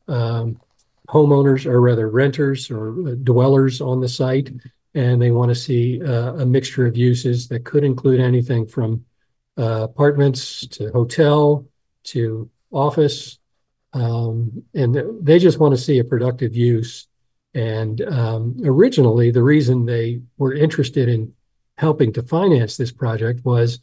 um, 0.06 0.60
homeowners, 1.08 1.66
or 1.66 1.80
rather 1.80 2.08
renters 2.08 2.70
or 2.70 3.14
dwellers 3.16 3.80
on 3.80 4.00
the 4.00 4.08
site, 4.08 4.50
and 4.94 5.20
they 5.20 5.30
want 5.30 5.50
to 5.50 5.54
see 5.54 6.02
uh, 6.02 6.34
a 6.34 6.46
mixture 6.46 6.86
of 6.86 6.96
uses 6.96 7.48
that 7.48 7.64
could 7.64 7.84
include 7.84 8.20
anything 8.20 8.66
from 8.66 9.04
uh, 9.58 9.82
apartments 9.82 10.66
to 10.68 10.90
hotel 10.92 11.66
to 12.04 12.50
office. 12.70 13.38
Um, 13.92 14.62
and 14.74 14.96
they 15.20 15.38
just 15.38 15.58
want 15.58 15.74
to 15.74 15.80
see 15.80 15.98
a 15.98 16.04
productive 16.04 16.54
use. 16.54 17.08
And 17.54 18.00
um, 18.02 18.56
originally, 18.64 19.30
the 19.30 19.42
reason 19.42 19.84
they 19.84 20.20
were 20.38 20.54
interested 20.54 21.08
in 21.08 21.32
helping 21.78 22.12
to 22.12 22.22
finance 22.22 22.76
this 22.76 22.92
project 22.92 23.44
was 23.44 23.80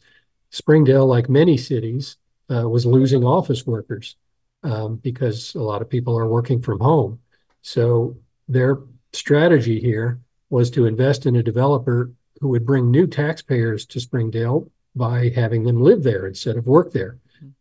Springdale, 0.50 1.06
like 1.06 1.28
many 1.28 1.56
cities, 1.56 2.16
uh, 2.50 2.68
was 2.68 2.86
losing 2.86 3.24
office 3.24 3.66
workers 3.66 4.16
um, 4.62 4.96
because 4.96 5.54
a 5.54 5.62
lot 5.62 5.82
of 5.82 5.90
people 5.90 6.18
are 6.18 6.28
working 6.28 6.62
from 6.62 6.80
home. 6.80 7.20
So 7.60 8.16
their 8.48 8.78
strategy 9.12 9.80
here 9.80 10.20
was 10.48 10.70
to 10.70 10.86
invest 10.86 11.26
in 11.26 11.36
a 11.36 11.42
developer 11.42 12.10
who 12.40 12.48
would 12.48 12.64
bring 12.64 12.90
new 12.90 13.06
taxpayers 13.06 13.84
to 13.86 14.00
Springdale 14.00 14.70
by 14.94 15.30
having 15.34 15.64
them 15.64 15.82
live 15.82 16.02
there 16.02 16.26
instead 16.26 16.56
of 16.56 16.66
work 16.66 16.92
there. 16.92 17.18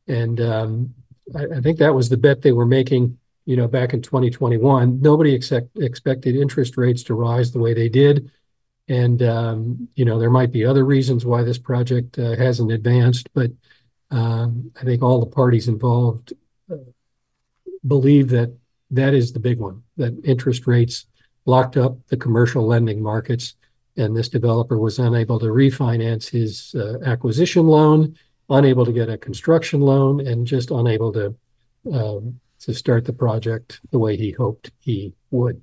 And 0.08 0.42
um, 0.42 0.94
I, 1.36 1.58
I, 1.58 1.62
think 1.62 1.80
that 1.80 1.94
was 1.94 2.10
the 2.10 2.18
bet 2.18 2.42
they 2.42 2.52
were 2.52 2.66
making, 2.66 3.18
you 3.46 3.56
know, 3.56 3.68
back 3.68 3.94
in 3.94 4.02
2021. 4.02 5.02
Nobody 5.02 5.34
expect, 5.34 5.78
expected 5.78 6.36
interest 6.36 6.78
rates 6.78 7.04
to 7.04 7.14
rise 7.14 7.52
the 7.52 7.60
way 7.60 7.74
they 7.74 7.90
did. 7.90 8.32
And, 8.88 9.22
um, 9.22 9.90
you 9.96 10.06
know, 10.06 10.18
there 10.18 10.30
might 10.30 10.52
be 10.52 10.66
other 10.66 10.86
reasons 10.86 11.26
why 11.26 11.44
this 11.44 11.58
project 11.58 12.18
uh, 12.18 12.36
hasn't 12.36 12.72
advanced, 12.72 13.30
but 13.34 13.52
um, 14.12 14.72
I 14.80 14.86
think 14.86 15.04
all 15.04 15.20
the 15.20 15.26
parties 15.26 15.68
involved 15.68 16.34
uh, 16.72 16.76
believe 17.86 18.30
that 18.30 18.56
that 18.92 19.14
is 19.14 19.34
the 19.34 19.40
big 19.40 19.60
one, 19.60 19.84
that 19.98 20.18
interest 20.24 20.68
rates 20.68 21.06
locked 21.46 21.76
up 21.76 21.98
the 22.08 22.18
commercial 22.18 22.66
lending 22.66 23.02
markets. 23.04 23.56
And 23.98 24.16
this 24.16 24.30
developer 24.30 24.78
was 24.78 25.00
unable 25.00 25.40
to 25.40 25.48
refinance 25.48 26.30
his 26.30 26.76
uh, 26.76 27.00
acquisition 27.04 27.68
loan 27.68 28.16
unable 28.50 28.86
to 28.86 28.94
get 28.94 29.10
a 29.10 29.18
construction 29.18 29.82
loan 29.82 30.26
and 30.26 30.48
just 30.48 30.72
unable 30.72 31.12
to 31.14 31.36
um, 31.92 32.40
to 32.60 32.74
start 32.74 33.06
the 33.06 33.14
project 33.14 33.80
the 33.92 34.00
way 34.00 34.18
he 34.18 34.32
hoped 34.32 34.72
he 34.80 35.14
would. 35.32 35.62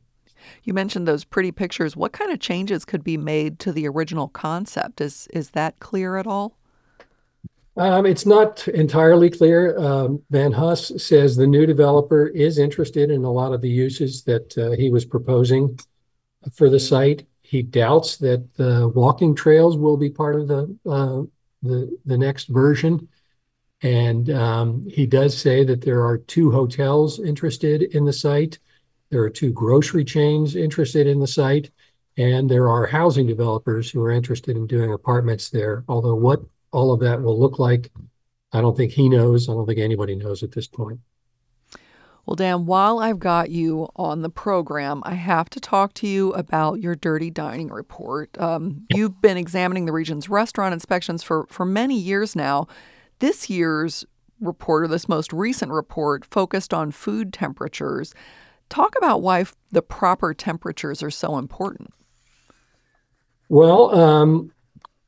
You 0.62 0.74
mentioned 0.74 1.08
those 1.08 1.24
pretty 1.24 1.52
pictures. 1.52 1.96
What 1.96 2.12
kind 2.12 2.30
of 2.30 2.38
changes 2.38 2.84
could 2.84 3.02
be 3.02 3.16
made 3.16 3.58
to 3.60 3.72
the 3.72 3.88
original 3.88 4.28
concept? 4.28 5.00
Is 5.00 5.26
is 5.32 5.50
that 5.50 5.80
clear 5.80 6.16
at 6.16 6.26
all? 6.26 6.56
Um, 7.76 8.06
it's 8.06 8.24
not 8.24 8.68
entirely 8.68 9.30
clear. 9.30 9.76
Um, 9.78 10.22
Van 10.30 10.52
Huss 10.52 10.92
says 11.02 11.34
the 11.34 11.46
new 11.46 11.66
developer 11.66 12.28
is 12.28 12.56
interested 12.56 13.10
in 13.10 13.24
a 13.24 13.32
lot 13.32 13.52
of 13.52 13.62
the 13.62 13.68
uses 13.68 14.22
that 14.24 14.56
uh, 14.56 14.70
he 14.72 14.90
was 14.90 15.04
proposing 15.04 15.78
for 16.52 16.70
the 16.70 16.78
site. 16.78 17.26
He 17.42 17.62
doubts 17.62 18.18
that 18.18 18.54
the 18.54 18.92
walking 18.94 19.34
trails 19.34 19.76
will 19.76 19.96
be 19.96 20.08
part 20.08 20.36
of 20.36 20.46
the 20.46 20.76
uh, 20.86 21.22
the 21.64 21.98
the 22.04 22.18
next 22.18 22.48
version. 22.48 23.08
And 23.82 24.30
um, 24.30 24.86
he 24.88 25.06
does 25.06 25.36
say 25.36 25.64
that 25.64 25.82
there 25.82 26.04
are 26.04 26.16
two 26.16 26.50
hotels 26.50 27.20
interested 27.20 27.82
in 27.82 28.04
the 28.04 28.12
site. 28.12 28.58
There 29.10 29.22
are 29.22 29.30
two 29.30 29.52
grocery 29.52 30.04
chains 30.04 30.56
interested 30.56 31.06
in 31.06 31.20
the 31.20 31.26
site. 31.26 31.70
And 32.16 32.48
there 32.48 32.68
are 32.68 32.86
housing 32.86 33.26
developers 33.26 33.90
who 33.90 34.00
are 34.02 34.10
interested 34.10 34.56
in 34.56 34.66
doing 34.66 34.92
apartments 34.92 35.50
there. 35.50 35.84
Although 35.88 36.14
what 36.14 36.42
all 36.70 36.92
of 36.92 37.00
that 37.00 37.20
will 37.20 37.38
look 37.38 37.58
like, 37.58 37.90
I 38.52 38.60
don't 38.60 38.76
think 38.76 38.92
he 38.92 39.08
knows. 39.08 39.48
I 39.48 39.52
don't 39.52 39.66
think 39.66 39.80
anybody 39.80 40.14
knows 40.14 40.42
at 40.42 40.52
this 40.52 40.68
point. 40.68 41.00
Well, 42.26 42.36
Dan, 42.36 42.64
while 42.64 43.00
I've 43.00 43.18
got 43.18 43.50
you 43.50 43.88
on 43.96 44.22
the 44.22 44.30
program, 44.30 45.02
I 45.04 45.14
have 45.14 45.50
to 45.50 45.60
talk 45.60 45.92
to 45.94 46.06
you 46.06 46.32
about 46.32 46.80
your 46.80 46.94
dirty 46.94 47.30
dining 47.30 47.68
report. 47.68 48.36
Um, 48.40 48.86
you've 48.94 49.20
been 49.20 49.36
examining 49.36 49.84
the 49.84 49.92
region's 49.92 50.28
restaurant 50.28 50.72
inspections 50.72 51.22
for, 51.22 51.46
for 51.50 51.66
many 51.66 51.98
years 51.98 52.34
now. 52.34 52.66
This 53.18 53.50
year's 53.50 54.06
report, 54.40 54.84
or 54.84 54.88
this 54.88 55.08
most 55.08 55.32
recent 55.32 55.70
report, 55.70 56.24
focused 56.24 56.72
on 56.72 56.92
food 56.92 57.32
temperatures. 57.32 58.14
Talk 58.70 58.96
about 58.96 59.20
why 59.20 59.44
the 59.70 59.82
proper 59.82 60.32
temperatures 60.32 61.02
are 61.02 61.10
so 61.10 61.36
important. 61.36 61.92
Well, 63.50 63.94
um, 63.94 64.50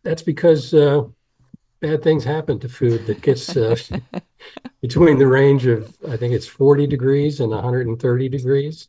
that's 0.02 0.22
because 0.22 0.74
uh, 0.74 1.04
bad 1.80 2.02
things 2.02 2.24
happen 2.24 2.58
to 2.60 2.68
food 2.68 3.06
that 3.06 3.22
gets 3.22 3.56
uh, 3.56 3.76
between 4.82 5.18
the 5.18 5.26
range 5.26 5.66
of 5.66 5.94
I 6.08 6.16
think 6.16 6.34
it's 6.34 6.46
40 6.46 6.86
degrees 6.86 7.40
and 7.40 7.50
130 7.50 8.28
degrees. 8.28 8.88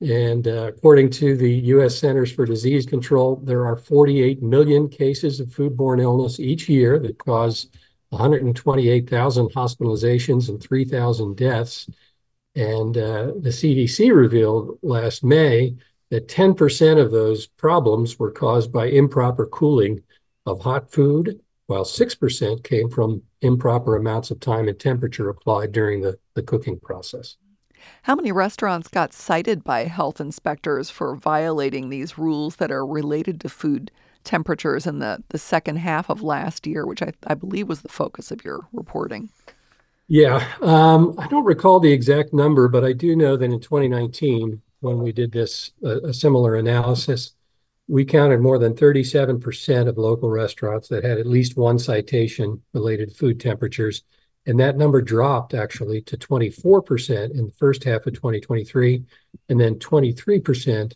And 0.00 0.48
uh, 0.48 0.68
according 0.68 1.10
to 1.10 1.36
the 1.36 1.52
U.S. 1.74 1.98
Centers 1.98 2.32
for 2.32 2.46
Disease 2.46 2.86
Control, 2.86 3.36
there 3.36 3.66
are 3.66 3.76
48 3.76 4.42
million 4.42 4.88
cases 4.88 5.40
of 5.40 5.48
foodborne 5.48 6.00
illness 6.00 6.40
each 6.40 6.70
year 6.70 6.98
that 7.00 7.18
cause 7.18 7.68
128,000 8.08 9.52
hospitalizations 9.52 10.48
and 10.48 10.60
3,000 10.60 11.36
deaths. 11.36 11.88
And 12.54 12.96
uh, 12.96 13.32
the 13.38 13.50
CDC 13.50 14.14
revealed 14.14 14.78
last 14.82 15.22
May 15.22 15.76
that 16.08 16.28
10% 16.28 17.00
of 17.00 17.10
those 17.10 17.46
problems 17.46 18.18
were 18.18 18.32
caused 18.32 18.72
by 18.72 18.86
improper 18.86 19.46
cooling 19.46 20.02
of 20.46 20.60
hot 20.60 20.90
food, 20.90 21.40
while 21.70 21.84
6% 21.84 22.64
came 22.64 22.90
from 22.90 23.22
improper 23.42 23.94
amounts 23.94 24.32
of 24.32 24.40
time 24.40 24.66
and 24.66 24.78
temperature 24.78 25.28
applied 25.28 25.70
during 25.70 26.00
the, 26.00 26.18
the 26.34 26.42
cooking 26.42 26.80
process. 26.80 27.36
How 28.02 28.16
many 28.16 28.32
restaurants 28.32 28.88
got 28.88 29.12
cited 29.12 29.62
by 29.62 29.84
health 29.84 30.20
inspectors 30.20 30.90
for 30.90 31.14
violating 31.14 31.88
these 31.88 32.18
rules 32.18 32.56
that 32.56 32.72
are 32.72 32.84
related 32.84 33.40
to 33.42 33.48
food 33.48 33.92
temperatures 34.24 34.84
in 34.84 34.98
the, 34.98 35.22
the 35.28 35.38
second 35.38 35.76
half 35.76 36.10
of 36.10 36.22
last 36.22 36.66
year, 36.66 36.84
which 36.84 37.02
I, 37.02 37.12
I 37.24 37.34
believe 37.34 37.68
was 37.68 37.82
the 37.82 37.88
focus 37.88 38.32
of 38.32 38.44
your 38.44 38.66
reporting? 38.72 39.30
Yeah, 40.08 40.44
um, 40.60 41.14
I 41.18 41.28
don't 41.28 41.44
recall 41.44 41.78
the 41.78 41.92
exact 41.92 42.34
number, 42.34 42.66
but 42.66 42.84
I 42.84 42.92
do 42.92 43.14
know 43.14 43.36
that 43.36 43.44
in 43.44 43.60
2019, 43.60 44.60
when 44.80 44.98
we 44.98 45.12
did 45.12 45.30
this 45.30 45.70
uh, 45.84 46.02
a 46.02 46.12
similar 46.12 46.56
analysis, 46.56 47.32
we 47.90 48.04
counted 48.04 48.40
more 48.40 48.58
than 48.58 48.74
37% 48.74 49.88
of 49.88 49.98
local 49.98 50.30
restaurants 50.30 50.88
that 50.88 51.04
had 51.04 51.18
at 51.18 51.26
least 51.26 51.56
one 51.56 51.78
citation 51.78 52.62
related 52.72 53.10
to 53.10 53.14
food 53.14 53.40
temperatures 53.40 54.04
and 54.46 54.58
that 54.58 54.76
number 54.76 55.02
dropped 55.02 55.54
actually 55.54 56.00
to 56.02 56.16
24% 56.16 57.30
in 57.32 57.46
the 57.46 57.52
first 57.52 57.84
half 57.84 58.06
of 58.06 58.14
2023, 58.14 59.04
and 59.48 59.60
then 59.60 59.74
23% 59.76 60.94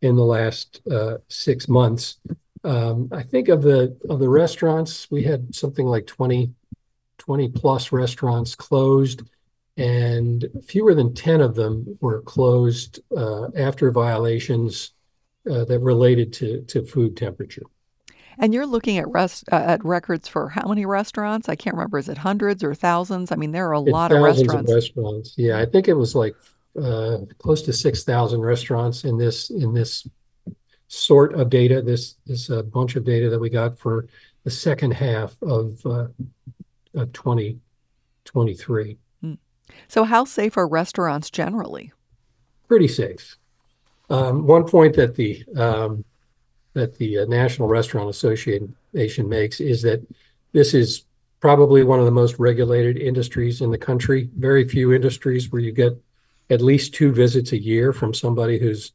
in 0.00 0.16
the 0.16 0.24
last 0.24 0.80
uh, 0.90 1.18
six 1.28 1.68
months. 1.68 2.18
Um, 2.64 3.08
I 3.12 3.22
think 3.22 3.48
of 3.48 3.62
the 3.62 3.96
of 4.08 4.18
the 4.18 4.28
restaurants, 4.28 5.10
we 5.10 5.22
had 5.22 5.54
something 5.54 5.86
like 5.86 6.06
20, 6.06 6.52
20 7.18 7.48
plus 7.50 7.92
restaurants 7.92 8.54
closed, 8.54 9.22
and 9.76 10.48
fewer 10.66 10.94
than 10.94 11.14
10 11.14 11.40
of 11.40 11.54
them 11.54 11.98
were 12.00 12.22
closed 12.22 13.00
uh, 13.16 13.48
after 13.54 13.90
violations 13.90 14.92
uh, 15.50 15.64
that 15.64 15.80
related 15.80 16.32
to, 16.34 16.62
to 16.62 16.84
food 16.84 17.16
temperature. 17.16 17.62
And 18.38 18.54
you're 18.54 18.66
looking 18.66 18.98
at 18.98 19.08
rest 19.08 19.44
uh, 19.50 19.56
at 19.56 19.84
records 19.84 20.28
for 20.28 20.48
how 20.48 20.68
many 20.68 20.86
restaurants? 20.86 21.48
I 21.48 21.56
can't 21.56 21.74
remember. 21.74 21.98
Is 21.98 22.08
it 22.08 22.18
hundreds 22.18 22.62
or 22.62 22.72
thousands? 22.72 23.32
I 23.32 23.36
mean, 23.36 23.50
there 23.50 23.68
are 23.68 23.74
a 23.74 23.82
it's 23.82 23.90
lot 23.90 24.12
of 24.12 24.22
restaurants. 24.22 24.70
Of 24.70 24.74
restaurants. 24.76 25.34
Yeah, 25.36 25.58
I 25.58 25.66
think 25.66 25.88
it 25.88 25.94
was 25.94 26.14
like 26.14 26.36
uh, 26.80 27.18
close 27.38 27.62
to 27.62 27.72
six 27.72 28.04
thousand 28.04 28.42
restaurants 28.42 29.04
in 29.04 29.18
this 29.18 29.50
in 29.50 29.74
this 29.74 30.06
sort 30.86 31.34
of 31.34 31.50
data. 31.50 31.82
This 31.82 32.14
this 32.26 32.48
uh, 32.48 32.62
bunch 32.62 32.94
of 32.94 33.04
data 33.04 33.28
that 33.28 33.40
we 33.40 33.50
got 33.50 33.76
for 33.76 34.06
the 34.44 34.50
second 34.50 34.92
half 34.92 35.34
of 35.42 35.84
uh, 35.84 36.06
of 36.94 37.12
twenty 37.12 37.58
twenty 38.24 38.54
three. 38.54 38.98
Hmm. 39.20 39.34
So, 39.88 40.04
how 40.04 40.24
safe 40.24 40.56
are 40.56 40.68
restaurants 40.68 41.30
generally? 41.30 41.92
Pretty 42.68 42.88
safe. 42.88 43.37
Um, 44.10 44.46
one 44.46 44.64
point 44.64 44.96
that 44.96 45.14
the 45.14 45.44
um, 45.56 46.04
that 46.74 46.96
the 46.96 47.18
uh, 47.18 47.24
National 47.26 47.68
Restaurant 47.68 48.08
Association 48.08 48.74
makes 48.92 49.60
is 49.60 49.82
that 49.82 50.06
this 50.52 50.74
is 50.74 51.04
probably 51.40 51.84
one 51.84 51.98
of 51.98 52.04
the 52.04 52.10
most 52.10 52.38
regulated 52.38 52.96
industries 52.96 53.60
in 53.60 53.70
the 53.70 53.78
country. 53.78 54.28
Very 54.36 54.66
few 54.66 54.92
industries 54.92 55.50
where 55.50 55.62
you 55.62 55.72
get 55.72 56.00
at 56.50 56.60
least 56.60 56.94
two 56.94 57.12
visits 57.12 57.52
a 57.52 57.58
year 57.58 57.92
from 57.92 58.14
somebody 58.14 58.58
who's 58.58 58.92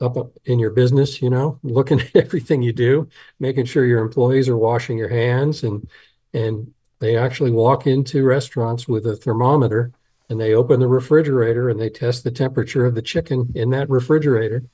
up 0.00 0.16
in 0.44 0.58
your 0.58 0.70
business, 0.70 1.22
you 1.22 1.30
know, 1.30 1.58
looking 1.62 2.00
at 2.14 2.16
everything 2.16 2.62
you 2.62 2.72
do, 2.72 3.08
making 3.40 3.64
sure 3.64 3.86
your 3.86 4.02
employees 4.02 4.48
are 4.48 4.56
washing 4.56 4.98
your 4.98 5.08
hands 5.08 5.62
and 5.64 5.88
and 6.34 6.72
they 6.98 7.16
actually 7.16 7.50
walk 7.50 7.86
into 7.86 8.24
restaurants 8.24 8.88
with 8.88 9.06
a 9.06 9.16
thermometer 9.16 9.92
and 10.28 10.40
they 10.40 10.54
open 10.54 10.80
the 10.80 10.88
refrigerator 10.88 11.68
and 11.68 11.80
they 11.80 11.90
test 11.90 12.24
the 12.24 12.30
temperature 12.30 12.84
of 12.84 12.94
the 12.94 13.02
chicken 13.02 13.52
in 13.54 13.70
that 13.70 13.88
refrigerator. 13.88 14.64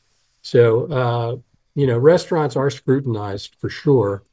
So 0.43 0.87
uh, 0.87 1.37
you 1.75 1.87
know, 1.87 1.99
restaurants 1.99 2.57
are 2.57 2.71
scrutinized 2.71 3.57
for 3.59 3.69
sure, 3.69 4.25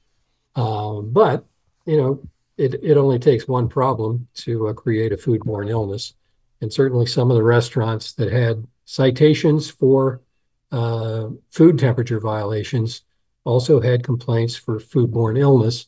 um, 0.55 1.11
but 1.11 1.45
you 1.85 1.97
know, 1.97 2.21
it 2.57 2.75
it 2.83 2.97
only 2.97 3.19
takes 3.19 3.47
one 3.47 3.69
problem 3.69 4.27
to 4.35 4.67
uh, 4.67 4.73
create 4.73 5.13
a 5.13 5.17
foodborne 5.17 5.69
illness, 5.69 6.13
and 6.61 6.71
certainly 6.71 7.05
some 7.05 7.31
of 7.31 7.37
the 7.37 7.43
restaurants 7.43 8.13
that 8.13 8.31
had 8.31 8.67
citations 8.85 9.69
for 9.69 10.21
uh, 10.71 11.29
food 11.51 11.79
temperature 11.79 12.19
violations 12.19 13.03
also 13.45 13.79
had 13.79 14.03
complaints 14.03 14.55
for 14.55 14.79
foodborne 14.79 15.39
illness. 15.39 15.87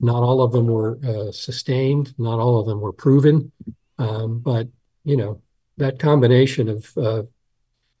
Not 0.00 0.22
all 0.22 0.40
of 0.40 0.52
them 0.52 0.66
were 0.66 0.98
uh, 1.04 1.32
sustained. 1.32 2.14
Not 2.18 2.38
all 2.38 2.60
of 2.60 2.66
them 2.66 2.80
were 2.80 2.92
proven, 2.92 3.52
um, 4.02 4.38
but 4.40 4.68
you 5.04 5.16
know 5.16 5.40
that 5.76 5.98
combination 5.98 6.68
of 6.68 6.92
uh, 6.96 7.22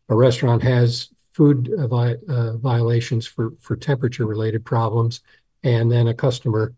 a 0.08 0.14
restaurant 0.14 0.62
has 0.62 1.08
food 1.32 1.70
vi- 1.74 2.16
uh, 2.28 2.56
violations 2.56 3.26
for 3.26 3.52
for 3.60 3.76
temperature 3.76 4.26
related 4.26 4.64
problems, 4.64 5.20
and 5.62 5.90
then 5.90 6.08
a 6.08 6.14
customer, 6.14 6.74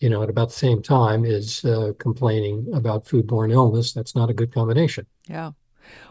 you 0.00 0.10
know, 0.10 0.22
at 0.22 0.30
about 0.30 0.48
the 0.48 0.54
same 0.54 0.82
time 0.82 1.24
is 1.24 1.64
uh, 1.64 1.92
complaining 1.98 2.66
about 2.74 3.04
foodborne 3.04 3.52
illness. 3.52 3.92
That's 3.92 4.14
not 4.14 4.30
a 4.30 4.34
good 4.34 4.52
combination. 4.52 5.06
Yeah. 5.28 5.52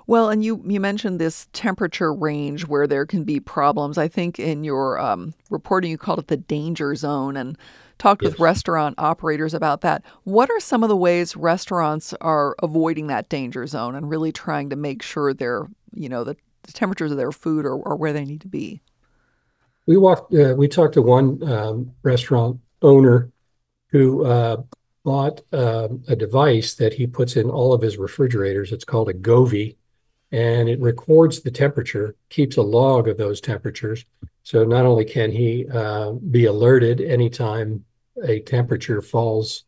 Well, 0.07 0.29
and 0.29 0.43
you 0.43 0.61
you 0.65 0.79
mentioned 0.79 1.19
this 1.19 1.47
temperature 1.51 2.13
range 2.13 2.67
where 2.67 2.87
there 2.87 3.05
can 3.05 3.23
be 3.23 3.39
problems. 3.39 3.97
I 3.97 4.07
think 4.07 4.39
in 4.39 4.63
your 4.63 4.99
um, 4.99 5.33
reporting 5.49 5.91
you 5.91 5.97
called 5.97 6.19
it 6.19 6.27
the 6.27 6.37
danger 6.37 6.95
zone 6.95 7.35
and 7.35 7.57
talked 7.97 8.23
yes. 8.23 8.31
with 8.31 8.39
restaurant 8.39 8.95
operators 8.97 9.53
about 9.53 9.81
that. 9.81 10.03
What 10.23 10.49
are 10.49 10.59
some 10.59 10.83
of 10.83 10.89
the 10.89 10.97
ways 10.97 11.35
restaurants 11.35 12.13
are 12.21 12.55
avoiding 12.61 13.07
that 13.07 13.29
danger 13.29 13.65
zone 13.67 13.95
and 13.95 14.09
really 14.09 14.31
trying 14.31 14.69
to 14.69 14.75
make 14.75 15.01
sure 15.01 15.33
they're 15.33 15.67
you 15.93 16.09
know 16.09 16.23
the 16.23 16.35
the 16.65 16.71
temperatures 16.71 17.11
of 17.11 17.17
their 17.17 17.31
food 17.31 17.65
are, 17.65 17.75
or 17.75 17.95
where 17.95 18.13
they 18.13 18.25
need 18.25 18.41
to 18.41 18.47
be. 18.47 18.81
We 19.85 19.97
walked. 19.97 20.33
Uh, 20.33 20.55
we 20.57 20.67
talked 20.67 20.95
to 20.95 21.01
one 21.01 21.43
um, 21.43 21.91
restaurant 22.03 22.59
owner 22.81 23.31
who 23.89 24.25
uh, 24.25 24.63
bought 25.03 25.41
uh, 25.53 25.89
a 26.07 26.15
device 26.15 26.73
that 26.75 26.93
he 26.93 27.07
puts 27.07 27.35
in 27.35 27.49
all 27.49 27.73
of 27.73 27.81
his 27.81 27.97
refrigerators. 27.97 28.71
It's 28.71 28.83
called 28.83 29.09
a 29.09 29.13
Govee, 29.13 29.75
and 30.31 30.67
it 30.67 30.79
records 30.79 31.41
the 31.41 31.51
temperature, 31.51 32.15
keeps 32.29 32.57
a 32.57 32.63
log 32.63 33.07
of 33.07 33.17
those 33.17 33.39
temperatures. 33.39 34.05
So 34.45 34.63
not 34.63 34.85
only 34.85 35.05
can 35.05 35.31
he 35.31 35.65
uh, 35.73 36.11
be 36.11 36.45
alerted 36.45 37.01
anytime 37.01 37.83
a 38.23 38.41
temperature 38.41 39.01
falls 39.01 39.65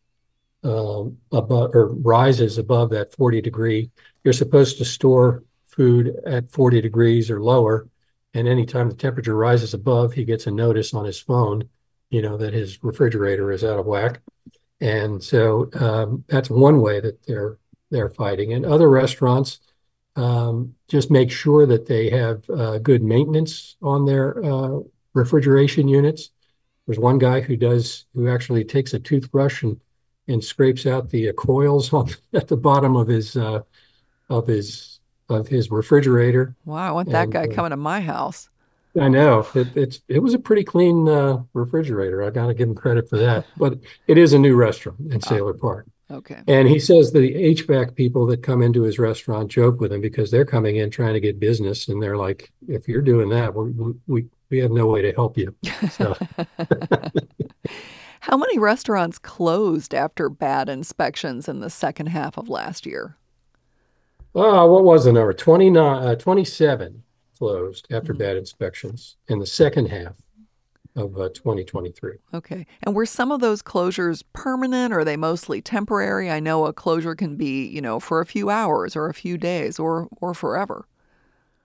um, 0.62 1.18
above 1.32 1.74
or 1.74 1.88
rises 1.88 2.58
above 2.58 2.90
that 2.90 3.12
40 3.12 3.40
degree, 3.40 3.90
you're 4.22 4.32
supposed 4.32 4.78
to 4.78 4.84
store 4.84 5.42
food 5.66 6.14
at 6.24 6.52
40 6.52 6.80
degrees 6.80 7.28
or 7.28 7.42
lower. 7.42 7.88
And 8.34 8.46
anytime 8.46 8.88
the 8.88 8.94
temperature 8.94 9.34
rises 9.34 9.74
above, 9.74 10.12
he 10.12 10.24
gets 10.24 10.46
a 10.46 10.52
notice 10.52 10.94
on 10.94 11.04
his 11.04 11.18
phone, 11.18 11.68
you 12.10 12.22
know, 12.22 12.36
that 12.36 12.54
his 12.54 12.78
refrigerator 12.84 13.50
is 13.50 13.64
out 13.64 13.80
of 13.80 13.86
whack. 13.86 14.20
And 14.80 15.20
so 15.20 15.70
um, 15.74 16.22
that's 16.28 16.50
one 16.50 16.80
way 16.80 17.00
that 17.00 17.26
they're 17.26 17.58
they're 17.90 18.10
fighting. 18.10 18.52
And 18.52 18.64
other 18.64 18.88
restaurants 18.88 19.58
um, 20.18 20.74
just 20.88 21.10
make 21.10 21.30
sure 21.30 21.64
that 21.64 21.86
they 21.86 22.10
have 22.10 22.48
uh, 22.50 22.78
good 22.78 23.02
maintenance 23.02 23.76
on 23.80 24.04
their 24.04 24.44
uh, 24.44 24.80
refrigeration 25.14 25.86
units. 25.86 26.30
There's 26.86 26.98
one 26.98 27.18
guy 27.18 27.40
who 27.40 27.56
does 27.56 28.06
who 28.14 28.28
actually 28.28 28.64
takes 28.64 28.94
a 28.94 28.98
toothbrush 28.98 29.62
and 29.62 29.80
and 30.26 30.44
scrapes 30.44 30.84
out 30.86 31.08
the 31.08 31.30
uh, 31.30 31.32
coils 31.32 31.92
on, 31.94 32.10
at 32.34 32.48
the 32.48 32.56
bottom 32.56 32.96
of 32.96 33.06
his 33.06 33.36
uh, 33.36 33.60
of 34.28 34.46
his 34.46 34.98
of 35.28 35.46
his 35.46 35.70
refrigerator. 35.70 36.56
Wow, 36.64 36.88
I 36.88 36.90
want 36.90 37.10
that 37.10 37.24
and, 37.24 37.32
guy 37.32 37.44
uh, 37.44 37.54
coming 37.54 37.70
to 37.70 37.76
my 37.76 38.00
house. 38.00 38.48
I 39.00 39.08
know 39.08 39.46
it, 39.54 39.76
it's 39.76 40.00
it 40.08 40.18
was 40.18 40.34
a 40.34 40.38
pretty 40.38 40.64
clean 40.64 41.08
uh, 41.08 41.42
refrigerator. 41.52 42.24
I 42.24 42.30
got 42.30 42.48
to 42.48 42.54
give 42.54 42.68
him 42.68 42.74
credit 42.74 43.08
for 43.08 43.18
that. 43.18 43.46
But 43.56 43.78
it 44.08 44.18
is 44.18 44.32
a 44.32 44.38
new 44.38 44.56
restaurant 44.56 44.98
in 45.12 45.20
Sayler 45.20 45.58
Park. 45.58 45.86
Okay. 46.10 46.40
And 46.46 46.68
he 46.68 46.78
says 46.78 47.12
the 47.12 47.34
HVAC 47.34 47.94
people 47.94 48.26
that 48.26 48.42
come 48.42 48.62
into 48.62 48.82
his 48.82 48.98
restaurant 48.98 49.50
joke 49.50 49.80
with 49.80 49.92
him 49.92 50.00
because 50.00 50.30
they're 50.30 50.46
coming 50.46 50.76
in 50.76 50.90
trying 50.90 51.12
to 51.14 51.20
get 51.20 51.38
business, 51.38 51.88
and 51.88 52.02
they're 52.02 52.16
like, 52.16 52.50
"If 52.66 52.88
you're 52.88 53.02
doing 53.02 53.28
that, 53.28 53.54
we 53.54 53.94
we 54.06 54.26
we 54.50 54.58
have 54.58 54.70
no 54.70 54.86
way 54.86 55.02
to 55.02 55.12
help 55.12 55.36
you." 55.36 55.54
So. 55.90 56.16
How 58.20 58.36
many 58.36 58.58
restaurants 58.58 59.18
closed 59.18 59.94
after 59.94 60.28
bad 60.28 60.68
inspections 60.68 61.48
in 61.48 61.60
the 61.60 61.70
second 61.70 62.06
half 62.06 62.36
of 62.36 62.48
last 62.48 62.84
year? 62.84 63.16
Uh, 64.34 64.66
what 64.66 64.84
was 64.84 65.04
the 65.04 65.12
number? 65.12 65.32
29, 65.32 66.04
uh, 66.04 66.14
27 66.16 67.02
closed 67.38 67.86
after 67.90 68.12
mm-hmm. 68.12 68.18
bad 68.18 68.36
inspections 68.36 69.16
in 69.28 69.38
the 69.38 69.46
second 69.46 69.86
half 69.86 70.16
of 70.98 71.16
uh, 71.16 71.28
2023. 71.30 72.14
Okay. 72.34 72.66
And 72.82 72.94
were 72.94 73.06
some 73.06 73.30
of 73.30 73.40
those 73.40 73.62
closures 73.62 74.22
permanent 74.32 74.92
or 74.92 75.00
are 75.00 75.04
they 75.04 75.16
mostly 75.16 75.60
temporary? 75.60 76.30
I 76.30 76.40
know 76.40 76.66
a 76.66 76.72
closure 76.72 77.14
can 77.14 77.36
be, 77.36 77.66
you 77.66 77.80
know, 77.80 78.00
for 78.00 78.20
a 78.20 78.26
few 78.26 78.50
hours 78.50 78.96
or 78.96 79.08
a 79.08 79.14
few 79.14 79.38
days 79.38 79.78
or 79.78 80.08
or 80.20 80.34
forever. 80.34 80.86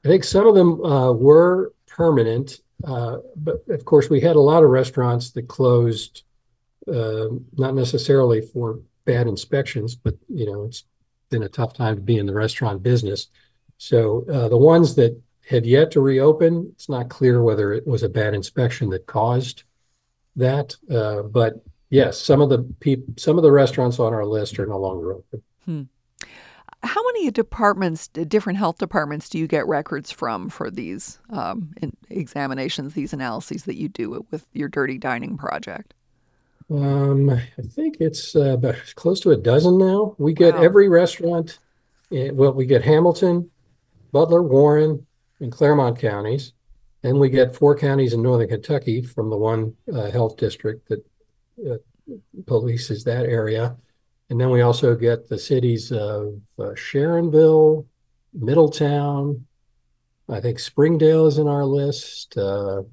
I 0.06 0.10
think 0.10 0.24
some 0.24 0.46
of 0.46 0.56
them 0.56 0.84
uh, 0.84 1.12
were 1.14 1.74
permanent, 1.88 2.60
uh, 2.86 3.18
but 3.36 3.64
of 3.70 3.86
course, 3.86 4.10
we 4.10 4.20
had 4.20 4.36
a 4.36 4.42
lot 4.42 4.64
of 4.64 4.70
restaurants 4.70 5.32
that 5.32 5.48
closed, 5.48 6.24
uh, 6.88 7.28
not 7.58 7.74
necessarily 7.74 8.42
for 8.42 8.80
bad 9.06 9.28
inspections, 9.28 9.96
but 9.96 10.16
you 10.28 10.46
know, 10.46 10.66
it's 10.66 10.84
been 11.30 11.44
a 11.44 11.50
tough 11.50 11.74
time 11.74 11.96
to 11.96 12.02
be 12.02 12.18
in 12.18 12.26
the 12.26 12.34
restaurant 12.34 12.84
business. 12.84 13.28
So 13.78 14.26
uh, 14.32 14.50
the 14.50 14.58
ones 14.58 14.96
that 14.96 15.20
have 15.50 15.66
yet 15.66 15.92
to 15.92 16.02
reopen, 16.02 16.70
it's 16.74 16.90
not 16.90 17.10
clear 17.10 17.42
whether 17.42 17.74
it 17.74 17.86
was 17.86 18.04
a 18.04 18.10
bad 18.10 18.34
inspection 18.34 18.90
that 18.90 19.06
caused 19.06 19.64
that. 20.36 20.76
Uh, 20.90 21.24
but 21.24 21.64
yes, 21.90 22.20
some 22.20 22.42
of 22.42 22.50
the 22.50 22.60
peop- 22.80 23.20
some 23.20 23.38
of 23.38 23.44
the 23.44 23.52
restaurants 23.52 24.00
on 24.00 24.14
our 24.14 24.26
list 24.26 24.60
are 24.60 24.66
no 24.66 24.80
longer 24.80 25.14
open. 25.14 25.42
Hmm. 25.66 25.82
How 26.82 27.02
many 27.14 27.32
departments, 27.32 28.10
different 28.10 28.60
health 28.60 28.78
departments, 28.78 29.30
do 29.30 29.40
you 29.40 29.48
get 29.48 29.66
records 29.68 30.12
from 30.12 30.50
for 30.50 30.70
these 30.70 31.18
um, 31.30 31.74
examinations, 32.10 32.94
these 32.94 33.14
analyses 33.14 33.64
that 33.64 33.76
you 33.76 33.88
do 33.88 34.26
with 34.32 34.46
your 34.52 34.68
Dirty 34.68 34.98
Dining 34.98 35.38
project? 35.38 35.94
Um, 36.70 37.30
I 37.30 37.42
think 37.70 37.98
it's 38.02 38.36
uh, 38.36 38.54
about 38.54 38.76
close 38.96 39.22
to 39.22 39.32
a 39.32 39.38
dozen 39.38 39.78
now. 39.78 40.16
We 40.18 40.34
get 40.34 40.56
wow. 40.56 40.62
every 40.62 40.90
restaurant. 40.90 41.60
Eh, 42.12 42.32
well, 42.34 42.54
we 42.54 42.66
get 42.66 42.84
Hamilton, 42.84 43.50
Butler, 44.12 44.44
Warren, 44.44 45.06
and 45.44 45.52
Clermont 45.52 46.00
counties. 46.00 46.54
Then 47.02 47.20
we 47.20 47.30
get 47.30 47.56
four 47.56 47.78
counties 47.78 48.14
in 48.14 48.22
northern 48.22 48.48
Kentucky 48.48 49.02
from 49.02 49.30
the 49.30 49.38
one 49.38 49.76
uh, 49.94 50.10
health 50.10 50.38
district 50.38 50.88
that 50.88 51.06
uh, 51.70 51.78
polices 52.44 53.04
that 53.04 53.26
area. 53.26 53.76
And 54.30 54.40
then 54.40 54.50
we 54.50 54.62
also 54.62 54.96
get 54.96 55.28
the 55.28 55.38
cities 55.38 55.92
of 55.92 56.40
uh, 56.58 56.72
Sharonville, 56.72 57.86
Middletown. 58.34 59.46
I 60.30 60.40
think 60.40 60.60
Springdale 60.60 61.28
is 61.28 61.38
in 61.38 61.48
our 61.48 61.66
list. 61.66 62.38
Uh, 62.38 62.84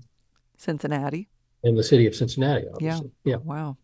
Cincinnati. 0.56 1.28
And 1.62 1.78
the 1.78 1.84
city 1.84 2.06
of 2.06 2.16
Cincinnati, 2.16 2.66
obviously. 2.74 3.12
Yeah. 3.24 3.36
yeah. 3.36 3.42
Wow. 3.44 3.76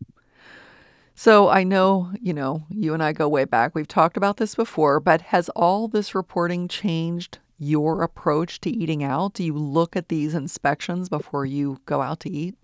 So 1.15 1.47
I 1.47 1.63
know, 1.63 2.11
you 2.19 2.33
know, 2.33 2.65
you 2.69 2.93
and 2.93 3.01
I 3.01 3.13
go 3.13 3.29
way 3.29 3.45
back. 3.45 3.73
We've 3.73 3.87
talked 3.87 4.17
about 4.17 4.37
this 4.37 4.55
before, 4.55 4.99
but 4.99 5.21
has 5.21 5.49
all 5.49 5.87
this 5.87 6.13
reporting 6.13 6.67
changed 6.67 7.39
your 7.57 8.01
approach 8.03 8.59
to 8.61 8.69
eating 8.69 9.03
out? 9.03 9.33
Do 9.33 9.43
you 9.43 9.53
look 9.53 9.95
at 9.95 10.09
these 10.09 10.33
inspections 10.33 11.09
before 11.09 11.45
you 11.45 11.79
go 11.85 12.01
out 12.01 12.19
to 12.21 12.29
eat? 12.29 12.55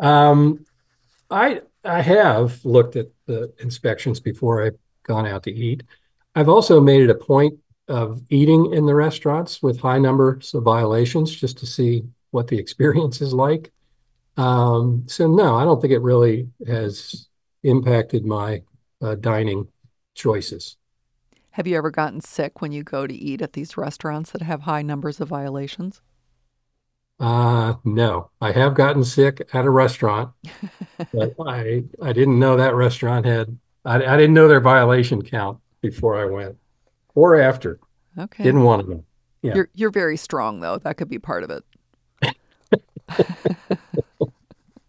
Um, 0.00 0.64
I 1.30 1.62
I 1.84 2.02
have 2.02 2.64
looked 2.64 2.96
at 2.96 3.08
the 3.26 3.52
inspections 3.58 4.20
before 4.20 4.64
I've 4.64 4.78
gone 5.04 5.26
out 5.26 5.44
to 5.44 5.52
eat. 5.52 5.82
I've 6.34 6.48
also 6.48 6.80
made 6.80 7.02
it 7.02 7.10
a 7.10 7.14
point 7.14 7.58
of 7.88 8.22
eating 8.30 8.72
in 8.72 8.86
the 8.86 8.94
restaurants 8.94 9.62
with 9.62 9.80
high 9.80 9.98
numbers 9.98 10.54
of 10.54 10.62
violations 10.62 11.34
just 11.34 11.58
to 11.58 11.66
see 11.66 12.04
what 12.30 12.46
the 12.46 12.58
experience 12.64 13.20
is 13.20 13.32
like. 13.32 13.72
Um, 14.36 15.04
so 15.06 15.26
no, 15.26 15.56
I 15.56 15.64
don't 15.64 15.80
think 15.80 15.92
it 15.92 16.00
really 16.00 16.48
has 16.66 17.28
impacted 17.62 18.24
my 18.24 18.62
uh, 19.02 19.16
dining 19.16 19.68
choices. 20.14 20.76
Have 21.52 21.66
you 21.66 21.76
ever 21.76 21.90
gotten 21.90 22.20
sick 22.20 22.60
when 22.60 22.72
you 22.72 22.82
go 22.84 23.06
to 23.06 23.14
eat 23.14 23.42
at 23.42 23.54
these 23.54 23.76
restaurants 23.76 24.30
that 24.30 24.42
have 24.42 24.62
high 24.62 24.82
numbers 24.82 25.20
of 25.20 25.28
violations? 25.28 26.00
Uh, 27.18 27.74
no, 27.84 28.30
I 28.40 28.52
have 28.52 28.74
gotten 28.74 29.04
sick 29.04 29.46
at 29.52 29.66
a 29.66 29.70
restaurant, 29.70 30.30
but 31.12 31.34
I 31.46 31.84
I 32.00 32.12
didn't 32.12 32.38
know 32.38 32.56
that 32.56 32.74
restaurant 32.74 33.26
had 33.26 33.58
I, 33.84 33.96
I 33.96 34.16
didn't 34.16 34.34
know 34.34 34.48
their 34.48 34.60
violation 34.60 35.22
count 35.22 35.58
before 35.82 36.16
I 36.18 36.24
went 36.24 36.56
or 37.14 37.38
after. 37.40 37.78
Okay. 38.18 38.42
Didn't 38.44 38.62
want 38.62 38.86
to 38.86 38.90
know. 38.90 39.04
Yeah. 39.42 39.54
You're 39.54 39.70
you're 39.74 39.90
very 39.90 40.16
strong 40.16 40.60
though. 40.60 40.78
That 40.78 40.96
could 40.96 41.08
be 41.08 41.18
part 41.18 41.42
of 41.44 41.50
it. 41.50 41.64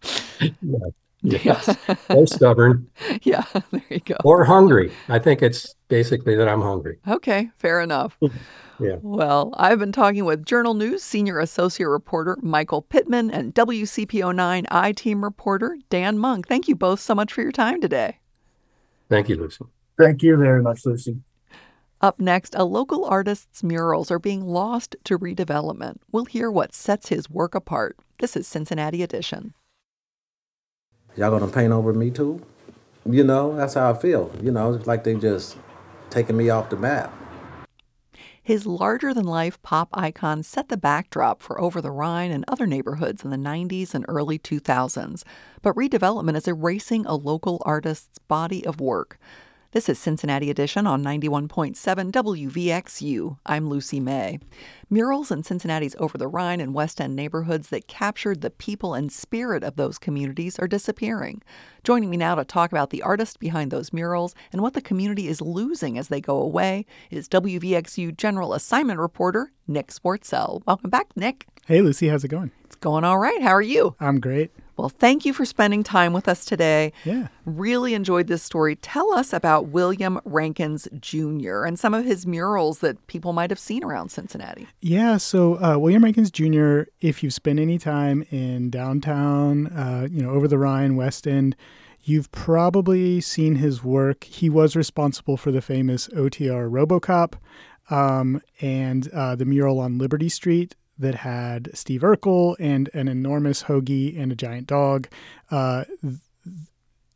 yeah. 0.62 0.78
Yes. 1.22 1.76
so 2.08 2.24
stubborn. 2.24 2.88
Yeah, 3.22 3.44
there 3.70 3.82
you 3.90 4.00
go. 4.00 4.16
Or 4.24 4.44
hungry. 4.44 4.92
I 5.08 5.18
think 5.18 5.42
it's 5.42 5.74
basically 5.88 6.36
that 6.36 6.48
I'm 6.48 6.62
hungry. 6.62 6.98
Okay, 7.08 7.50
fair 7.58 7.80
enough. 7.80 8.18
Yeah. 8.80 8.96
Well, 9.00 9.54
I've 9.58 9.78
been 9.78 9.92
talking 9.92 10.24
with 10.24 10.44
Journal 10.44 10.74
News 10.74 11.04
senior 11.04 11.38
associate 11.38 11.86
reporter 11.86 12.36
Michael 12.42 12.82
Pittman 12.82 13.30
and 13.30 13.54
WCPO9 13.54 14.66
I 14.70 14.92
Team 14.92 15.22
reporter 15.22 15.76
Dan 15.88 16.18
Monk. 16.18 16.48
Thank 16.48 16.66
you 16.66 16.74
both 16.74 16.98
so 16.98 17.14
much 17.14 17.32
for 17.32 17.42
your 17.42 17.52
time 17.52 17.80
today. 17.80 18.18
Thank 19.08 19.28
you, 19.28 19.36
Lucy. 19.36 19.66
Thank 19.98 20.22
you 20.22 20.36
very 20.36 20.62
much, 20.62 20.84
Lucy. 20.84 21.18
Up 22.00 22.18
next, 22.18 22.56
a 22.56 22.64
local 22.64 23.04
artist's 23.04 23.62
murals 23.62 24.10
are 24.10 24.18
being 24.18 24.44
lost 24.44 24.96
to 25.04 25.16
redevelopment. 25.16 25.98
We'll 26.10 26.24
hear 26.24 26.50
what 26.50 26.74
sets 26.74 27.08
his 27.10 27.30
work 27.30 27.54
apart. 27.54 27.96
This 28.18 28.36
is 28.36 28.48
Cincinnati 28.48 29.04
Edition. 29.04 29.54
Y'all 31.16 31.30
gonna 31.30 31.50
paint 31.50 31.72
over 31.72 31.92
me 31.92 32.10
too? 32.10 32.44
You 33.04 33.24
know, 33.24 33.56
that's 33.56 33.74
how 33.74 33.90
I 33.90 33.94
feel. 33.94 34.30
You 34.42 34.50
know, 34.50 34.74
it's 34.74 34.86
like 34.86 35.04
they 35.04 35.14
just 35.14 35.56
taking 36.10 36.36
me 36.36 36.48
off 36.50 36.70
the 36.70 36.76
map. 36.76 37.12
His 38.44 38.66
larger 38.66 39.14
than 39.14 39.24
life 39.24 39.60
pop 39.62 39.88
icon 39.92 40.42
set 40.42 40.68
the 40.68 40.76
backdrop 40.76 41.40
for 41.40 41.60
Over 41.60 41.80
the 41.80 41.92
Rhine 41.92 42.32
and 42.32 42.44
other 42.48 42.66
neighborhoods 42.66 43.24
in 43.24 43.30
the 43.30 43.36
90s 43.36 43.94
and 43.94 44.04
early 44.08 44.36
2000s. 44.36 45.22
But 45.62 45.76
redevelopment 45.76 46.36
is 46.36 46.48
erasing 46.48 47.06
a 47.06 47.14
local 47.14 47.62
artist's 47.64 48.18
body 48.18 48.66
of 48.66 48.80
work. 48.80 49.18
This 49.72 49.88
is 49.88 49.98
Cincinnati 49.98 50.50
Edition 50.50 50.86
on 50.86 51.02
91.7 51.02 52.12
WVXU. 52.12 53.38
I'm 53.46 53.70
Lucy 53.70 54.00
May. 54.00 54.38
Murals 54.90 55.30
in 55.30 55.44
Cincinnati's 55.44 55.96
Over 55.98 56.18
the 56.18 56.28
Rhine 56.28 56.60
and 56.60 56.74
West 56.74 57.00
End 57.00 57.16
neighborhoods 57.16 57.70
that 57.70 57.88
captured 57.88 58.42
the 58.42 58.50
people 58.50 58.92
and 58.92 59.10
spirit 59.10 59.64
of 59.64 59.76
those 59.76 59.96
communities 59.96 60.58
are 60.58 60.68
disappearing. 60.68 61.40
Joining 61.84 62.10
me 62.10 62.18
now 62.18 62.34
to 62.34 62.44
talk 62.44 62.70
about 62.70 62.90
the 62.90 63.00
artist 63.00 63.40
behind 63.40 63.70
those 63.70 63.94
murals 63.94 64.34
and 64.52 64.60
what 64.60 64.74
the 64.74 64.82
community 64.82 65.26
is 65.26 65.40
losing 65.40 65.96
as 65.96 66.08
they 66.08 66.20
go 66.20 66.36
away 66.36 66.84
is 67.10 67.26
WVXU 67.30 68.14
General 68.14 68.52
Assignment 68.52 69.00
Reporter 69.00 69.52
Nick 69.66 69.88
Swartsell. 69.88 70.60
Welcome 70.66 70.90
back, 70.90 71.16
Nick. 71.16 71.46
Hey, 71.64 71.80
Lucy. 71.80 72.08
How's 72.08 72.24
it 72.24 72.28
going? 72.28 72.50
It's 72.66 72.76
going 72.76 73.04
all 73.04 73.16
right. 73.16 73.40
How 73.40 73.54
are 73.54 73.62
you? 73.62 73.96
I'm 74.00 74.20
great. 74.20 74.50
Well, 74.82 74.88
thank 74.88 75.24
you 75.24 75.32
for 75.32 75.44
spending 75.44 75.84
time 75.84 76.12
with 76.12 76.26
us 76.26 76.44
today. 76.44 76.92
Yeah. 77.04 77.28
Really 77.44 77.94
enjoyed 77.94 78.26
this 78.26 78.42
story. 78.42 78.74
Tell 78.74 79.14
us 79.14 79.32
about 79.32 79.68
William 79.68 80.20
Rankins 80.24 80.88
Jr. 80.98 81.62
and 81.62 81.78
some 81.78 81.94
of 81.94 82.04
his 82.04 82.26
murals 82.26 82.80
that 82.80 83.06
people 83.06 83.32
might 83.32 83.50
have 83.50 83.60
seen 83.60 83.84
around 83.84 84.08
Cincinnati. 84.08 84.66
Yeah. 84.80 85.18
So, 85.18 85.62
uh, 85.62 85.78
William 85.78 86.02
Rankins 86.02 86.32
Jr., 86.32 86.80
if 87.00 87.22
you've 87.22 87.32
spent 87.32 87.60
any 87.60 87.78
time 87.78 88.26
in 88.32 88.70
downtown, 88.70 89.68
uh, 89.68 90.08
you 90.10 90.20
know, 90.20 90.30
over 90.30 90.48
the 90.48 90.58
Rhine, 90.58 90.96
West 90.96 91.28
End, 91.28 91.54
You've 92.04 92.32
probably 92.32 93.20
seen 93.20 93.54
his 93.54 93.84
work. 93.84 94.24
He 94.24 94.50
was 94.50 94.74
responsible 94.74 95.36
for 95.36 95.52
the 95.52 95.62
famous 95.62 96.08
OTR 96.08 96.68
Robocop 96.68 97.34
um, 97.90 98.42
and 98.60 99.06
uh, 99.12 99.36
the 99.36 99.44
mural 99.44 99.78
on 99.78 99.98
Liberty 99.98 100.28
Street 100.28 100.74
that 101.02 101.16
had 101.16 101.68
Steve 101.74 102.02
Urkel 102.02 102.54
and 102.60 102.88
an 102.94 103.08
enormous 103.08 103.64
hoagie 103.64 104.18
and 104.18 104.30
a 104.30 104.36
giant 104.36 104.68
dog. 104.68 105.08
Uh, 105.50 105.84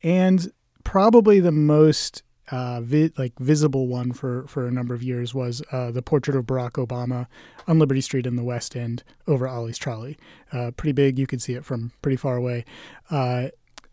and 0.03 0.51
probably 0.83 1.39
the 1.39 1.53
most 1.53 2.25
uh, 2.51 2.81
vi- 2.81 3.13
like 3.17 3.33
visible 3.39 3.87
one 3.87 4.13
for, 4.13 4.47
for 4.49 4.67
a 4.67 4.73
number 4.73 4.93
of 4.93 5.05
years 5.05 5.33
was 5.35 5.63
uh, 5.71 5.93
the 5.93 6.03
portrait 6.03 6.37
of 6.37 6.47
Barack 6.47 6.73
Obama 6.85 7.27
on 7.69 7.79
Liberty 7.79 8.01
Street 8.01 8.27
in 8.27 8.35
the 8.35 8.45
West 8.45 8.75
End 8.77 9.05
over 9.29 9.47
Ollie's 9.47 9.79
Trolley. 9.79 10.19
Uh, 10.53 10.73
pretty 10.77 10.93
big, 10.93 11.17
you 11.19 11.29
could 11.29 11.41
see 11.41 11.55
it 11.55 11.65
from 11.65 11.93
pretty 12.03 12.17
far 12.17 12.37
away. 12.37 12.65
Uh, 13.09 13.49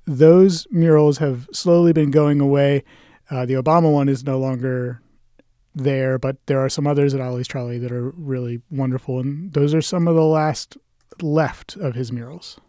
those 0.05 0.67
murals 0.71 1.19
have 1.19 1.47
slowly 1.53 1.93
been 1.93 2.11
going 2.11 2.41
away. 2.41 2.83
Uh, 3.29 3.45
the 3.45 3.53
Obama 3.53 3.91
one 3.91 4.09
is 4.09 4.23
no 4.23 4.39
longer 4.39 5.02
there, 5.75 6.17
but 6.19 6.37
there 6.45 6.59
are 6.59 6.69
some 6.69 6.87
others 6.87 7.13
at 7.13 7.21
Ollie's 7.21 7.47
Trolley 7.47 7.77
that 7.79 7.91
are 7.91 8.09
really 8.11 8.61
wonderful, 8.69 9.19
and 9.19 9.53
those 9.53 9.73
are 9.73 9.81
some 9.81 10.07
of 10.07 10.15
the 10.15 10.25
last 10.25 10.77
left 11.21 11.75
of 11.77 11.95
his 11.95 12.11
murals. 12.11 12.59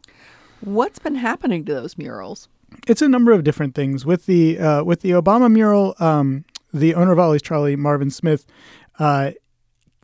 What's 0.61 0.99
been 0.99 1.17
happening 1.17 1.65
to 1.67 1.75
those 1.75 1.99
murals? 1.99 2.49
It's 2.87 3.03
a 3.03 3.09
number 3.09 3.33
of 3.33 3.45
different 3.45 3.75
things. 3.75 4.05
With 4.05 4.27
the 4.27 4.59
uh, 4.59 4.85
with 4.85 5.03
the 5.03 5.11
Obama 5.11 5.53
mural, 5.53 5.95
um, 5.99 6.45
the 6.73 6.95
owner 6.95 7.13
of 7.13 7.19
Ollie's 7.19 7.43
Trolley, 7.43 7.77
Marvin 7.77 8.11
Smith, 8.11 8.47
uh, 8.99 9.33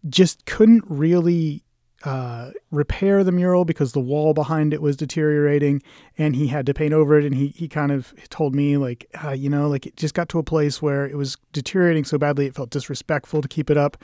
just 0.08 0.44
couldn't 0.46 0.84
really 0.86 1.64
uh, 2.04 2.50
repair 2.70 3.22
the 3.22 3.32
mural 3.32 3.64
because 3.64 3.92
the 3.92 4.00
wall 4.00 4.32
behind 4.32 4.72
it 4.72 4.80
was 4.80 4.96
deteriorating 4.96 5.82
and 6.16 6.34
he 6.34 6.46
had 6.46 6.64
to 6.66 6.72
paint 6.72 6.94
over 6.94 7.18
it. 7.18 7.24
And 7.24 7.34
he, 7.34 7.48
he 7.48 7.68
kind 7.68 7.92
of 7.92 8.14
told 8.30 8.54
me, 8.54 8.76
like, 8.76 9.06
uh, 9.22 9.32
you 9.32 9.50
know, 9.50 9.68
like 9.68 9.86
it 9.86 9.96
just 9.96 10.14
got 10.14 10.28
to 10.30 10.38
a 10.38 10.42
place 10.42 10.80
where 10.80 11.06
it 11.06 11.16
was 11.16 11.36
deteriorating 11.52 12.04
so 12.04 12.16
badly 12.16 12.46
it 12.46 12.54
felt 12.54 12.70
disrespectful 12.70 13.42
to 13.42 13.48
keep 13.48 13.70
it 13.70 13.76
up. 13.76 13.98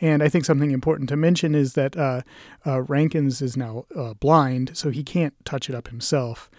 And 0.00 0.22
I 0.22 0.28
think 0.28 0.44
something 0.44 0.70
important 0.70 1.08
to 1.08 1.16
mention 1.16 1.54
is 1.54 1.74
that 1.74 1.96
uh, 1.96 2.22
uh 2.64 2.82
Rankins 2.82 3.42
is 3.42 3.56
now 3.56 3.84
uh, 3.96 4.14
blind, 4.14 4.76
so 4.76 4.90
he 4.90 5.02
can't 5.02 5.34
touch 5.44 5.68
it 5.68 5.74
up 5.74 5.88
himself. 5.88 6.50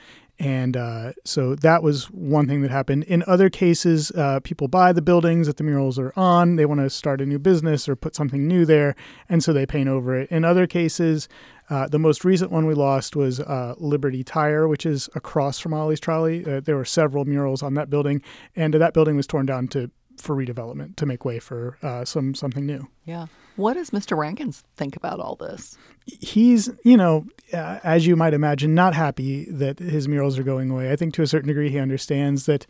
And 0.42 0.76
uh, 0.76 1.14
so 1.24 1.54
that 1.54 1.84
was 1.84 2.06
one 2.06 2.48
thing 2.48 2.64
that 2.64 2.72
happened. 2.72 3.04
In 3.04 3.24
other 3.28 3.48
cases, 3.48 4.10
uh, 4.14 4.40
people 4.40 4.68
buy 4.68 4.92
the 4.92 5.02
buildings 5.02 5.46
that 5.46 5.58
the 5.58 5.64
murals 5.64 6.00
are 6.00 6.12
on. 6.16 6.56
They 6.56 6.66
want 6.66 6.82
to 6.82 6.90
start 6.90 7.22
a 7.22 7.28
new 7.28 7.38
business 7.38 7.88
or 7.88 7.96
put 7.96 8.16
something 8.16 8.48
new 8.48 8.66
there, 8.66 8.96
and 9.30 9.44
so 9.44 9.54
they 9.54 9.68
paint 9.68 9.88
over 9.88 10.20
it. 10.20 10.32
In 10.32 10.44
other 10.44 10.66
cases, 10.66 11.30
uh, 11.70 11.88
the 11.88 12.00
most 12.00 12.26
recent 12.26 12.52
one 12.52 12.66
we 12.66 12.74
lost 12.74 13.16
was 13.16 13.40
uh, 13.40 13.76
Liberty 13.78 14.24
Tire, 14.24 14.68
which 14.68 14.84
is 14.84 15.12
across 15.14 15.60
from 15.60 15.76
Ollie's 15.76 16.00
Trolley. 16.00 16.44
Uh, 16.44 16.60
there 16.60 16.76
were 16.76 16.86
several 16.86 17.26
murals 17.26 17.62
on 17.62 17.76
that 17.76 17.92
building, 17.92 18.24
and 18.56 18.74
that 18.74 18.96
building 18.96 19.16
was 19.16 19.28
torn 19.28 19.46
down 19.46 19.68
to 19.68 19.92
for 20.18 20.36
redevelopment 20.36 20.96
to 20.96 21.06
make 21.06 21.24
way 21.24 21.38
for 21.38 21.78
uh, 21.84 22.04
some 22.04 22.34
something 22.34 22.66
new. 22.66 22.88
Yeah. 23.06 23.28
What 23.62 23.76
does 23.76 23.92
Mr. 23.92 24.18
Rankins 24.18 24.64
think 24.76 24.96
about 24.96 25.20
all 25.20 25.36
this? 25.36 25.78
He's, 26.06 26.70
you 26.84 26.98
know, 26.98 27.28
uh, 27.54 27.80
as 27.84 28.08
you 28.08 28.16
might 28.16 28.34
imagine, 28.34 28.74
not 28.74 28.96
happy 28.96 29.46
that 29.52 29.78
his 29.78 30.08
murals 30.08 30.40
are 30.40 30.44
going 30.44 30.72
away. 30.72 30.92
I 30.92 30.96
think 30.96 31.14
to 31.14 31.22
a 31.22 31.28
certain 31.28 31.48
degree 31.48 31.70
he 31.70 31.78
understands 31.78 32.48
that, 32.48 32.66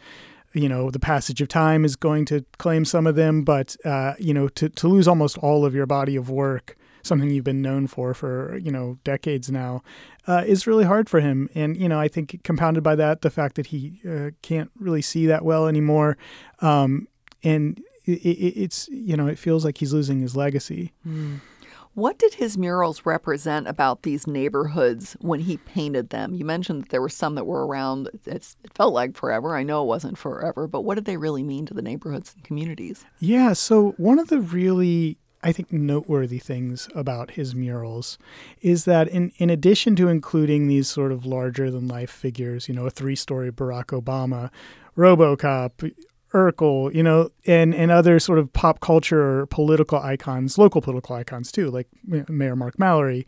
you 0.54 0.68
know, 0.68 0.92
the 0.92 1.00
passage 1.00 1.40
of 1.42 1.48
time 1.48 1.86
is 1.86 1.96
going 1.96 2.26
to 2.26 2.44
claim 2.58 2.84
some 2.84 3.08
of 3.08 3.16
them, 3.16 3.44
but, 3.44 3.78
uh, 3.86 4.16
you 4.20 4.34
know, 4.34 4.50
to, 4.50 4.68
to 4.68 4.88
lose 4.90 5.08
almost 5.08 5.38
all 5.38 5.66
of 5.66 5.74
your 5.74 5.86
body 5.86 6.18
of 6.18 6.30
work, 6.30 6.76
something 7.04 7.30
you've 7.30 7.46
been 7.46 7.62
known 7.62 7.88
for 7.88 8.14
for, 8.14 8.58
you 8.58 8.72
know, 8.72 8.98
decades 9.06 9.50
now, 9.50 9.82
uh, 10.28 10.44
is 10.46 10.68
really 10.68 10.84
hard 10.84 11.10
for 11.10 11.22
him. 11.22 11.50
And, 11.56 11.78
you 11.78 11.88
know, 11.88 12.02
I 12.02 12.10
think 12.10 12.44
compounded 12.44 12.84
by 12.84 12.96
that, 12.96 13.22
the 13.22 13.30
fact 13.30 13.56
that 13.56 13.68
he 13.68 14.02
uh, 14.06 14.32
can't 14.42 14.70
really 14.78 15.02
see 15.02 15.26
that 15.28 15.46
well 15.46 15.68
anymore. 15.68 16.18
Um, 16.60 17.08
and 17.44 17.82
it, 18.06 18.12
it's 18.12 18.88
you 18.90 19.16
know 19.16 19.28
it 19.28 19.40
feels 19.40 19.66
like 19.66 19.78
he's 19.78 19.94
losing 19.94 20.20
his 20.20 20.36
legacy. 20.36 20.94
Mm. 21.08 21.40
What 21.94 22.18
did 22.18 22.36
his 22.36 22.58
murals 22.58 23.06
represent 23.06 23.68
about 23.68 24.04
these 24.04 24.26
neighborhoods 24.26 25.18
when 25.20 25.42
he 25.42 25.58
painted 25.58 26.10
them? 26.10 26.34
You 26.34 26.46
mentioned 26.46 26.84
that 26.84 26.90
there 26.90 27.02
were 27.02 27.10
some 27.10 27.36
that 27.36 27.46
were 27.46 27.68
around. 27.68 28.10
It's, 28.26 28.56
it 28.64 28.74
felt 28.74 28.94
like 28.94 29.18
forever. 29.18 29.58
I 29.58 29.64
know 29.64 29.84
it 29.84 29.88
wasn't 29.88 30.18
forever, 30.18 30.68
but 30.68 30.82
what 30.82 30.96
did 30.96 31.04
they 31.04 31.18
really 31.18 31.44
mean 31.44 31.66
to 31.66 31.74
the 31.74 31.82
neighborhoods 31.82 32.34
and 32.34 32.46
communities? 32.46 33.04
Yeah. 33.20 33.52
So 33.52 33.92
one 33.98 34.20
of 34.20 34.30
the 34.30 34.40
really 34.40 35.18
I 35.44 35.52
think 35.52 35.72
noteworthy 35.72 36.38
things 36.38 36.88
about 36.94 37.32
his 37.32 37.56
murals 37.56 38.18
is 38.62 38.86
that 38.86 39.08
in, 39.08 39.32
in 39.38 39.50
addition 39.50 39.96
to 39.98 40.08
including 40.08 40.68
these 40.68 40.88
sort 40.88 41.12
of 41.12 41.26
larger 41.26 41.72
than 41.72 41.88
life 41.88 42.12
figures, 42.12 42.70
you 42.70 42.76
know, 42.76 42.86
a 42.86 42.92
three 42.92 43.16
story 43.16 43.52
Barack 43.52 43.88
Obama, 43.88 44.52
Robocop, 44.96 45.94
Urkel, 46.34 46.94
you 46.94 47.04
know, 47.04 47.30
and, 47.46 47.76
and 47.76 47.92
other 47.92 48.20
sort 48.20 48.40
of 48.40 48.52
pop 48.54 48.80
culture 48.80 49.42
or 49.42 49.46
political 49.48 50.00
icons, 50.00 50.58
local 50.58 50.82
political 50.82 51.16
icons 51.16 51.52
too, 51.52 51.70
like 51.70 51.88
Mayor 52.06 52.56
Mark 52.56 52.80
Mallory. 52.80 53.28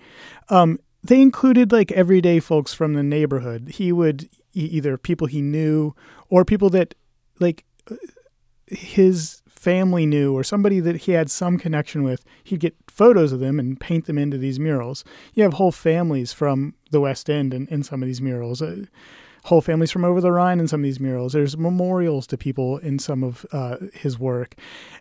Um, 0.49 0.80
they 1.04 1.22
included 1.22 1.72
like 1.72 1.91
everyday 1.91 2.39
folks 2.39 2.74
from 2.74 2.93
the 2.93 3.04
neighborhood. 3.04 3.74
He 3.76 3.91
would 3.91 4.30
either 4.54 4.97
people 4.97 5.28
he 5.28 5.41
knew 5.41 5.93
or 6.30 6.45
people 6.45 6.70
that 6.70 6.95
like 7.39 7.66
his 8.68 9.41
family 9.47 10.06
knew 10.06 10.34
or 10.34 10.43
somebody 10.43 10.80
that 10.80 10.97
he 10.97 11.14
had 11.14 11.32
some 11.32 11.58
connection 11.58 12.04
with. 12.04 12.24
He'd 12.43 12.60
get 12.60 12.76
photos 12.88 13.32
of 13.32 13.39
them 13.39 13.60
and 13.60 13.80
paint 13.80 14.06
them 14.06 14.18
into 14.18 14.38
these 14.38 14.60
murals. 14.60 15.04
You 15.34 15.43
have 15.43 15.54
whole 15.54 15.72
families 15.72 16.34
from 16.34 16.76
the 16.91 17.01
West 17.01 17.30
End 17.30 17.54
in, 17.54 17.68
in 17.68 17.84
some 17.84 18.01
of 18.01 18.08
these 18.08 18.22
murals. 18.22 18.62
Uh, 18.62 18.86
whole 19.44 19.62
families 19.62 19.91
from 19.91 20.06
over 20.06 20.22
the 20.22 20.32
Rhine 20.32 20.60
in 20.60 20.68
some 20.68 20.82
of 20.82 20.84
these 20.84 21.00
murals. 21.00 21.34
There's 21.34 21.58
memorials 21.58 22.28
to 22.28 22.38
people 22.38 22.78
in 22.78 22.98
some 23.00 23.24
of 23.24 23.46
uh, 23.52 23.78
his 23.94 24.18
work. 24.18 24.56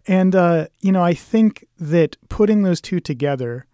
And, 0.07 0.35
uh, 0.35 0.67
you 0.81 0.91
know, 0.91 1.03
I 1.03 1.15
think 1.15 1.65
that 1.79 2.17
putting 2.29 2.63
those 2.63 2.81
two 2.81 2.99
together 2.99 3.67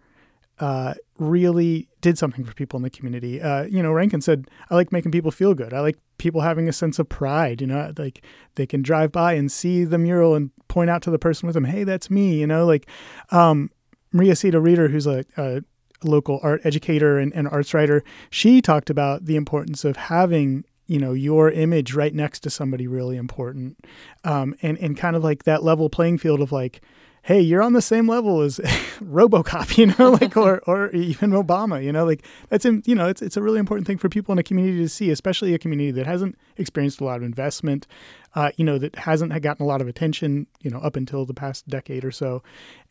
uh, 0.61 0.95
really 1.19 1.89
did 2.01 2.19
something 2.19 2.45
for 2.45 2.53
people 2.53 2.77
in 2.77 2.83
the 2.83 2.91
community. 2.91 3.41
Uh, 3.41 3.62
you 3.64 3.83
know, 3.83 3.93
Rankin 3.93 4.21
said, 4.21 4.49
I 4.71 4.75
like 4.75 4.93
making 4.93 5.12
people 5.12 5.31
feel 5.31 5.55
good. 5.55 5.73
I 5.73 5.81
like 5.81 5.97
people 6.19 6.41
having 6.41 6.69
a 6.69 6.73
sense 6.73 6.99
of 6.99 7.09
pride, 7.09 7.61
you 7.61 7.66
know, 7.66 7.93
like 7.97 8.25
they 8.57 8.66
can 8.66 8.83
drive 8.83 9.12
by 9.12 9.35
and 9.35 9.51
see 9.51 9.85
the 9.85 9.99
mural 9.99 10.35
and 10.35 10.51
point 10.66 10.91
out 10.91 11.01
to 11.03 11.11
the 11.11 11.19
person 11.19 11.47
with 11.47 11.55
them, 11.55 11.64
hey, 11.64 11.85
that's 11.85 12.11
me, 12.11 12.41
you 12.41 12.47
know, 12.47 12.66
like 12.66 12.89
um, 13.31 13.71
Maria 14.12 14.33
Seda-Reeder, 14.33 14.89
who's 14.89 15.07
a, 15.07 15.25
a 15.37 15.62
local 16.05 16.40
art 16.42 16.61
educator 16.64 17.18
and, 17.18 17.32
and 17.34 17.49
arts 17.49 17.74
writer, 17.74 18.05
she 18.30 18.61
talked 18.61 18.90
about 18.90 19.24
the 19.24 19.36
importance 19.36 19.84
of 19.84 19.96
having 19.96 20.64
you 20.86 20.99
know 20.99 21.12
your 21.12 21.51
image 21.51 21.94
right 21.94 22.14
next 22.14 22.40
to 22.40 22.51
somebody 22.51 22.86
really 22.86 23.16
important. 23.16 23.78
Um, 24.24 24.55
and 24.62 24.78
and 24.78 24.96
kind 24.96 25.16
of 25.16 25.24
like 25.24 25.44
that 25.44 25.62
level 25.62 25.88
playing 25.90 26.18
field 26.18 26.40
of 26.40 26.53
like 26.53 26.80
hey 27.22 27.40
you're 27.40 27.62
on 27.62 27.74
the 27.74 27.82
same 27.82 28.09
level 28.09 28.40
as 28.40 28.59
robocop 29.03 29.76
you 29.76 29.86
know 29.86 30.12
like 30.12 30.36
or 30.36 30.59
or 30.66 30.90
even 30.90 31.30
obama 31.30 31.82
you 31.82 31.92
know 31.92 32.05
like 32.05 32.24
that's 32.49 32.64
you 32.64 32.94
know 32.94 33.09
it's, 33.09 33.20
it's 33.20 33.36
a 33.36 33.42
really 33.42 33.59
important 33.59 33.86
thing 33.86 33.99
for 33.99 34.09
people 34.09 34.32
in 34.32 34.38
a 34.38 34.42
community 34.42 34.78
to 34.78 34.88
see 34.88 35.11
especially 35.11 35.53
a 35.53 35.59
community 35.59 35.90
that 35.90 36.07
hasn't 36.07 36.38
experienced 36.57 37.01
a 37.01 37.05
lot 37.05 37.16
of 37.16 37.22
investment 37.22 37.86
uh, 38.34 38.51
you 38.57 38.64
know 38.64 38.78
that 38.78 38.94
hasn't 38.96 39.30
gotten 39.42 39.64
a 39.64 39.66
lot 39.66 39.80
of 39.80 39.88
attention 39.88 40.46
you 40.62 40.70
know 40.70 40.78
up 40.78 40.96
until 40.96 41.24
the 41.24 41.34
past 41.34 41.66
decade 41.68 42.05
or 42.05 42.12
so. 42.12 42.42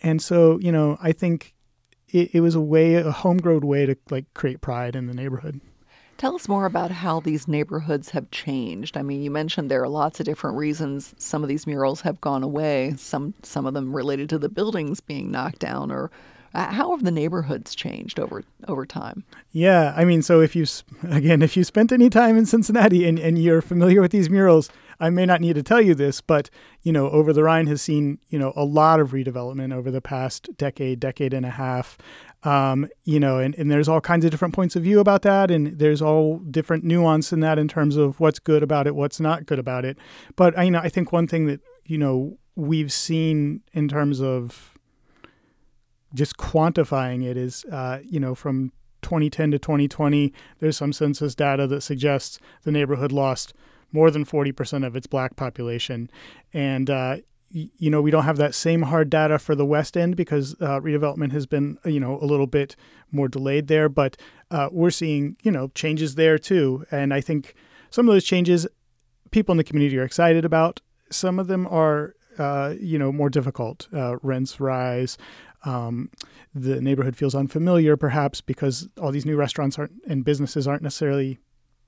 And 0.04 0.22
so 0.22 0.60
you 0.60 0.72
know 0.72 0.98
i 1.02 1.12
think 1.12 1.56
it, 2.10 2.36
it 2.36 2.42
was 2.42 2.56
a 2.56 2.62
way, 2.62 2.96
a 2.96 3.12
homegrown 3.12 3.66
way 3.66 3.86
to 3.86 3.96
like 4.10 4.34
create 4.34 4.62
pride 4.62 4.96
in 4.96 5.08
the 5.08 5.14
neighborhood. 5.14 5.62
Tell 6.18 6.36
us 6.36 6.48
more 6.48 6.66
about 6.66 6.90
how 6.90 7.20
these 7.20 7.48
neighborhoods 7.48 8.10
have 8.10 8.32
changed. 8.32 8.98
I 8.98 9.04
mean, 9.04 9.22
you 9.22 9.30
mentioned 9.30 9.70
there 9.70 9.84
are 9.84 9.90
lots 9.90 10.20
of 10.20 10.26
different 10.26 10.58
reasons 10.58 11.14
some 11.20 11.44
of 11.44 11.50
these 11.50 11.68
murals 11.68 12.02
have 12.02 12.20
gone 12.22 12.42
away. 12.42 12.96
Some 12.98 13.36
some 13.44 13.68
of 13.68 13.76
them 13.76 13.96
related 13.96 14.28
to 14.30 14.40
the 14.40 14.50
buildings 14.50 15.00
being 15.00 15.30
knocked 15.30 15.60
down, 15.60 15.92
or 15.92 16.10
uh, 16.56 16.72
how 16.72 16.90
have 16.90 17.04
the 17.04 17.12
neighborhoods 17.12 17.76
changed 17.76 18.20
over 18.20 18.44
over 18.68 18.84
time? 18.84 19.26
Yeah, 19.52 19.94
I 19.96 20.06
mean, 20.06 20.24
so 20.24 20.42
if 20.42 20.56
you 20.56 20.66
again, 21.04 21.44
if 21.44 21.56
you 21.56 21.64
spent 21.64 21.92
any 21.92 22.10
time 22.10 22.36
in 22.36 22.48
Cincinnati 22.48 23.08
and, 23.08 23.20
and 23.20 23.38
you're 23.38 23.62
familiar 23.62 24.02
with 24.02 24.12
these 24.12 24.30
murals, 24.30 24.72
I 25.00 25.10
may 25.10 25.26
not 25.26 25.42
need 25.42 25.54
to 25.54 25.64
tell 25.64 25.82
you 25.82 25.94
this, 25.94 26.22
but 26.22 26.50
you 26.82 26.92
know, 26.92 27.10
over 27.10 27.34
the 27.34 27.44
Rhine 27.44 27.68
has 27.68 27.82
seen 27.82 28.20
you 28.30 28.40
know 28.40 28.54
a 28.56 28.64
lot 28.64 29.00
of 29.00 29.12
redevelopment 29.12 29.74
over 29.74 29.92
the 29.92 30.02
past 30.02 30.50
decade, 30.58 31.00
decade 31.00 31.34
and 31.34 31.46
a 31.46 31.52
half. 31.52 31.98
Um, 32.44 32.88
you 33.04 33.20
know, 33.20 33.40
and, 33.40 33.56
and 33.56 33.70
there's 33.70 33.90
all 33.90 34.00
kinds 34.00 34.24
of 34.24 34.32
different 34.32 34.54
points 34.54 34.76
of 34.76 34.84
view 34.84 35.00
about 35.00 35.24
that, 35.24 35.52
and 35.52 35.80
there's 35.80 36.02
all 36.02 36.40
different 36.40 36.84
nuance 36.84 37.34
in 37.34 37.40
that 37.42 37.60
in 37.60 37.68
terms 37.68 37.98
of 37.98 38.20
what's 38.20 38.40
good 38.40 38.64
about 38.64 38.88
it, 38.88 38.96
what's 38.96 39.20
not 39.20 39.46
good 39.46 39.60
about 39.60 39.86
it. 39.86 39.98
But 40.36 40.64
you 40.64 40.72
know, 40.72 40.80
I 40.80 40.90
think 40.90 41.12
one 41.12 41.28
thing 41.28 41.48
that 41.48 41.62
you 41.86 41.98
know 41.98 42.38
we've 42.56 42.92
seen 42.92 43.62
in 43.74 43.88
terms 43.88 44.22
of 44.22 44.78
just 46.14 46.38
quantifying 46.38 47.24
it 47.24 47.38
is, 47.38 47.66
uh, 47.66 48.00
you 48.04 48.20
know, 48.20 48.34
from 48.34 48.72
2010 49.02 49.52
to 49.52 49.60
2020, 49.60 50.34
there's 50.60 50.78
some 50.78 50.94
census 50.94 51.36
data 51.36 51.68
that 51.68 51.82
suggests 51.82 52.40
the 52.64 52.72
neighborhood 52.72 53.12
lost 53.12 53.54
more 53.98 54.12
than 54.12 54.24
40% 54.24 54.86
of 54.86 54.96
its 54.96 55.08
black 55.08 55.36
population. 55.36 56.08
And, 56.54 56.88
uh, 56.88 57.18
you 57.50 57.90
know, 57.90 58.00
we 58.00 58.12
don't 58.12 58.26
have 58.26 58.38
that 58.38 58.54
same 58.54 58.84
hard 58.84 59.10
data 59.10 59.40
for 59.40 59.56
the 59.56 59.66
West 59.66 59.98
End 59.98 60.16
because 60.16 60.54
uh, 60.62 60.80
redevelopment 60.80 61.32
has 61.32 61.48
been, 61.48 61.80
you 61.84 62.00
know, 62.00 62.20
a 62.22 62.26
little 62.26 62.46
bit 62.46 62.76
more 63.12 63.28
delayed 63.28 63.68
there. 63.68 63.90
But 63.90 64.16
uh, 64.52 64.70
we're 64.72 64.92
seeing, 64.92 65.36
you 65.42 65.50
know, 65.50 65.70
changes 65.74 66.14
there 66.14 66.38
too. 66.38 66.86
And 66.92 67.12
I 67.12 67.22
think 67.22 67.56
some 67.90 68.08
of 68.08 68.14
those 68.14 68.24
changes 68.24 68.68
people 69.32 69.52
in 69.54 69.58
the 69.58 69.64
community 69.64 69.98
are 69.98 70.04
excited 70.04 70.46
about. 70.46 70.80
Some 71.10 71.40
of 71.40 71.48
them 71.48 71.66
are, 71.66 72.14
uh, 72.38 72.76
you 72.80 73.00
know, 73.00 73.12
more 73.12 73.32
difficult. 73.32 73.88
Uh, 73.92 74.18
rents 74.22 74.60
rise. 74.60 75.18
Um, 75.66 76.12
the 76.54 76.82
neighborhood 76.82 77.16
feels 77.16 77.34
unfamiliar, 77.34 77.98
perhaps 77.98 78.42
because 78.42 78.88
all 79.02 79.12
these 79.12 79.26
new 79.26 79.38
restaurants 79.38 79.80
aren't 79.80 79.94
and 80.08 80.24
businesses 80.24 80.68
aren't 80.68 80.84
necessarily 80.84 81.40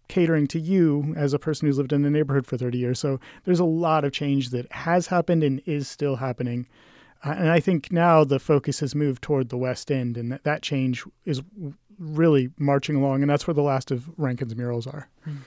catering 0.09 0.47
to 0.47 0.59
you 0.59 1.13
as 1.15 1.33
a 1.33 1.39
person 1.39 1.67
who's 1.67 1.77
lived 1.77 1.93
in 1.93 2.01
the 2.01 2.09
neighborhood 2.09 2.45
for 2.45 2.57
30 2.57 2.77
years. 2.77 2.99
So 2.99 3.19
there's 3.45 3.59
a 3.59 3.65
lot 3.65 4.03
of 4.03 4.11
change 4.11 4.49
that 4.49 4.69
has 4.71 5.07
happened 5.07 5.43
and 5.43 5.61
is 5.65 5.87
still 5.87 6.17
happening. 6.17 6.67
Uh, 7.23 7.35
and 7.37 7.49
I 7.49 7.59
think 7.59 7.91
now 7.91 8.23
the 8.23 8.39
focus 8.39 8.81
has 8.81 8.95
moved 8.95 9.21
toward 9.21 9.49
the 9.49 9.57
West 9.57 9.91
End, 9.91 10.17
and 10.17 10.31
that, 10.31 10.43
that 10.43 10.61
change 10.61 11.05
is 11.25 11.41
really 11.97 12.49
marching 12.57 12.95
along. 12.95 13.21
And 13.21 13.29
that's 13.29 13.47
where 13.47 13.53
the 13.53 13.61
last 13.61 13.91
of 13.91 14.09
Rankin's 14.17 14.55
murals 14.55 14.87
are. 14.87 15.09
Mm. 15.27 15.37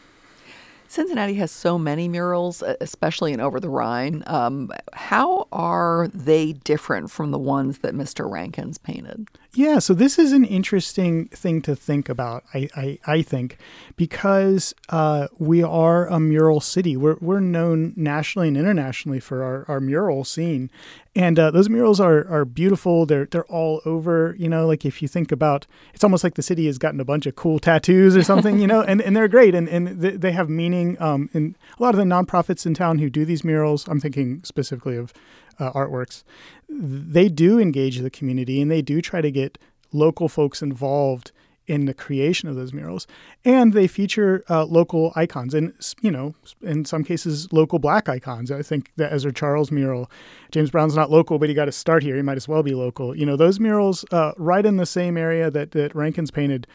Cincinnati 0.92 1.32
has 1.36 1.50
so 1.50 1.78
many 1.78 2.06
murals, 2.06 2.62
especially 2.82 3.32
in 3.32 3.40
Over 3.40 3.58
the 3.58 3.70
Rhine. 3.70 4.22
Um, 4.26 4.70
how 4.92 5.48
are 5.50 6.08
they 6.12 6.52
different 6.52 7.10
from 7.10 7.30
the 7.30 7.38
ones 7.38 7.78
that 7.78 7.94
Mr. 7.94 8.30
Rankins 8.30 8.76
painted? 8.76 9.26
Yeah, 9.54 9.78
so 9.78 9.94
this 9.94 10.18
is 10.18 10.32
an 10.32 10.44
interesting 10.44 11.28
thing 11.28 11.62
to 11.62 11.74
think 11.74 12.10
about, 12.10 12.44
I, 12.52 12.68
I, 12.76 12.98
I 13.06 13.22
think, 13.22 13.56
because 13.96 14.74
uh, 14.90 15.28
we 15.38 15.62
are 15.62 16.08
a 16.08 16.20
mural 16.20 16.60
city. 16.60 16.94
We're, 16.94 17.16
we're 17.22 17.40
known 17.40 17.94
nationally 17.96 18.48
and 18.48 18.58
internationally 18.58 19.20
for 19.20 19.42
our, 19.42 19.64
our 19.68 19.80
mural 19.80 20.24
scene. 20.24 20.70
And 21.14 21.38
uh, 21.38 21.50
those 21.50 21.68
murals 21.68 22.00
are, 22.00 22.26
are 22.28 22.46
beautiful. 22.46 23.04
They're, 23.04 23.26
they're 23.26 23.44
all 23.44 23.82
over, 23.84 24.34
you 24.38 24.48
know, 24.48 24.66
like 24.66 24.86
if 24.86 25.02
you 25.02 25.08
think 25.08 25.30
about, 25.30 25.66
it's 25.92 26.02
almost 26.02 26.24
like 26.24 26.34
the 26.34 26.42
city 26.42 26.66
has 26.66 26.78
gotten 26.78 27.00
a 27.00 27.04
bunch 27.04 27.26
of 27.26 27.36
cool 27.36 27.58
tattoos 27.58 28.16
or 28.16 28.22
something, 28.22 28.58
you 28.58 28.66
know, 28.66 28.80
and, 28.88 29.02
and 29.02 29.14
they're 29.14 29.28
great. 29.28 29.54
And, 29.54 29.68
and 29.68 30.00
they 30.00 30.32
have 30.32 30.48
meaning. 30.48 31.00
Um, 31.02 31.28
and 31.34 31.54
a 31.78 31.82
lot 31.82 31.94
of 31.94 31.98
the 31.98 32.04
nonprofits 32.04 32.64
in 32.64 32.72
town 32.72 32.98
who 32.98 33.10
do 33.10 33.26
these 33.26 33.44
murals, 33.44 33.86
I'm 33.88 34.00
thinking 34.00 34.42
specifically 34.42 34.96
of 34.96 35.12
uh, 35.58 35.70
artworks, 35.72 36.24
they 36.68 37.28
do 37.28 37.58
engage 37.58 37.98
the 37.98 38.10
community 38.10 38.62
and 38.62 38.70
they 38.70 38.80
do 38.80 39.02
try 39.02 39.20
to 39.20 39.30
get 39.30 39.58
local 39.92 40.28
folks 40.28 40.62
involved 40.62 41.30
in 41.66 41.86
the 41.86 41.94
creation 41.94 42.48
of 42.48 42.56
those 42.56 42.72
murals, 42.72 43.06
and 43.44 43.72
they 43.72 43.86
feature 43.86 44.44
uh, 44.50 44.64
local 44.64 45.12
icons, 45.14 45.54
and 45.54 45.72
you 46.00 46.10
know, 46.10 46.34
in 46.62 46.84
some 46.84 47.04
cases, 47.04 47.52
local 47.52 47.78
black 47.78 48.08
icons. 48.08 48.50
I 48.50 48.62
think 48.62 48.90
the 48.96 49.04
Ezzard 49.04 49.36
Charles 49.36 49.70
mural, 49.70 50.10
James 50.50 50.70
Brown's 50.70 50.96
not 50.96 51.10
local, 51.10 51.38
but 51.38 51.48
he 51.48 51.54
got 51.54 51.66
to 51.66 51.72
start 51.72 52.02
here. 52.02 52.16
He 52.16 52.22
might 52.22 52.36
as 52.36 52.48
well 52.48 52.62
be 52.62 52.74
local. 52.74 53.16
You 53.16 53.26
know, 53.26 53.36
those 53.36 53.60
murals, 53.60 54.04
uh, 54.10 54.32
right 54.36 54.64
in 54.64 54.76
the 54.76 54.86
same 54.86 55.16
area 55.16 55.50
that 55.50 55.70
that 55.72 55.94
Rankins 55.94 56.30
painted, 56.30 56.66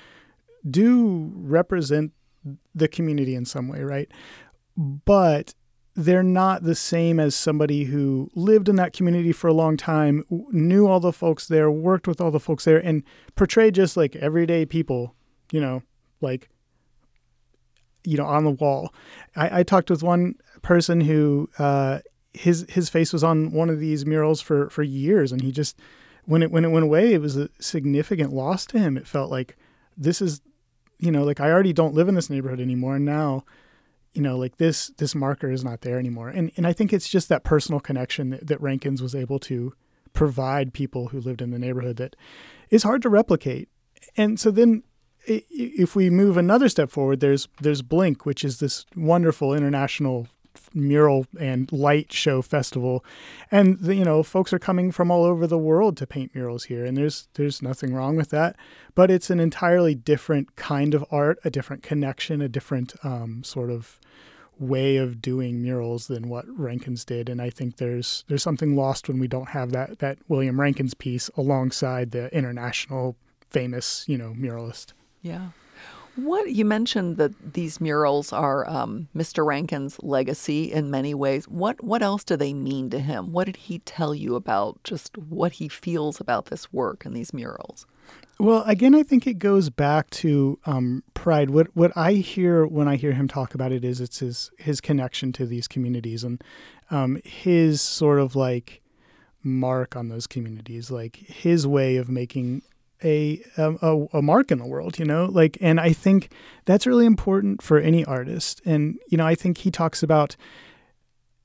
do 0.69 1.31
represent 1.35 2.13
the 2.73 2.88
community 2.88 3.35
in 3.35 3.45
some 3.45 3.67
way, 3.67 3.81
right? 3.81 4.09
But 4.77 5.53
they're 5.97 6.21
not 6.21 6.61
the 6.61 6.75
same 6.75 7.19
as 7.19 7.35
somebody 7.35 7.85
who 7.85 8.29
lived 8.35 8.69
in 8.69 8.75
that 8.75 8.93
community 8.93 9.31
for 9.31 9.47
a 9.47 9.53
long 9.53 9.75
time, 9.75 10.23
knew 10.29 10.85
all 10.85 10.99
the 10.99 11.11
folks 11.11 11.47
there, 11.47 11.71
worked 11.71 12.07
with 12.07 12.21
all 12.21 12.29
the 12.29 12.39
folks 12.39 12.65
there, 12.65 12.77
and 12.77 13.01
portrayed 13.35 13.73
just 13.73 13.97
like 13.97 14.15
everyday 14.15 14.63
people, 14.63 15.15
you 15.51 15.59
know, 15.59 15.81
like, 16.21 16.49
you 18.03 18.15
know, 18.15 18.25
on 18.25 18.43
the 18.43 18.51
wall. 18.51 18.93
I, 19.35 19.61
I 19.61 19.63
talked 19.63 19.89
with 19.89 20.03
one 20.03 20.35
person 20.61 21.01
who 21.01 21.49
uh, 21.57 21.99
his 22.31 22.67
his 22.69 22.89
face 22.89 23.11
was 23.11 23.23
on 23.23 23.51
one 23.51 23.71
of 23.71 23.79
these 23.79 24.05
murals 24.05 24.39
for 24.39 24.69
for 24.69 24.83
years, 24.83 25.31
and 25.31 25.41
he 25.41 25.51
just 25.51 25.79
when 26.25 26.43
it 26.43 26.51
when 26.51 26.63
it 26.63 26.69
went 26.69 26.85
away, 26.85 27.13
it 27.13 27.21
was 27.21 27.37
a 27.37 27.49
significant 27.59 28.31
loss 28.31 28.67
to 28.67 28.77
him. 28.77 28.97
It 28.97 29.07
felt 29.07 29.31
like 29.31 29.57
this 29.97 30.21
is, 30.21 30.41
you 30.99 31.09
know, 31.11 31.23
like 31.23 31.39
I 31.39 31.51
already 31.51 31.73
don't 31.73 31.95
live 31.95 32.07
in 32.07 32.13
this 32.13 32.29
neighborhood 32.29 32.59
anymore, 32.59 32.97
and 32.97 33.05
now 33.05 33.45
you 34.18 34.24
know, 34.24 34.36
like 34.36 34.57
this 34.57 34.88
this 34.97 35.13
marker 35.13 35.51
is 35.51 35.63
not 35.63 35.82
there 35.82 35.99
anymore. 35.99 36.30
And 36.30 36.51
and 36.57 36.65
I 36.65 36.74
think 36.74 36.91
it's 36.91 37.07
just 37.07 37.30
that 37.30 37.43
personal 37.43 37.80
connection 37.80 38.32
that, 38.32 38.47
that 38.47 38.59
Rankins 38.59 38.99
was 38.99 39.13
able 39.13 39.38
to 39.41 39.74
provide 40.13 40.74
people 40.74 41.09
who 41.09 41.22
lived 41.22 41.39
in 41.39 41.51
the 41.51 41.59
neighborhood 41.59 41.97
that 41.97 42.15
is 42.72 42.82
hard 42.82 43.03
to 43.03 43.09
replicate. 43.09 43.70
And 44.18 44.39
so 44.39 44.49
then 44.49 44.82
if 45.28 45.95
we 45.95 46.09
move 46.09 46.36
another 46.36 46.68
step 46.68 46.89
forward, 46.89 47.20
there's 47.20 47.47
there's 47.61 47.84
Blink, 47.84 48.26
which 48.26 48.43
is 48.43 48.59
this 48.59 48.88
wonderful 48.95 49.53
international 49.53 50.28
mural 50.74 51.26
and 51.39 51.72
light 51.72 52.12
show 52.12 52.41
festival, 52.41 53.03
and 53.51 53.80
you 53.82 54.03
know 54.03 54.24
folks 54.24 54.53
are 54.53 54.60
coming 54.60 54.91
from 54.91 55.12
all 55.12 55.24
over 55.24 55.47
the 55.47 55.58
world 55.58 55.97
to 55.97 56.08
paint 56.08 56.34
murals 56.36 56.66
here, 56.66 56.86
and 56.86 56.97
there's 56.97 57.28
there's 57.34 57.62
nothing 57.62 57.93
wrong 57.93 58.16
with 58.16 58.30
that, 58.30 58.55
but 58.95 59.12
it's 59.12 59.30
an 59.30 59.39
entirely 59.39 59.95
different 59.95 60.55
kind 60.55 60.93
of 60.93 61.05
art, 61.12 61.39
a 61.43 61.49
different 61.49 61.84
connection, 61.84 62.41
a 62.41 62.49
different 62.49 62.93
um, 63.03 63.43
sort 63.43 63.70
of 63.70 63.99
way 64.60 64.97
of 64.97 65.22
doing 65.22 65.62
murals 65.62 66.08
than 66.08 66.30
what 66.30 66.45
Rankins 66.47 67.05
did, 67.05 67.30
and 67.30 67.41
I 67.41 67.49
think 67.49 67.78
there's 67.78 68.24
there's 68.28 68.43
something 68.43 68.76
lost 68.76 69.08
when 69.08 69.20
we 69.20 69.28
don't 69.28 69.49
have 69.49 69.72
that 69.72 69.99
that 69.99 70.18
William 70.28 70.60
Rankins 70.60 70.93
piece 70.93 71.30
alongside 71.38 72.12
the 72.12 72.36
international 72.36 73.16
famous 73.49 74.05
you 74.08 74.18
know 74.18 74.34
muralist. 74.38 74.93
Yeah. 75.22 75.49
What 76.18 76.49
you 76.51 76.65
mentioned 76.65 77.18
that 77.18 77.53
these 77.53 77.80
murals 77.80 78.34
are 78.34 78.68
um, 78.68 79.07
Mr. 79.15 79.45
Rankin's 79.45 80.01
legacy 80.01 80.72
in 80.72 80.89
many 80.89 81.13
ways. 81.13 81.47
What 81.47 81.84
what 81.84 82.01
else 82.01 82.24
do 82.24 82.36
they 82.36 82.53
mean 82.53 82.89
to 82.89 82.99
him? 82.99 83.32
What 83.32 83.45
did 83.45 83.55
he 83.55 83.80
tell 83.80 84.15
you 84.15 84.34
about 84.34 84.84
just 84.84 85.15
what 85.15 85.53
he 85.53 85.68
feels 85.68 86.20
about 86.20 86.47
this 86.47 86.74
work 86.74 87.05
and 87.05 87.15
these 87.15 87.34
murals? 87.34 87.86
Well, 88.39 88.63
again, 88.63 88.95
I 88.95 89.03
think 89.03 89.28
it 89.28 89.36
goes 89.39 89.70
back 89.70 90.09
to 90.11 90.59
um, 90.65 91.03
pride. 91.13 91.51
What 91.51 91.68
what 91.76 91.91
I 91.95 92.13
hear 92.13 92.65
when 92.65 92.88
I 92.88 92.95
hear 92.95 93.13
him 93.13 93.28
talk 93.28 93.53
about 93.53 93.72
it 93.72 93.86
is 93.86 94.01
it's 94.01 94.18
his 94.18 94.49
his 94.57 94.82
connection 94.82 95.32
to 95.34 95.45
these 95.45 95.68
communities 95.68 96.24
and 96.24 96.43
um, 96.89 97.22
his 97.26 97.80
sort 97.80 98.20
of 98.20 98.36
like 98.36 98.82
mark 99.43 99.95
on 99.95 100.09
those 100.09 100.26
communities, 100.26 100.89
like 100.89 101.18
his 101.18 101.68
way 101.68 101.97
of 101.97 102.09
making 102.09 102.63
a, 103.03 103.41
a 103.57 104.07
a 104.13 104.21
mark 104.21 104.51
in 104.51 104.57
the 104.57 104.67
world, 104.67 104.99
you 104.99 105.05
know, 105.05 105.25
like, 105.25 105.57
and 105.61 105.79
I 105.79 105.93
think 105.93 106.31
that's 106.65 106.87
really 106.87 107.05
important 107.05 107.61
for 107.61 107.77
any 107.77 108.03
artist. 108.05 108.61
And 108.65 108.97
you 109.07 109.17
know, 109.17 109.25
I 109.25 109.35
think 109.35 109.59
he 109.59 109.71
talks 109.71 110.01
about 110.03 110.35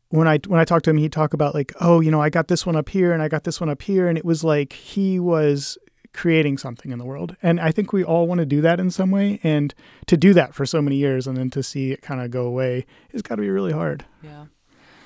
when 0.08 0.28
I 0.28 0.38
when 0.46 0.60
I 0.60 0.64
talked 0.64 0.84
to 0.84 0.90
him, 0.90 0.98
he 0.98 1.08
talked 1.08 1.34
about 1.34 1.54
like, 1.54 1.72
oh, 1.80 2.00
you 2.00 2.10
know, 2.10 2.20
I 2.20 2.30
got 2.30 2.48
this 2.48 2.66
one 2.66 2.76
up 2.76 2.88
here 2.88 3.12
and 3.12 3.22
I 3.22 3.28
got 3.28 3.44
this 3.44 3.60
one 3.60 3.70
up 3.70 3.82
here, 3.82 4.08
and 4.08 4.16
it 4.18 4.24
was 4.24 4.44
like 4.44 4.72
he 4.72 5.18
was 5.18 5.78
creating 6.12 6.58
something 6.58 6.92
in 6.92 6.98
the 6.98 7.04
world. 7.04 7.36
And 7.42 7.60
I 7.60 7.72
think 7.72 7.92
we 7.92 8.04
all 8.04 8.26
want 8.26 8.38
to 8.38 8.46
do 8.46 8.60
that 8.60 8.78
in 8.78 8.90
some 8.90 9.10
way. 9.10 9.40
And 9.42 9.74
to 10.06 10.16
do 10.16 10.34
that 10.34 10.54
for 10.54 10.66
so 10.66 10.82
many 10.82 10.96
years 10.96 11.26
and 11.26 11.36
then 11.36 11.50
to 11.50 11.62
see 11.62 11.92
it 11.92 12.02
kind 12.02 12.20
of 12.20 12.30
go 12.30 12.44
away 12.44 12.86
has 13.12 13.22
got 13.22 13.36
to 13.36 13.42
be 13.42 13.50
really 13.50 13.72
hard. 13.72 14.04
Yeah. 14.22 14.46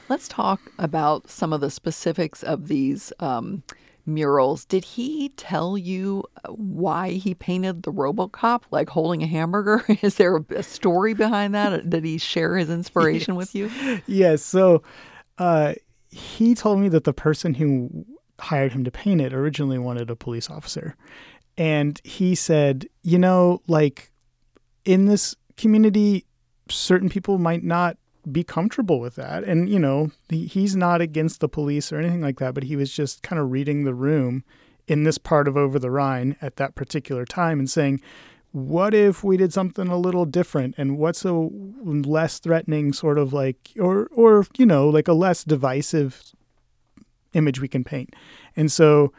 Let's 0.09 0.28
talk 0.28 0.61
about 0.78 1.30
some 1.30 1.53
of 1.53 1.61
the 1.61 1.70
specifics 1.70 2.42
of 2.42 2.68
these 2.68 3.12
um, 3.18 3.62
murals. 4.07 4.65
Did 4.65 4.85
he 4.85 5.31
tell 5.31 5.77
you 5.77 6.25
uh, 6.45 6.53
why 6.53 7.13
he 7.13 7.35
painted 7.35 7.83
the 7.83 7.93
Robocop, 7.93 8.63
like 8.71 8.89
holding 8.89 9.23
a 9.23 9.27
hamburger? 9.27 9.85
Is 10.03 10.17
there 10.17 10.45
a 10.51 10.63
story 10.63 11.15
behind 11.15 11.55
that? 11.55 11.89
Did 11.91 12.05
he 12.05 12.19
share 12.19 12.57
his 12.57 12.71
inspiration 12.71 13.35
yes. 13.35 13.39
with 13.39 13.55
you? 13.55 14.03
Yes. 14.07 14.43
So 14.43 14.83
uh, 15.39 15.75
he 16.11 16.55
told 16.55 16.81
me 16.81 16.89
that 16.89 17.05
the 17.05 17.13
person 17.13 17.55
who 17.55 18.07
hired 18.41 18.73
him 18.73 18.85
to 18.85 18.91
paint 18.91 19.21
it 19.21 19.33
originally 19.33 19.79
wanted 19.79 20.11
a 20.11 20.17
police 20.17 20.51
officer. 20.51 20.97
And 21.59 22.01
he 22.05 22.35
said, 22.35 22.87
you 23.03 23.19
know, 23.19 23.63
like 23.67 24.11
in 24.85 25.07
this 25.07 25.35
community, 25.57 26.27
certain 26.69 27.09
people 27.09 27.39
might 27.39 27.65
not 27.65 27.97
be 28.31 28.43
comfortable 28.43 29.01
with 29.01 29.14
that. 29.16 29.45
And, 29.45 29.68
you 29.68 29.79
know, 29.79 30.11
he, 30.29 30.47
he's 30.47 30.74
not 30.77 31.01
against 31.01 31.41
the 31.41 31.49
police 31.49 31.93
or 31.93 31.99
anything 31.99 32.20
like 32.20 32.39
that, 32.39 32.55
but 32.55 32.64
he 32.64 32.77
was 32.77 32.93
just 32.93 33.22
kind 33.22 33.41
of 33.41 33.51
reading 33.51 33.85
the 33.85 33.95
room 33.95 34.45
in 34.87 35.05
this 35.05 35.18
part 35.18 35.49
of 35.49 35.57
Over 35.57 35.79
the 35.79 35.91
Rhine 35.91 36.37
at 36.41 36.57
that 36.57 36.74
particular 36.74 37.24
time 37.24 37.59
and 37.59 37.70
saying, 37.70 38.01
what 38.53 38.95
if 38.95 39.22
we 39.22 39.37
did 39.37 39.53
something 39.53 39.89
a 39.89 39.99
little 39.99 40.24
different? 40.24 40.74
And 40.79 40.99
what's 40.99 41.24
a 41.24 41.33
less 41.33 42.39
threatening 42.39 42.93
sort 42.93 43.18
of 43.18 43.33
like 43.33 43.72
or 43.79 44.09
or 44.12 44.47
you 44.57 44.64
know 44.64 44.89
like 44.89 45.09
a 45.09 45.12
less 45.12 45.45
divisive 45.45 46.33
image 47.35 47.61
we 47.61 47.68
can 47.68 47.85
paint? 47.85 48.14
And 48.57 48.72
so 48.72 49.12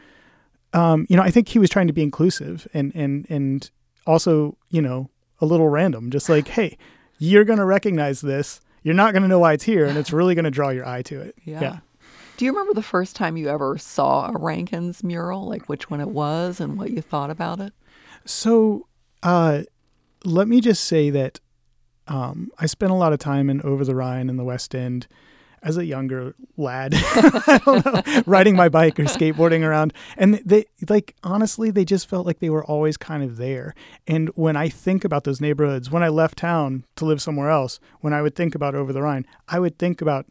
um, 0.72 1.06
you 1.08 1.16
know 1.16 1.22
i 1.22 1.30
think 1.30 1.48
he 1.48 1.58
was 1.58 1.70
trying 1.70 1.86
to 1.86 1.92
be 1.92 2.02
inclusive 2.02 2.66
and 2.74 2.92
and 2.94 3.26
and 3.28 3.70
also 4.06 4.56
you 4.70 4.82
know 4.82 5.10
a 5.40 5.46
little 5.46 5.68
random 5.68 6.10
just 6.10 6.28
like 6.28 6.48
hey 6.48 6.76
you're 7.18 7.44
going 7.44 7.58
to 7.58 7.64
recognize 7.64 8.20
this 8.20 8.60
you're 8.88 8.94
not 8.94 9.12
going 9.12 9.22
to 9.22 9.28
know 9.28 9.38
why 9.38 9.52
it's 9.52 9.64
here, 9.64 9.84
and 9.84 9.98
it's 9.98 10.14
really 10.14 10.34
going 10.34 10.46
to 10.46 10.50
draw 10.50 10.70
your 10.70 10.88
eye 10.88 11.02
to 11.02 11.20
it. 11.20 11.34
Yeah. 11.44 11.60
yeah. 11.60 11.78
Do 12.38 12.46
you 12.46 12.52
remember 12.52 12.72
the 12.72 12.82
first 12.82 13.16
time 13.16 13.36
you 13.36 13.50
ever 13.50 13.76
saw 13.76 14.30
a 14.30 14.38
Rankins 14.38 15.04
mural, 15.04 15.46
like 15.46 15.68
which 15.68 15.90
one 15.90 16.00
it 16.00 16.08
was 16.08 16.58
and 16.58 16.78
what 16.78 16.90
you 16.90 17.02
thought 17.02 17.28
about 17.28 17.60
it? 17.60 17.74
So, 18.24 18.86
uh, 19.22 19.64
let 20.24 20.48
me 20.48 20.62
just 20.62 20.86
say 20.86 21.10
that 21.10 21.38
um, 22.06 22.50
I 22.58 22.64
spent 22.64 22.92
a 22.92 22.94
lot 22.94 23.12
of 23.12 23.18
time 23.18 23.50
in 23.50 23.60
Over 23.60 23.84
the 23.84 23.94
Rhine 23.94 24.30
in 24.30 24.38
the 24.38 24.44
West 24.44 24.74
End 24.74 25.06
as 25.62 25.76
a 25.76 25.84
younger 25.84 26.34
lad, 26.56 26.92
know, 27.66 28.02
riding 28.26 28.56
my 28.56 28.68
bike 28.68 28.98
or 28.98 29.04
skateboarding 29.04 29.62
around. 29.62 29.92
And 30.16 30.34
they, 30.44 30.66
like, 30.88 31.14
honestly, 31.22 31.70
they 31.70 31.84
just 31.84 32.08
felt 32.08 32.26
like 32.26 32.38
they 32.38 32.50
were 32.50 32.64
always 32.64 32.96
kind 32.96 33.22
of 33.22 33.36
there. 33.36 33.74
And 34.06 34.28
when 34.30 34.56
I 34.56 34.68
think 34.68 35.04
about 35.04 35.24
those 35.24 35.40
neighborhoods, 35.40 35.90
when 35.90 36.02
I 36.02 36.08
left 36.08 36.38
town 36.38 36.84
to 36.96 37.04
live 37.04 37.22
somewhere 37.22 37.50
else, 37.50 37.80
when 38.00 38.12
I 38.12 38.22
would 38.22 38.34
think 38.34 38.54
about 38.54 38.74
Over 38.74 38.92
the 38.92 39.02
Rhine, 39.02 39.26
I 39.48 39.58
would 39.60 39.78
think 39.78 40.00
about 40.00 40.26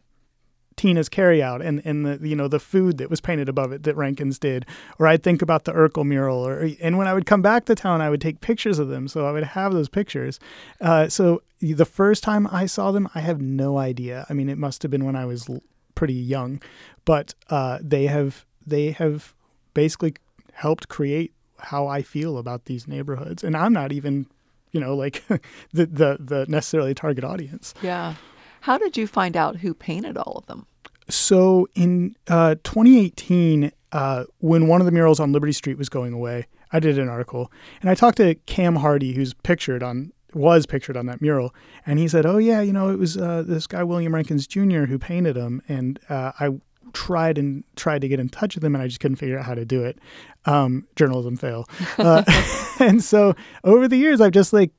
Tina's 0.78 1.08
carryout 1.08 1.62
and, 1.62 1.82
and 1.84 2.06
the 2.06 2.26
you 2.26 2.34
know 2.34 2.48
the 2.48 2.60
food 2.60 2.96
that 2.98 3.10
was 3.10 3.20
painted 3.20 3.48
above 3.48 3.72
it 3.72 3.82
that 3.82 3.96
Rankins 3.96 4.38
did, 4.38 4.64
or 4.98 5.06
I'd 5.06 5.22
think 5.22 5.42
about 5.42 5.64
the 5.64 5.72
Urkel 5.72 6.06
mural, 6.06 6.46
or 6.46 6.70
and 6.80 6.96
when 6.96 7.06
I 7.06 7.12
would 7.12 7.26
come 7.26 7.42
back 7.42 7.66
to 7.66 7.74
town, 7.74 8.00
I 8.00 8.08
would 8.08 8.20
take 8.20 8.40
pictures 8.40 8.78
of 8.78 8.88
them, 8.88 9.08
so 9.08 9.26
I 9.26 9.32
would 9.32 9.44
have 9.44 9.74
those 9.74 9.88
pictures. 9.88 10.40
Uh, 10.80 11.08
so 11.08 11.42
the 11.60 11.84
first 11.84 12.22
time 12.22 12.46
I 12.50 12.66
saw 12.66 12.92
them, 12.92 13.08
I 13.14 13.20
have 13.20 13.40
no 13.42 13.76
idea. 13.76 14.24
I 14.30 14.32
mean, 14.32 14.48
it 14.48 14.56
must 14.56 14.82
have 14.82 14.90
been 14.90 15.04
when 15.04 15.16
I 15.16 15.26
was 15.26 15.50
pretty 15.94 16.14
young, 16.14 16.62
but 17.04 17.34
uh, 17.50 17.78
they 17.82 18.06
have 18.06 18.46
they 18.66 18.92
have 18.92 19.34
basically 19.74 20.14
helped 20.52 20.88
create 20.88 21.32
how 21.58 21.88
I 21.88 22.02
feel 22.02 22.38
about 22.38 22.66
these 22.66 22.86
neighborhoods, 22.86 23.42
and 23.42 23.56
I'm 23.56 23.72
not 23.72 23.92
even 23.92 24.26
you 24.70 24.80
know 24.80 24.94
like 24.94 25.24
the 25.72 25.86
the 25.86 26.16
the 26.20 26.46
necessarily 26.48 26.94
target 26.94 27.24
audience. 27.24 27.74
Yeah. 27.82 28.14
How 28.62 28.78
did 28.78 28.96
you 28.96 29.06
find 29.06 29.36
out 29.36 29.56
who 29.56 29.74
painted 29.74 30.16
all 30.16 30.34
of 30.36 30.46
them? 30.46 30.66
So 31.08 31.68
in 31.74 32.16
uh, 32.28 32.56
2018, 32.64 33.72
uh, 33.92 34.24
when 34.38 34.66
one 34.68 34.80
of 34.80 34.84
the 34.84 34.92
murals 34.92 35.20
on 35.20 35.32
Liberty 35.32 35.52
Street 35.52 35.78
was 35.78 35.88
going 35.88 36.12
away, 36.12 36.46
I 36.70 36.80
did 36.80 36.98
an 36.98 37.08
article 37.08 37.50
and 37.80 37.88
I 37.88 37.94
talked 37.94 38.18
to 38.18 38.34
Cam 38.34 38.76
Hardy, 38.76 39.14
who's 39.14 39.34
pictured 39.34 39.82
on 39.82 40.12
was 40.34 40.66
pictured 40.66 40.96
on 40.96 41.06
that 41.06 41.22
mural, 41.22 41.54
and 41.86 41.98
he 41.98 42.08
said, 42.08 42.26
"Oh 42.26 42.38
yeah, 42.38 42.60
you 42.60 42.72
know, 42.72 42.90
it 42.90 42.98
was 42.98 43.16
uh, 43.16 43.42
this 43.46 43.66
guy 43.66 43.82
William 43.82 44.14
Rankins 44.14 44.46
Jr. 44.46 44.84
who 44.84 44.98
painted 44.98 45.36
them." 45.36 45.62
And 45.68 45.98
uh, 46.08 46.32
I 46.38 46.50
tried 46.92 47.38
and 47.38 47.64
tried 47.76 48.00
to 48.02 48.08
get 48.08 48.20
in 48.20 48.28
touch 48.28 48.54
with 48.54 48.64
him, 48.64 48.74
and 48.74 48.82
I 48.82 48.88
just 48.88 49.00
couldn't 49.00 49.16
figure 49.16 49.38
out 49.38 49.46
how 49.46 49.54
to 49.54 49.64
do 49.64 49.84
it. 49.84 49.98
Um, 50.44 50.86
journalism 50.96 51.36
fail, 51.36 51.66
uh, 51.98 52.24
and 52.80 53.02
so 53.02 53.34
over 53.64 53.88
the 53.88 53.96
years, 53.96 54.20
I've 54.20 54.32
just 54.32 54.52
like 54.52 54.70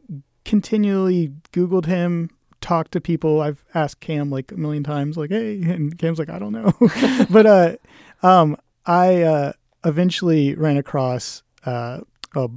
continually 0.46 1.34
Googled 1.52 1.86
him, 1.86 2.30
talked 2.62 2.92
to 2.94 3.02
people. 3.02 3.42
I've 3.42 3.64
asked 3.74 4.00
Cam 4.00 4.30
like 4.30 4.52
a 4.52 4.58
million 4.58 4.84
times, 4.84 5.18
like, 5.18 5.30
"Hey," 5.32 5.62
and 5.64 5.98
Cam's 5.98 6.20
like, 6.20 6.30
"I 6.30 6.40
don't 6.40 6.54
know," 6.54 6.74
but 7.30 7.46
uh, 7.46 7.76
um, 8.24 8.58
I 8.86 9.22
uh, 9.22 9.54
eventually 9.86 10.56
ran 10.56 10.78
across 10.78 11.44
uh, 11.66 12.02
a, 12.36 12.50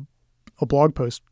a 0.61 0.67
blog 0.67 0.95
post 0.95 1.23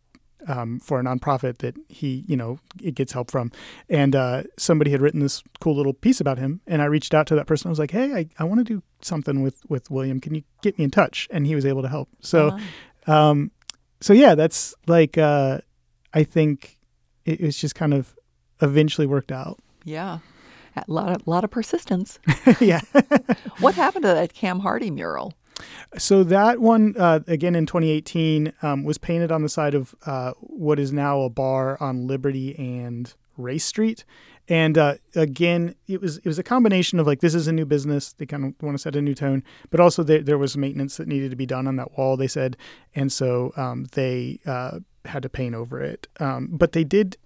um, 0.47 0.81
for 0.81 1.01
a 1.01 1.03
nonprofit 1.03 1.59
that 1.59 1.77
he, 1.89 2.25
you 2.27 2.37
know, 2.37 2.59
it 2.83 2.95
gets 2.95 3.13
help 3.13 3.31
from. 3.31 3.53
And 3.89 4.17
uh, 4.17 4.45
somebody 4.57 4.91
had 4.91 5.01
written 5.01 5.21
this 5.21 5.43
cool 5.61 5.77
little 5.77 5.93
piece 5.93 6.21
about 6.21 6.39
him, 6.39 6.61
and 6.67 6.81
I 6.83 6.87
reached 6.87 7.15
out 7.15 7.27
to 7.29 7.35
that 7.37 7.47
person. 7.47 7.69
I 7.69 7.71
was 7.71 7.79
like, 7.79 7.91
"Hey, 7.91 8.15
I, 8.15 8.29
I 8.39 8.45
want 8.45 8.59
to 8.59 8.65
do 8.65 8.83
something 9.03 9.43
with 9.43 9.63
with 9.69 9.91
William. 9.91 10.21
Can 10.21 10.35
you 10.35 10.43
get 10.63 10.79
me 10.79 10.85
in 10.85 10.91
touch?" 10.91 11.29
And 11.31 11.47
he 11.47 11.55
was 11.55 11.67
able 11.67 11.83
to 11.83 11.89
help. 11.89 12.09
So, 12.21 12.49
uh-huh. 12.49 13.13
um, 13.13 13.51
so 14.01 14.13
yeah, 14.13 14.35
that's 14.35 14.75
like 14.87 15.19
uh, 15.19 15.61
I 16.13 16.25
think 16.25 16.79
it, 17.25 17.41
was 17.41 17.57
just 17.57 17.75
kind 17.75 17.95
of 17.95 18.17
eventually 18.63 19.07
worked 19.07 19.33
out. 19.33 19.59
Yeah. 19.85 20.19
A 20.77 20.85
lot 20.87 21.11
of 21.11 21.27
lot 21.27 21.45
of 21.45 21.51
persistence. 21.51 22.19
yeah. 22.61 22.81
what 23.59 23.75
happened 23.75 24.05
to 24.05 24.09
that 24.09 24.33
Cam 24.33 24.61
Hardy 24.61 24.91
mural? 24.91 25.35
So 25.99 26.25
that 26.25 26.61
one, 26.61 26.95
uh, 26.97 27.21
again 27.27 27.55
in 27.55 27.67
2018, 27.67 28.53
um, 28.63 28.85
was 28.85 28.97
painted 28.97 29.33
on 29.33 29.43
the 29.43 29.49
side 29.49 29.75
of 29.75 29.95
uh, 30.07 30.33
what 30.41 30.79
is 30.79 30.93
now 30.93 31.23
a 31.23 31.29
bar 31.29 31.77
on 31.81 32.07
Liberty 32.07 32.57
and 32.57 33.13
Race 33.37 33.65
Street. 33.65 34.05
And 34.49 34.77
uh, 34.77 34.95
again, 35.15 35.77
it 35.87 36.01
was 36.01 36.19
it 36.19 36.27
was 36.27 36.39
a 36.39 36.43
combination 36.43 36.99
of 36.99 37.07
like 37.07 37.21
this 37.21 37.35
is 37.35 37.47
a 37.47 37.53
new 37.53 37.67
business. 37.67 38.13
They 38.13 38.27
kind 38.27 38.45
of 38.45 38.55
want 38.63 38.75
to 38.75 38.83
set 38.83 38.97
a 38.97 39.03
new 39.03 39.15
tone, 39.15 39.45
but 39.71 39.79
also 39.81 40.03
there, 40.03 40.23
there 40.23 40.39
was 40.39 40.57
maintenance 40.57 40.97
that 40.97 41.07
needed 41.07 41.31
to 41.31 41.37
be 41.37 41.47
done 41.47 41.69
on 41.69 41.77
that 41.77 41.97
wall. 41.97 42.17
They 42.17 42.27
said, 42.27 42.57
and 42.95 43.13
so 43.13 43.53
um, 43.57 43.87
they 43.93 44.41
uh, 44.47 44.81
had 45.05 45.23
to 45.23 45.29
paint 45.29 45.55
over 45.55 45.81
it. 45.81 46.09
Um, 46.19 46.49
but 46.51 46.73
they 46.73 46.85
did 46.85 47.17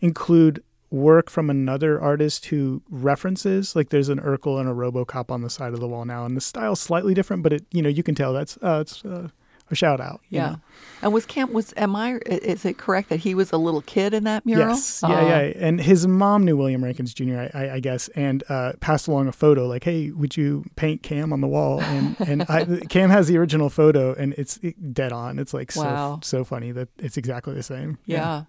include 0.00 0.62
work 0.90 1.30
from 1.30 1.48
another 1.48 2.00
artist 2.00 2.46
who 2.46 2.82
references 2.90 3.76
like 3.76 3.90
there's 3.90 4.08
an 4.08 4.18
Urkel 4.20 4.58
and 4.60 4.68
a 4.68 4.72
RoboCop 4.72 5.30
on 5.30 5.42
the 5.42 5.50
side 5.50 5.72
of 5.72 5.80
the 5.80 5.88
wall 5.88 6.04
now, 6.04 6.24
and 6.24 6.36
the 6.36 6.40
style's 6.40 6.80
slightly 6.80 7.14
different, 7.14 7.42
but 7.42 7.52
it 7.52 7.64
you 7.70 7.82
know 7.82 7.88
you 7.88 8.02
can 8.02 8.14
tell 8.14 8.32
that's 8.32 8.56
uh, 8.58 8.78
it's 8.82 9.04
uh, 9.04 9.28
a 9.70 9.74
shout 9.74 10.00
out. 10.00 10.20
Yeah, 10.28 10.50
know? 10.50 10.60
and 11.02 11.12
was 11.12 11.26
Cam 11.26 11.52
was 11.52 11.72
am 11.76 11.94
I 11.94 12.18
is 12.26 12.64
it 12.64 12.76
correct 12.76 13.08
that 13.10 13.20
he 13.20 13.34
was 13.34 13.52
a 13.52 13.56
little 13.56 13.82
kid 13.82 14.12
in 14.14 14.24
that 14.24 14.44
mural? 14.44 14.74
Yes, 14.74 15.02
yeah, 15.06 15.16
uh, 15.16 15.26
yeah, 15.26 15.38
and 15.56 15.80
his 15.80 16.06
mom 16.06 16.44
knew 16.44 16.56
William 16.56 16.82
Rankins 16.82 17.14
Jr. 17.14 17.38
I, 17.38 17.50
I, 17.54 17.74
I 17.74 17.80
guess, 17.80 18.08
and 18.08 18.42
uh, 18.48 18.72
passed 18.80 19.06
along 19.06 19.28
a 19.28 19.32
photo 19.32 19.66
like, 19.66 19.84
hey, 19.84 20.10
would 20.10 20.36
you 20.36 20.64
paint 20.76 21.02
Cam 21.02 21.32
on 21.32 21.40
the 21.40 21.48
wall? 21.48 21.80
And 21.80 22.16
and 22.20 22.42
I, 22.48 22.64
Cam 22.88 23.10
has 23.10 23.28
the 23.28 23.38
original 23.38 23.70
photo, 23.70 24.12
and 24.14 24.34
it's 24.36 24.58
dead 24.92 25.12
on. 25.12 25.38
It's 25.38 25.54
like 25.54 25.74
wow. 25.76 26.18
so 26.22 26.38
so 26.38 26.44
funny 26.44 26.72
that 26.72 26.88
it's 26.98 27.16
exactly 27.16 27.54
the 27.54 27.62
same. 27.62 27.98
yeah. 28.06 28.16
yeah. 28.16 28.44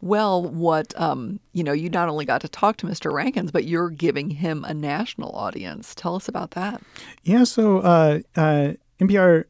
Well, 0.00 0.42
what 0.42 0.98
um, 1.00 1.40
you 1.52 1.62
know, 1.62 1.72
you 1.72 1.90
not 1.90 2.08
only 2.08 2.24
got 2.24 2.40
to 2.42 2.48
talk 2.48 2.76
to 2.78 2.86
Mr. 2.86 3.12
Rankins, 3.12 3.50
but 3.50 3.64
you're 3.64 3.90
giving 3.90 4.30
him 4.30 4.64
a 4.64 4.74
national 4.74 5.30
audience. 5.32 5.94
Tell 5.94 6.16
us 6.16 6.28
about 6.28 6.52
that. 6.52 6.82
Yeah, 7.22 7.44
so 7.44 7.78
uh, 7.78 8.20
uh, 8.36 8.72
NPR, 8.98 9.44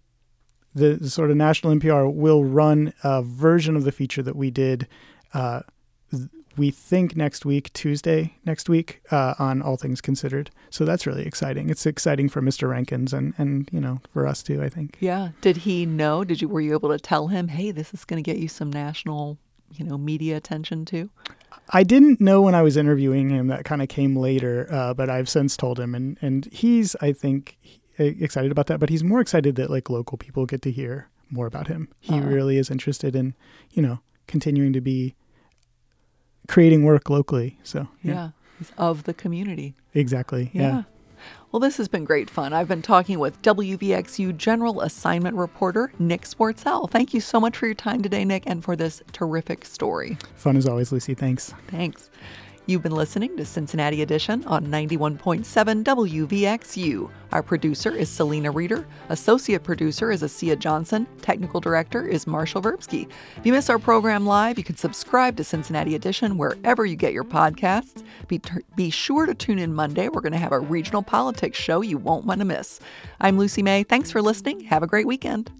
the, 0.74 0.95
the, 0.95 1.11
sort 1.11 1.31
of 1.31 1.37
national 1.37 1.74
NPR, 1.74 2.12
will 2.12 2.45
run 2.45 2.93
a 3.05 3.22
version 3.22 3.76
of 3.76 3.85
the 3.85 3.93
feature 3.93 4.22
that 4.22 4.37
we 4.37 4.51
did. 4.51 4.89
Uh, 5.33 5.61
we 6.57 6.70
think 6.70 7.16
next 7.16 7.45
week, 7.47 7.72
Tuesday 7.72 8.35
next 8.45 8.68
week, 8.68 9.01
uh, 9.11 9.35
on 9.39 9.62
All 9.62 9.76
Things 9.76 10.01
Considered. 10.01 10.51
So 10.68 10.85
that's 10.85 11.07
really 11.07 11.24
exciting. 11.24 11.70
It's 11.70 11.87
exciting 11.87 12.28
for 12.28 12.43
Mr. 12.43 12.68
Rankins 12.68 13.12
and 13.12 13.35
and 13.39 13.68
you 13.72 13.81
know 13.81 14.01
for 14.12 14.26
us 14.26 14.43
too. 14.43 14.62
I 14.62 14.68
think. 14.68 14.97
Yeah. 15.01 15.31
Did 15.41 15.59
he 15.59 15.87
know? 15.87 16.24
Did 16.24 16.43
you 16.43 16.49
were 16.49 16.61
you 16.61 16.72
able 16.72 16.91
to 16.91 16.99
tell 16.99 17.28
him, 17.28 17.49
hey, 17.49 17.70
this 17.70 17.95
is 17.95 18.05
going 18.05 18.22
to 18.22 18.28
get 18.28 18.41
you 18.41 18.49
some 18.49 18.70
national 18.70 19.39
you 19.73 19.85
know 19.85 19.99
media 19.99 20.37
attention 20.37 20.85
to? 20.87 21.11
I 21.71 21.83
didn't 21.83 22.21
know 22.21 22.43
when 22.43 22.55
I 22.55 22.62
was 22.62 22.77
interviewing 22.77 23.31
him. 23.31 23.47
That 23.47 23.64
kind 23.64 23.83
of 23.83 23.89
came 23.89 24.16
later, 24.16 24.66
uh, 24.71 24.95
but 24.95 25.09
I've 25.09 25.29
since 25.29 25.57
told 25.57 25.79
him, 25.79 25.95
and 25.95 26.16
and 26.21 26.47
he's 26.53 26.97
I 27.01 27.12
think 27.12 27.57
excited 27.99 28.51
about 28.51 28.66
that. 28.66 28.81
But 28.81 28.91
he's 28.91 29.05
more 29.05 29.21
excited 29.21 29.57
that 29.57 29.71
like 29.71 29.91
local 29.91 30.18
people 30.18 30.47
get 30.47 30.62
to 30.62 30.71
hear 30.71 31.09
more 31.31 31.47
about 31.47 31.68
him. 31.68 31.89
He 32.01 32.14
uh 32.14 32.23
really 32.23 32.59
is 32.59 32.71
interested 32.71 33.14
in 33.14 33.35
you 33.71 33.83
know 33.83 34.01
continuing 34.27 34.73
to 34.73 34.81
be 34.81 35.14
creating 36.49 36.85
work 36.85 37.09
locally. 37.09 37.59
So 37.62 37.89
yeah, 38.03 38.14
yeah 38.14 38.31
he's 38.59 38.73
of 38.77 39.05
the 39.05 39.14
community. 39.14 39.75
Exactly. 39.95 40.51
yeah. 40.53 40.62
yeah. 40.62 40.83
Well, 41.53 41.59
this 41.59 41.78
has 41.78 41.88
been 41.88 42.05
great 42.05 42.30
fun. 42.30 42.53
I've 42.53 42.68
been 42.68 42.80
talking 42.80 43.18
with 43.18 43.42
WVXU 43.42 44.36
General 44.36 44.82
Assignment 44.82 45.36
Reporter 45.36 45.92
Nick 45.98 46.22
Swartsell. 46.22 46.88
Thank 46.88 47.12
you 47.12 47.20
so 47.20 47.40
much 47.40 47.57
for 47.57 47.66
your 47.66 47.74
time 47.74 48.03
today, 48.03 48.24
Nick, 48.24 48.44
and 48.46 48.62
for 48.62 48.76
this 48.76 49.03
terrific 49.12 49.64
story. 49.64 50.16
Fun 50.36 50.57
as 50.57 50.68
always, 50.68 50.92
Lucy. 50.92 51.14
Thanks. 51.14 51.53
Thanks. 51.66 52.09
You've 52.71 52.85
been 52.85 52.95
listening 52.95 53.37
to 53.37 53.45
Cincinnati 53.45 54.01
Edition 54.01 54.45
on 54.47 54.66
91.7 54.66 55.83
WVXU. 55.83 57.11
Our 57.33 57.43
producer 57.43 57.91
is 57.91 58.09
Selena 58.09 58.53
Reeder. 58.53 58.87
Associate 59.09 59.61
producer 59.61 60.12
is 60.12 60.23
Asia 60.23 60.55
Johnson. 60.55 61.09
Technical 61.21 61.59
director 61.59 62.07
is 62.07 62.29
Marshall 62.29 62.62
Verbsky. 62.62 63.11
If 63.37 63.45
you 63.45 63.53
miss 63.53 63.68
our 63.71 63.81
program 63.81 64.25
live, 64.25 64.57
you 64.57 64.62
can 64.62 64.77
subscribe 64.77 65.37
to 65.39 65.43
Cincinnati 65.43 65.97
Edition 65.97 66.39
wherever 66.39 66.87
you 66.87 66.95
get 66.95 67.12
your 67.12 67.25
podcasts. 67.25 68.05
Be, 68.29 68.41
be 68.77 68.89
sure 68.89 69.27
to 69.27 69.35
tune 69.35 69.59
in 69.59 69.75
Monday. 69.75 70.09
We're 70.09 70.21
going 70.21 70.31
to 70.31 70.39
have 70.39 70.53
a 70.53 70.61
regional 70.61 71.03
politics 71.03 71.59
show 71.59 71.81
you 71.81 71.99
won't 71.99 72.25
want 72.25 72.39
to 72.39 72.45
miss. 72.45 72.79
I'm 73.21 73.37
Lucy 73.37 73.64
May. 73.64 73.83
Thanks 73.83 74.12
for 74.12 74.23
listening. 74.23 74.61
Have 74.61 74.85
a 74.85 74.87
great 74.87 75.09
weekend. 75.09 75.51